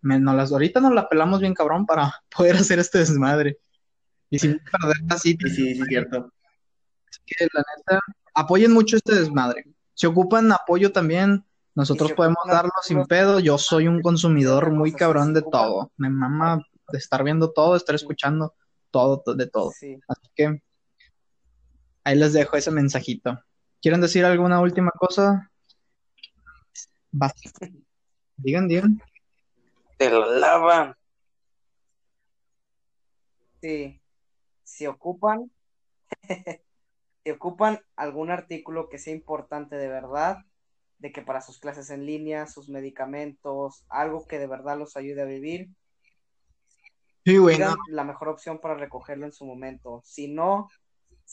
me, 0.00 0.18
nos 0.18 0.34
las, 0.34 0.52
ahorita 0.52 0.80
nos 0.80 0.92
la 0.92 1.08
pelamos 1.08 1.40
bien 1.40 1.54
cabrón 1.54 1.86
para 1.86 2.12
poder 2.36 2.56
hacer 2.56 2.78
este 2.78 2.98
desmadre. 2.98 3.58
Y 4.30 4.38
sin 4.38 4.58
perder 4.58 4.96
así, 5.10 5.36
Sí, 5.40 5.50
sí, 5.50 5.74
sí, 5.74 5.82
cierto. 5.86 6.32
que 7.26 7.46
la 7.52 7.64
neta, 7.76 8.00
apoyen 8.34 8.72
mucho 8.72 8.96
este 8.96 9.14
desmadre. 9.14 9.66
Si 9.94 10.06
ocupan 10.06 10.50
apoyo 10.52 10.90
también, 10.90 11.44
nosotros 11.74 12.08
si 12.10 12.14
podemos 12.14 12.38
ocupan 12.40 12.56
darlo 12.56 12.72
sin 12.82 13.04
pedo. 13.04 13.40
Yo 13.40 13.58
soy 13.58 13.88
un 13.88 14.00
consumidor 14.00 14.70
muy 14.72 14.92
cabrón 14.92 15.34
de 15.34 15.42
todo. 15.42 15.92
Me 15.98 16.08
mama 16.10 16.66
de 16.90 16.98
estar 16.98 17.22
viendo 17.22 17.52
todo, 17.52 17.72
de 17.72 17.78
estar 17.78 17.94
escuchando 17.94 18.54
todo, 18.90 19.20
to- 19.20 19.34
de 19.34 19.46
todo. 19.46 19.70
Sí. 19.78 19.98
Así 20.08 20.28
que 20.34 20.62
ahí 22.04 22.16
les 22.16 22.32
dejo 22.32 22.56
ese 22.56 22.70
mensajito. 22.70 23.38
¿Quieren 23.82 24.00
decir 24.00 24.24
alguna 24.24 24.60
última 24.60 24.92
cosa? 24.92 25.50
Va. 27.12 27.32
Digan, 28.36 28.68
digan. 28.68 29.02
Te 29.98 30.08
la 30.08 30.24
lavan. 30.26 30.94
Sí. 33.60 34.00
Si 34.62 34.86
ocupan, 34.86 35.50
si 37.24 37.30
ocupan 37.32 37.80
algún 37.96 38.30
artículo 38.30 38.88
que 38.88 38.98
sea 38.98 39.12
importante 39.14 39.74
de 39.74 39.88
verdad, 39.88 40.38
de 40.98 41.10
que 41.10 41.22
para 41.22 41.40
sus 41.40 41.58
clases 41.58 41.90
en 41.90 42.06
línea, 42.06 42.46
sus 42.46 42.68
medicamentos, 42.68 43.84
algo 43.88 44.28
que 44.28 44.38
de 44.38 44.46
verdad 44.46 44.78
los 44.78 44.96
ayude 44.96 45.22
a 45.22 45.26
vivir, 45.26 45.70
Sí, 47.24 47.36
güey, 47.36 47.56
pidan 47.56 47.70
no. 47.70 47.76
la 47.88 48.04
mejor 48.04 48.28
opción 48.28 48.60
para 48.60 48.74
recogerlo 48.74 49.26
en 49.26 49.32
su 49.32 49.44
momento. 49.44 50.02
Si 50.04 50.28
no, 50.28 50.68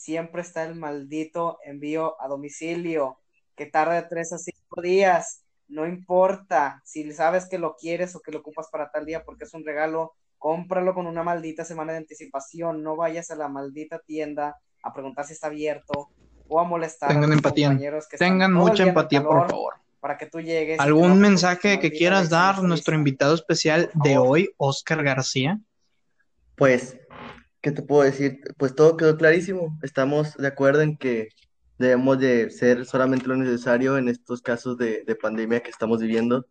siempre 0.00 0.40
está 0.40 0.64
el 0.64 0.76
maldito 0.76 1.58
envío 1.64 2.20
a 2.22 2.26
domicilio, 2.28 3.18
que 3.54 3.66
tarda 3.66 3.94
de 3.94 4.02
tres 4.04 4.32
a 4.32 4.38
cinco 4.38 4.80
días. 4.80 5.44
No 5.68 5.86
importa 5.86 6.80
si 6.84 7.12
sabes 7.12 7.46
que 7.46 7.58
lo 7.58 7.76
quieres 7.76 8.16
o 8.16 8.20
que 8.20 8.32
lo 8.32 8.38
ocupas 8.38 8.68
para 8.72 8.90
tal 8.90 9.04
día 9.04 9.22
porque 9.24 9.44
es 9.44 9.52
un 9.52 9.64
regalo, 9.64 10.14
cómpralo 10.38 10.94
con 10.94 11.06
una 11.06 11.22
maldita 11.22 11.64
semana 11.66 11.92
de 11.92 11.98
anticipación. 11.98 12.82
No 12.82 12.96
vayas 12.96 13.30
a 13.30 13.36
la 13.36 13.48
maldita 13.48 13.98
tienda 13.98 14.56
a 14.82 14.92
preguntar 14.94 15.26
si 15.26 15.34
está 15.34 15.48
abierto 15.48 16.08
o 16.48 16.58
a 16.58 16.64
molestar 16.64 17.10
Tengan 17.10 17.30
a 17.32 17.34
empatía. 17.34 17.68
compañeros 17.68 18.08
que 18.08 18.16
están 18.16 18.30
Tengan 18.30 18.52
mucha 18.54 18.84
empatía, 18.84 19.22
por 19.22 19.50
favor. 19.50 19.74
para 20.00 20.16
que 20.16 20.26
tú 20.26 20.40
llegues. 20.40 20.80
¿Algún 20.80 21.20
mensaje 21.20 21.78
que 21.78 21.90
quieras 21.90 22.30
dar 22.30 22.62
nuestro 22.62 22.94
invitado 22.94 23.34
especial 23.34 23.90
de 23.92 24.16
hoy, 24.16 24.50
Oscar 24.56 25.04
García? 25.04 25.60
Pues, 26.56 26.98
¿qué 27.60 27.72
te 27.72 27.82
puedo 27.82 28.02
decir? 28.02 28.40
Pues 28.56 28.74
todo 28.74 28.96
quedó 28.96 29.16
clarísimo. 29.16 29.78
Estamos 29.82 30.36
de 30.36 30.46
acuerdo 30.46 30.82
en 30.82 30.96
que 30.96 31.28
debemos 31.78 32.18
de 32.18 32.50
ser 32.50 32.84
solamente 32.86 33.26
lo 33.26 33.36
necesario 33.36 33.96
en 33.98 34.08
estos 34.08 34.42
casos 34.42 34.76
de, 34.76 35.04
de 35.04 35.16
pandemia 35.16 35.62
que 35.62 35.70
estamos 35.70 36.00
viviendo. 36.00 36.46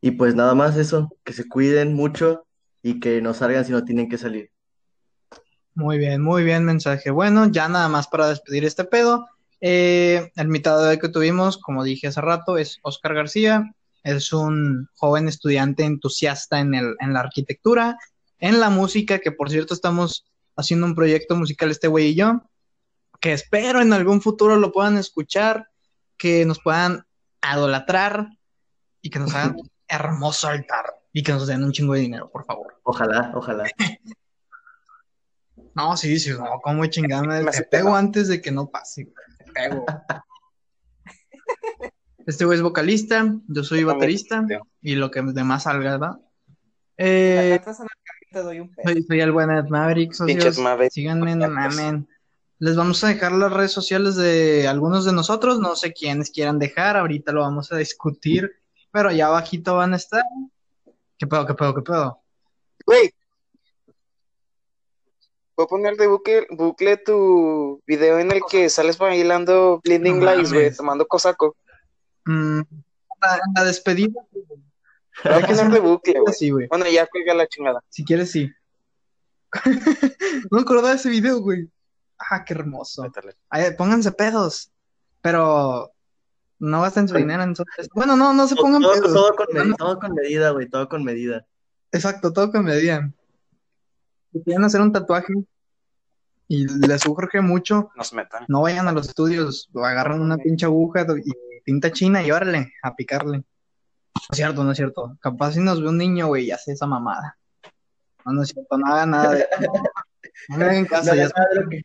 Y 0.00 0.12
pues 0.12 0.34
nada 0.34 0.54
más 0.54 0.76
eso, 0.76 1.10
que 1.24 1.32
se 1.32 1.48
cuiden 1.48 1.94
mucho 1.94 2.46
y 2.82 3.00
que 3.00 3.20
no 3.22 3.34
salgan 3.34 3.64
si 3.64 3.72
no 3.72 3.84
tienen 3.84 4.08
que 4.08 4.18
salir. 4.18 4.50
Muy 5.74 5.98
bien, 5.98 6.22
muy 6.22 6.44
bien 6.44 6.64
mensaje. 6.64 7.10
Bueno, 7.10 7.50
ya 7.50 7.68
nada 7.68 7.88
más 7.88 8.06
para 8.06 8.28
despedir 8.28 8.64
este 8.64 8.84
pedo. 8.84 9.26
Eh, 9.60 10.30
el 10.36 10.46
invitado 10.46 10.96
que 10.98 11.08
tuvimos, 11.08 11.58
como 11.58 11.82
dije 11.82 12.08
hace 12.08 12.20
rato, 12.20 12.58
es 12.58 12.78
Oscar 12.82 13.14
García. 13.14 13.74
Es 14.02 14.32
un 14.32 14.88
joven 14.94 15.26
estudiante 15.26 15.84
entusiasta 15.84 16.60
en 16.60 16.74
el, 16.74 16.94
en 17.00 17.14
la 17.14 17.20
arquitectura, 17.20 17.96
en 18.38 18.60
la 18.60 18.68
música, 18.68 19.18
que 19.18 19.32
por 19.32 19.50
cierto 19.50 19.72
estamos 19.72 20.26
haciendo 20.56 20.86
un 20.86 20.94
proyecto 20.94 21.36
musical 21.36 21.70
este 21.70 21.88
güey 21.88 22.08
y 22.08 22.14
yo, 22.14 22.42
que 23.20 23.32
espero 23.32 23.80
en 23.80 23.92
algún 23.92 24.20
futuro 24.20 24.56
lo 24.56 24.72
puedan 24.72 24.96
escuchar, 24.96 25.68
que 26.16 26.44
nos 26.44 26.60
puedan 26.60 27.04
idolatrar 27.42 28.28
y 29.00 29.10
que 29.10 29.18
nos 29.18 29.34
hagan 29.34 29.56
hermoso 29.88 30.48
altar 30.48 30.86
y 31.12 31.22
que 31.22 31.32
nos 31.32 31.46
den 31.46 31.64
un 31.64 31.72
chingo 31.72 31.94
de 31.94 32.00
dinero, 32.00 32.30
por 32.30 32.44
favor. 32.44 32.78
Ojalá, 32.82 33.32
ojalá. 33.34 33.64
No, 35.76 35.96
sí, 35.96 36.20
sí, 36.20 36.30
no, 36.30 36.60
como 36.62 36.86
chingada, 36.86 37.42
Me 37.42 37.50
te 37.50 37.64
pego 37.64 37.96
antes 37.96 38.28
de 38.28 38.40
que 38.40 38.52
no 38.52 38.70
pase, 38.70 39.04
güey, 39.04 39.38
te 39.38 39.50
pego. 39.50 39.84
Este 42.26 42.44
güey 42.44 42.56
es 42.56 42.62
vocalista, 42.62 43.34
yo 43.48 43.64
soy 43.64 43.84
baterista 43.84 44.46
y 44.80 44.94
lo 44.94 45.10
que 45.10 45.20
demás 45.20 45.64
salga, 45.64 45.92
¿verdad? 45.92 46.18
La 46.96 46.96
Eh, 46.96 47.60
te 48.34 48.42
doy 48.42 48.60
un 48.60 48.68
peso. 48.74 48.88
soy, 48.88 49.02
soy 49.02 49.20
el 49.20 49.32
buen 49.32 49.50
Ed 49.50 49.68
Maverick, 49.68 50.10
Pinches 50.10 50.44
socios, 50.44 50.58
Mavericks. 50.58 50.94
síganme, 50.94 51.34
no 51.36 51.48
mamen. 51.48 52.08
Les 52.58 52.76
vamos 52.76 53.02
a 53.04 53.08
dejar 53.08 53.32
las 53.32 53.52
redes 53.52 53.72
sociales 53.72 54.16
de 54.16 54.68
algunos 54.68 55.04
de 55.04 55.12
nosotros, 55.12 55.58
no 55.60 55.76
sé 55.76 55.92
quiénes 55.92 56.30
quieran 56.30 56.58
dejar, 56.58 56.96
ahorita 56.96 57.32
lo 57.32 57.40
vamos 57.40 57.72
a 57.72 57.76
discutir, 57.76 58.50
pero 58.90 59.08
allá 59.08 59.26
abajito 59.26 59.76
van 59.76 59.92
a 59.92 59.96
estar. 59.96 60.22
¿Qué 61.18 61.26
pedo, 61.26 61.46
qué 61.46 61.54
pedo, 61.54 61.74
qué 61.74 61.82
pedo? 61.82 62.20
Güey. 62.86 63.10
Voy 65.56 65.64
a 65.64 65.68
poner 65.68 65.96
de 65.96 66.08
bucle, 66.08 66.46
bucle 66.50 66.96
tu 66.96 67.80
video 67.86 68.18
en 68.18 68.32
el 68.32 68.40
que 68.50 68.68
sales 68.68 68.98
bailando 68.98 69.80
Blinding 69.84 70.18
No 70.18 70.24
Lights, 70.26 70.52
güey, 70.52 70.74
tomando 70.74 71.06
cosaco. 71.06 71.56
Mm, 72.24 72.62
la, 73.22 73.40
la 73.54 73.64
despedida, 73.64 74.20
Voy 75.22 75.32
a 75.34 75.46
poner 75.46 75.70
de 75.70 75.80
bucle, 75.80 76.20
güey. 76.20 76.34
sí, 76.34 76.50
güey. 76.50 76.66
Bueno, 76.68 76.86
ya 76.88 77.06
cuelga 77.06 77.34
la 77.34 77.46
chingada. 77.46 77.80
Si 77.88 78.04
quieres, 78.04 78.30
sí. 78.32 78.50
no 79.64 80.56
me 80.56 80.60
acordaba 80.60 80.90
de 80.90 80.96
ese 80.96 81.08
video, 81.10 81.40
güey. 81.40 81.68
Ah, 82.18 82.44
qué 82.44 82.54
hermoso. 82.54 83.04
Ay, 83.48 83.70
pónganse 83.76 84.10
pedos, 84.12 84.70
pero 85.20 85.92
no 86.58 86.82
gasten 86.82 87.06
su 87.08 87.16
dinero 87.16 87.42
en. 87.42 87.54
Bueno, 87.94 88.16
no, 88.16 88.32
no 88.32 88.48
se 88.48 88.56
pongan 88.56 88.82
Todo, 88.82 88.92
pedos. 88.94 89.12
todo 89.12 89.34
con 89.36 89.46
medida, 89.52 89.64
no, 89.64 89.76
todo 89.76 89.98
con 89.98 90.14
medida, 90.14 90.50
güey, 90.50 90.68
todo 90.68 90.88
con 90.88 91.04
medida. 91.04 91.46
exacto, 91.92 92.32
todo 92.32 92.50
con 92.50 92.64
medida. 92.64 93.10
Si 94.32 94.42
quieren 94.42 94.64
hacer 94.64 94.80
un 94.80 94.92
tatuaje 94.92 95.32
y 96.48 96.66
les 96.86 97.06
urge 97.06 97.40
mucho, 97.40 97.90
Nos 97.96 98.12
metan. 98.12 98.44
no 98.48 98.62
vayan 98.62 98.88
a 98.88 98.92
los 98.92 99.08
estudios, 99.08 99.68
agarran 99.74 100.20
una 100.20 100.36
pinche 100.36 100.66
aguja 100.66 101.06
y 101.24 101.60
tinta 101.64 101.90
china 101.92 102.22
y 102.22 102.30
órale, 102.32 102.72
a 102.82 102.94
picarle. 102.94 103.44
No 104.14 104.20
es 104.30 104.36
cierto, 104.36 104.64
no 104.64 104.70
es 104.70 104.76
cierto. 104.76 105.16
Capaz 105.20 105.52
si 105.52 105.60
nos 105.60 105.82
ve 105.82 105.88
un 105.88 105.98
niño, 105.98 106.28
güey, 106.28 106.46
y 106.46 106.50
hace 106.50 106.72
esa 106.72 106.86
mamada. 106.86 107.36
No, 108.24 108.32
no 108.32 108.42
es 108.42 108.48
cierto, 108.48 108.78
no 108.78 108.86
hagan 108.86 109.10
nada 109.10 109.34
de. 109.34 109.46
No 110.48 110.58
me 110.58 110.64
hagan 110.64 110.84
caso, 110.86 111.10
No 111.10 111.16
ya 111.16 111.28
nada 111.28 111.48
de 111.52 111.60
lo 111.60 111.68
que, 111.68 111.82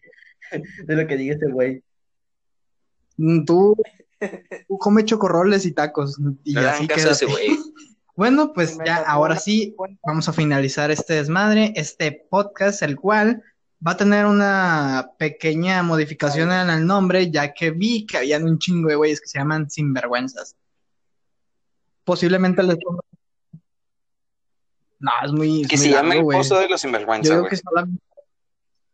de 0.86 0.96
lo 0.96 1.08
que 1.08 1.18
diga 1.18 1.34
este 1.34 1.52
güey. 1.52 1.84
Mm, 3.18 3.46
Tú, 3.46 3.76
tú 4.68 4.78
come 4.78 5.06
chocorroles 5.06 5.66
y 5.66 5.72
tacos 5.72 6.18
y 6.44 6.54
No 6.54 6.62
así 6.62 6.88
caso 6.88 7.10
a 7.10 7.12
ese 7.12 7.26
güey. 7.26 7.58
Bueno, 8.16 8.52
pues 8.52 8.78
ya, 8.86 8.98
ahora 8.98 9.38
sí, 9.38 9.76
vamos 10.04 10.28
a 10.28 10.34
finalizar 10.34 10.92
este 10.92 11.14
desmadre, 11.14 11.72
este 11.78 12.12
podcast, 12.30 12.82
el 12.82 12.98
cual 12.98 13.42
va 13.86 13.92
a 13.92 13.98
tener 13.98 14.26
una 14.26 15.12
pequeña 15.18 15.84
modificación 15.84 16.52
en 16.52 16.70
el 16.70 16.86
nombre, 16.86 17.32
ya 17.32 17.54
que 17.54 17.72
vi 17.72 18.06
que 18.06 18.18
habían 18.18 18.44
un 18.44 18.60
chingo 18.60 18.90
de 18.90 18.96
güeyes 18.96 19.22
que 19.22 19.28
se 19.28 19.40
llaman 19.40 19.70
sinvergüenzas. 19.70 20.58
Posiblemente 22.10 22.64
les 22.64 22.76
ponga... 22.78 23.02
No, 24.98 25.12
es 25.24 25.32
muy, 25.32 25.62
es 25.62 25.68
Que 25.68 25.78
muy 25.78 25.86
se 25.86 25.92
llame 25.92 26.16
largo, 26.16 26.32
el 26.32 26.38
pozo 26.40 26.56
de 26.56 26.68
los 26.68 26.72
Yo 26.72 26.78
sinvergüenza, 26.88 27.36
digo 27.36 27.48
que 27.48 27.56
solamente 27.56 28.04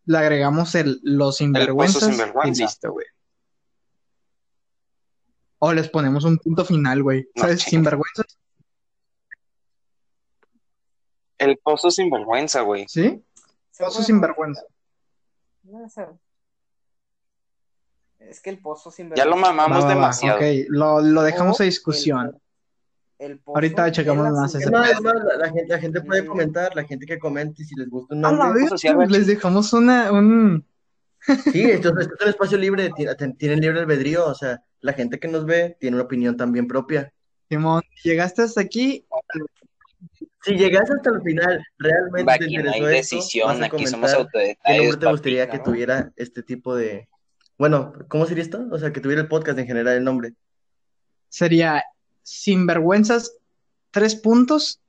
le 0.04 0.18
agregamos 0.18 0.76
el 0.76 1.00
los 1.02 1.38
sinvergüenzas 1.38 2.04
sinvergüenza. 2.04 2.62
y 2.62 2.66
listo, 2.66 2.92
güey. 2.92 3.06
O 5.60 5.72
les 5.72 5.88
ponemos 5.88 6.26
un 6.26 6.38
punto 6.40 6.66
final, 6.66 7.04
güey. 7.04 7.30
No, 7.36 7.44
¿Sabes? 7.44 7.60
chinga. 7.60 7.70
Sinvergüenzas, 7.70 8.38
El 11.38 11.58
pozo 11.60 11.92
sinvergüenza, 11.92 12.62
güey. 12.62 12.86
¿sí? 12.90 13.24
Pozo 13.78 14.04
sinvergüenza. 14.04 14.62
No 15.64 15.88
sé. 15.88 16.06
Es 18.20 18.42
que 18.42 18.50
el 18.50 18.60
pozo 18.60 18.92
sin 18.92 19.16
Ya 19.16 19.24
lo 19.24 19.38
mamamos 19.38 19.78
Va, 19.78 19.82
va, 19.84 19.88
va, 19.88 19.94
demasiado. 19.94 20.38
Ok, 20.38 20.44
lo, 20.68 21.00
lo 21.00 21.22
dejamos 21.22 21.62
a 21.62 21.64
discusión. 21.64 22.42
El, 23.18 23.40
pozo 23.40 23.58
Ahorita 23.58 23.92
checamos 23.92 24.30
más 24.30 24.56
ese 24.56 24.70
más, 24.70 25.02
más, 25.02 25.14
la, 25.24 25.38
la 25.38 25.48
gente, 25.48 25.68
la 25.68 25.80
gente 25.80 26.02
puede 26.02 26.26
comentar, 26.26 26.76
la 26.76 26.84
gente 26.84 27.06
que 27.06 27.18
comente 27.18 27.64
si 27.64 27.76
les 27.76 27.90
gusta 27.90 28.14
un 28.14 28.26
A 28.26 28.32
la 28.32 28.38
nombre. 28.38 28.62
vez, 28.62 28.70
social, 28.70 28.96
güey. 28.96 29.08
les 29.08 29.28
dejamos 29.28 29.72
una, 29.72 30.12
un, 30.12 30.66
Sí, 31.52 31.64
esto, 31.64 31.90
esto 32.00 32.14
es 32.16 32.22
un 32.22 32.30
espacio 32.30 32.58
libre, 32.58 32.92
tienen 33.38 33.60
libre 33.60 33.80
albedrío, 33.80 34.28
o 34.28 34.36
sea, 34.36 34.64
la 34.82 34.94
gente 34.94 35.20
que 35.20 35.28
nos 35.28 35.46
ve 35.46 35.76
tiene 35.80 35.96
una 35.96 36.06
opinión 36.06 36.38
también 36.38 36.68
propia. 36.68 37.12
Simón, 37.50 37.82
llegaste 38.04 38.44
hasta 38.44 38.62
aquí. 38.62 39.06
Si 40.44 40.56
llegas 40.56 40.90
hasta 40.92 41.10
el 41.10 41.22
final, 41.24 41.66
realmente 41.80 42.38
te 42.38 42.46
Aquí 42.46 42.58
no 42.58 42.62
hay 42.62 42.66
interesó 42.68 42.90
esto, 42.90 43.16
decisión, 43.16 43.64
aquí 43.64 43.88
somos 43.88 44.12
comentar 44.14 44.58
qué 44.64 44.78
nombre 44.78 44.98
te 44.98 45.08
gustaría 45.08 45.46
papi, 45.46 45.52
que 45.52 45.58
¿no? 45.58 45.64
tuviera 45.64 46.14
este 46.16 46.44
tipo 46.44 46.76
de... 46.76 47.08
Bueno, 47.58 47.94
¿cómo 48.08 48.28
sería 48.28 48.44
esto? 48.44 48.68
O 48.72 48.78
sea, 48.78 48.94
que 48.94 49.00
tuviera 49.00 49.22
el 49.22 49.28
podcast 49.28 49.58
en 49.58 49.66
general 49.66 49.98
el 49.98 50.04
nombre. 50.04 50.34
Sería 51.30 51.84
Sinvergüenzas, 52.26 53.38
tres 53.92 54.16
puntos. 54.16 54.82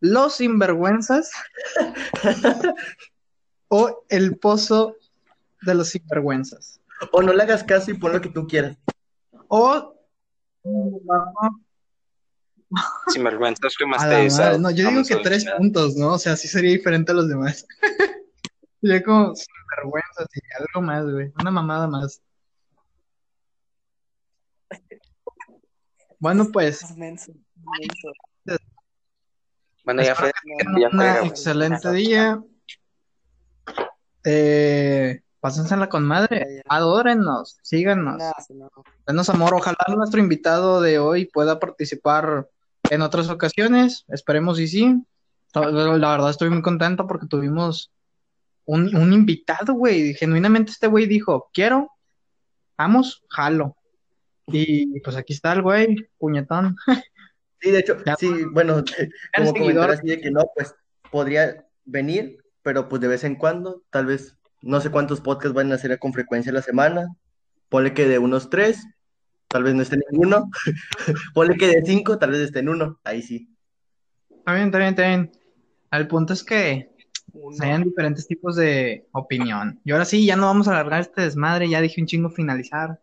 Los 0.00 0.36
Sinvergüenzas 0.36 1.30
o 3.68 4.04
El 4.08 4.36
Pozo 4.36 4.96
de 5.62 5.74
los 5.74 5.90
Sinvergüenzas. 5.90 6.80
O 7.12 7.22
no 7.22 7.32
le 7.32 7.44
hagas 7.44 7.62
caso 7.62 7.92
y 7.92 7.94
pon 7.94 8.12
lo 8.12 8.20
que 8.20 8.30
tú 8.30 8.46
quieras. 8.48 8.76
O 9.46 9.94
Sin 13.06 13.24
vergüenza, 13.24 13.60
a 13.62 13.66
la 13.66 13.74
remasterizado. 13.78 14.58
No, 14.58 14.70
yo 14.70 14.76
digo 14.76 14.90
Vamos 14.90 15.08
que 15.08 15.16
tres 15.16 15.44
puntos, 15.56 15.96
¿no? 15.96 16.14
O 16.14 16.18
sea, 16.18 16.36
sí 16.36 16.48
sería 16.48 16.72
diferente 16.72 17.12
a 17.12 17.14
los 17.14 17.28
demás. 17.28 17.64
Sería 18.80 19.02
como 19.02 19.34
Sinvergüenzas 19.34 20.26
y 20.34 20.40
algo 20.60 20.82
más, 20.86 21.04
güey. 21.04 21.32
Una 21.40 21.50
mamada 21.50 21.86
más. 21.86 22.20
Bueno, 26.18 26.48
pues. 26.52 26.84
Bueno, 29.84 30.02
ya 30.02 30.14
fue. 30.14 30.32
ya 30.78 30.88
un 30.88 30.96
fue, 30.98 31.12
güey. 31.12 31.28
excelente 31.28 31.92
día. 31.92 32.42
Eh, 34.24 35.22
pásensela 35.40 35.88
con 35.88 36.04
madre. 36.04 36.62
Adórennos, 36.68 37.58
síganos, 37.62 38.22
denos 39.06 39.28
amor. 39.30 39.54
Ojalá 39.54 39.78
nuestro 39.96 40.20
invitado 40.20 40.80
de 40.80 40.98
hoy 40.98 41.26
pueda 41.26 41.58
participar 41.58 42.48
en 42.90 43.02
otras 43.02 43.30
ocasiones. 43.30 44.04
Esperemos 44.08 44.60
y 44.60 44.68
sí. 44.68 45.02
La 45.54 45.70
la 45.70 46.10
verdad 46.10 46.30
estoy 46.30 46.50
muy 46.50 46.60
contento 46.60 47.06
porque 47.06 47.26
tuvimos 47.26 47.90
un, 48.66 48.94
un 48.94 49.12
invitado, 49.12 49.72
güey. 49.72 50.12
Genuinamente 50.14 50.72
este 50.72 50.88
güey 50.88 51.06
dijo, 51.06 51.48
quiero, 51.54 51.90
vamos, 52.76 53.24
jalo. 53.30 53.77
Y 54.52 55.00
pues 55.00 55.16
aquí 55.16 55.32
está 55.32 55.52
el 55.52 55.62
güey, 55.62 55.96
puñetón. 56.18 56.76
Sí, 57.60 57.72
de 57.72 57.80
hecho, 57.80 57.96
Ya. 58.06 58.14
sí, 58.14 58.30
bueno, 58.52 58.74
como 59.34 59.46
seguidor. 59.48 59.54
comentar 59.58 59.90
así 59.90 60.06
de 60.06 60.20
que 60.20 60.30
no, 60.30 60.42
pues 60.54 60.76
podría 61.10 61.66
venir, 61.84 62.38
pero 62.62 62.88
pues 62.88 63.02
de 63.02 63.08
vez 63.08 63.24
en 63.24 63.34
cuando, 63.34 63.82
tal 63.90 64.06
vez, 64.06 64.36
no 64.62 64.80
sé 64.80 64.90
cuántos 64.92 65.20
podcasts 65.20 65.54
van 65.54 65.72
a 65.72 65.74
hacer 65.74 65.98
con 65.98 66.12
frecuencia 66.12 66.52
a 66.52 66.54
la 66.54 66.62
semana, 66.62 67.08
ponle 67.68 67.94
que 67.94 68.06
de 68.06 68.20
unos 68.20 68.48
tres, 68.48 68.86
tal 69.48 69.64
vez 69.64 69.74
no 69.74 69.82
esté 69.82 69.98
ninguno, 70.08 70.48
ponle 71.34 71.56
que 71.56 71.66
de 71.66 71.82
cinco, 71.84 72.16
tal 72.16 72.30
vez 72.30 72.42
esté 72.42 72.60
en 72.60 72.68
uno, 72.68 73.00
ahí 73.02 73.22
sí. 73.22 73.48
Está 74.30 74.54
bien, 74.54 74.66
está 74.66 74.78
bien, 74.78 74.90
está 74.90 75.08
bien. 75.08 75.32
El 75.90 76.06
punto 76.06 76.34
es 76.34 76.44
que 76.44 76.92
hayan 77.60 77.82
diferentes 77.82 78.28
tipos 78.28 78.54
de 78.54 79.04
opinión. 79.10 79.80
Y 79.84 79.90
ahora 79.90 80.04
sí, 80.04 80.24
ya 80.24 80.36
no 80.36 80.46
vamos 80.46 80.68
a 80.68 80.70
alargar 80.70 81.00
este 81.00 81.22
desmadre, 81.22 81.68
ya 81.68 81.80
dije 81.80 82.00
un 82.00 82.06
chingo 82.06 82.30
finalizar. 82.30 83.00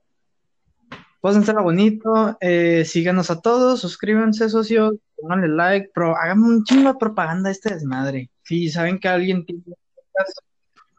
Pásensela 1.25 1.61
bonito, 1.61 2.37
eh, 2.39 2.85
síganos 2.85 3.31
a 3.31 3.41
todos, 3.41 3.79
suscríbanse, 3.79 4.47
socios, 4.47 4.93
pónganle 5.15 5.47
like, 5.47 5.89
pero 5.91 6.15
hagan 6.15 6.43
un 6.43 6.63
chingo 6.63 6.93
de 6.93 6.99
propaganda 6.99 7.49
a 7.49 7.51
este 7.51 7.73
desmadre. 7.73 8.29
Si 8.43 8.69
saben 8.69 8.99
que 8.99 9.07
alguien 9.07 9.43
tiene 9.43 9.63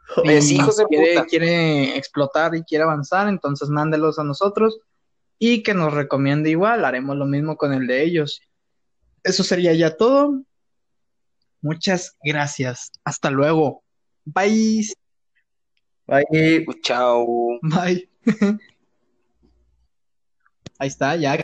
y 0.25 0.55
hijos 0.55 0.79
de 0.79 0.85
quiere, 0.87 1.15
puta. 1.15 1.27
quiere 1.27 1.97
explotar 1.97 2.57
y 2.57 2.65
quiere 2.65 2.83
avanzar, 2.83 3.29
entonces 3.29 3.69
mándelos 3.69 4.19
a 4.19 4.25
nosotros 4.25 4.81
y 5.39 5.63
que 5.63 5.75
nos 5.75 5.95
recomiende 5.95 6.51
igual, 6.51 6.85
haremos 6.85 7.17
lo 7.17 7.27
mismo 7.27 7.57
con 7.57 7.73
el 7.73 7.87
de 7.87 8.03
ellos. 8.03 8.41
Eso 9.23 9.45
sería 9.45 9.75
ya 9.75 9.97
todo. 9.97 10.43
Muchas 11.61 12.17
gracias. 12.25 12.91
Hasta 13.05 13.31
luego. 13.31 13.85
Bye. 14.25 14.89
Ahí 16.09 16.67
Chao. 16.83 17.29
Bye. 17.63 18.11
Ahí 20.79 20.89
está, 20.89 21.17
ya. 21.17 21.35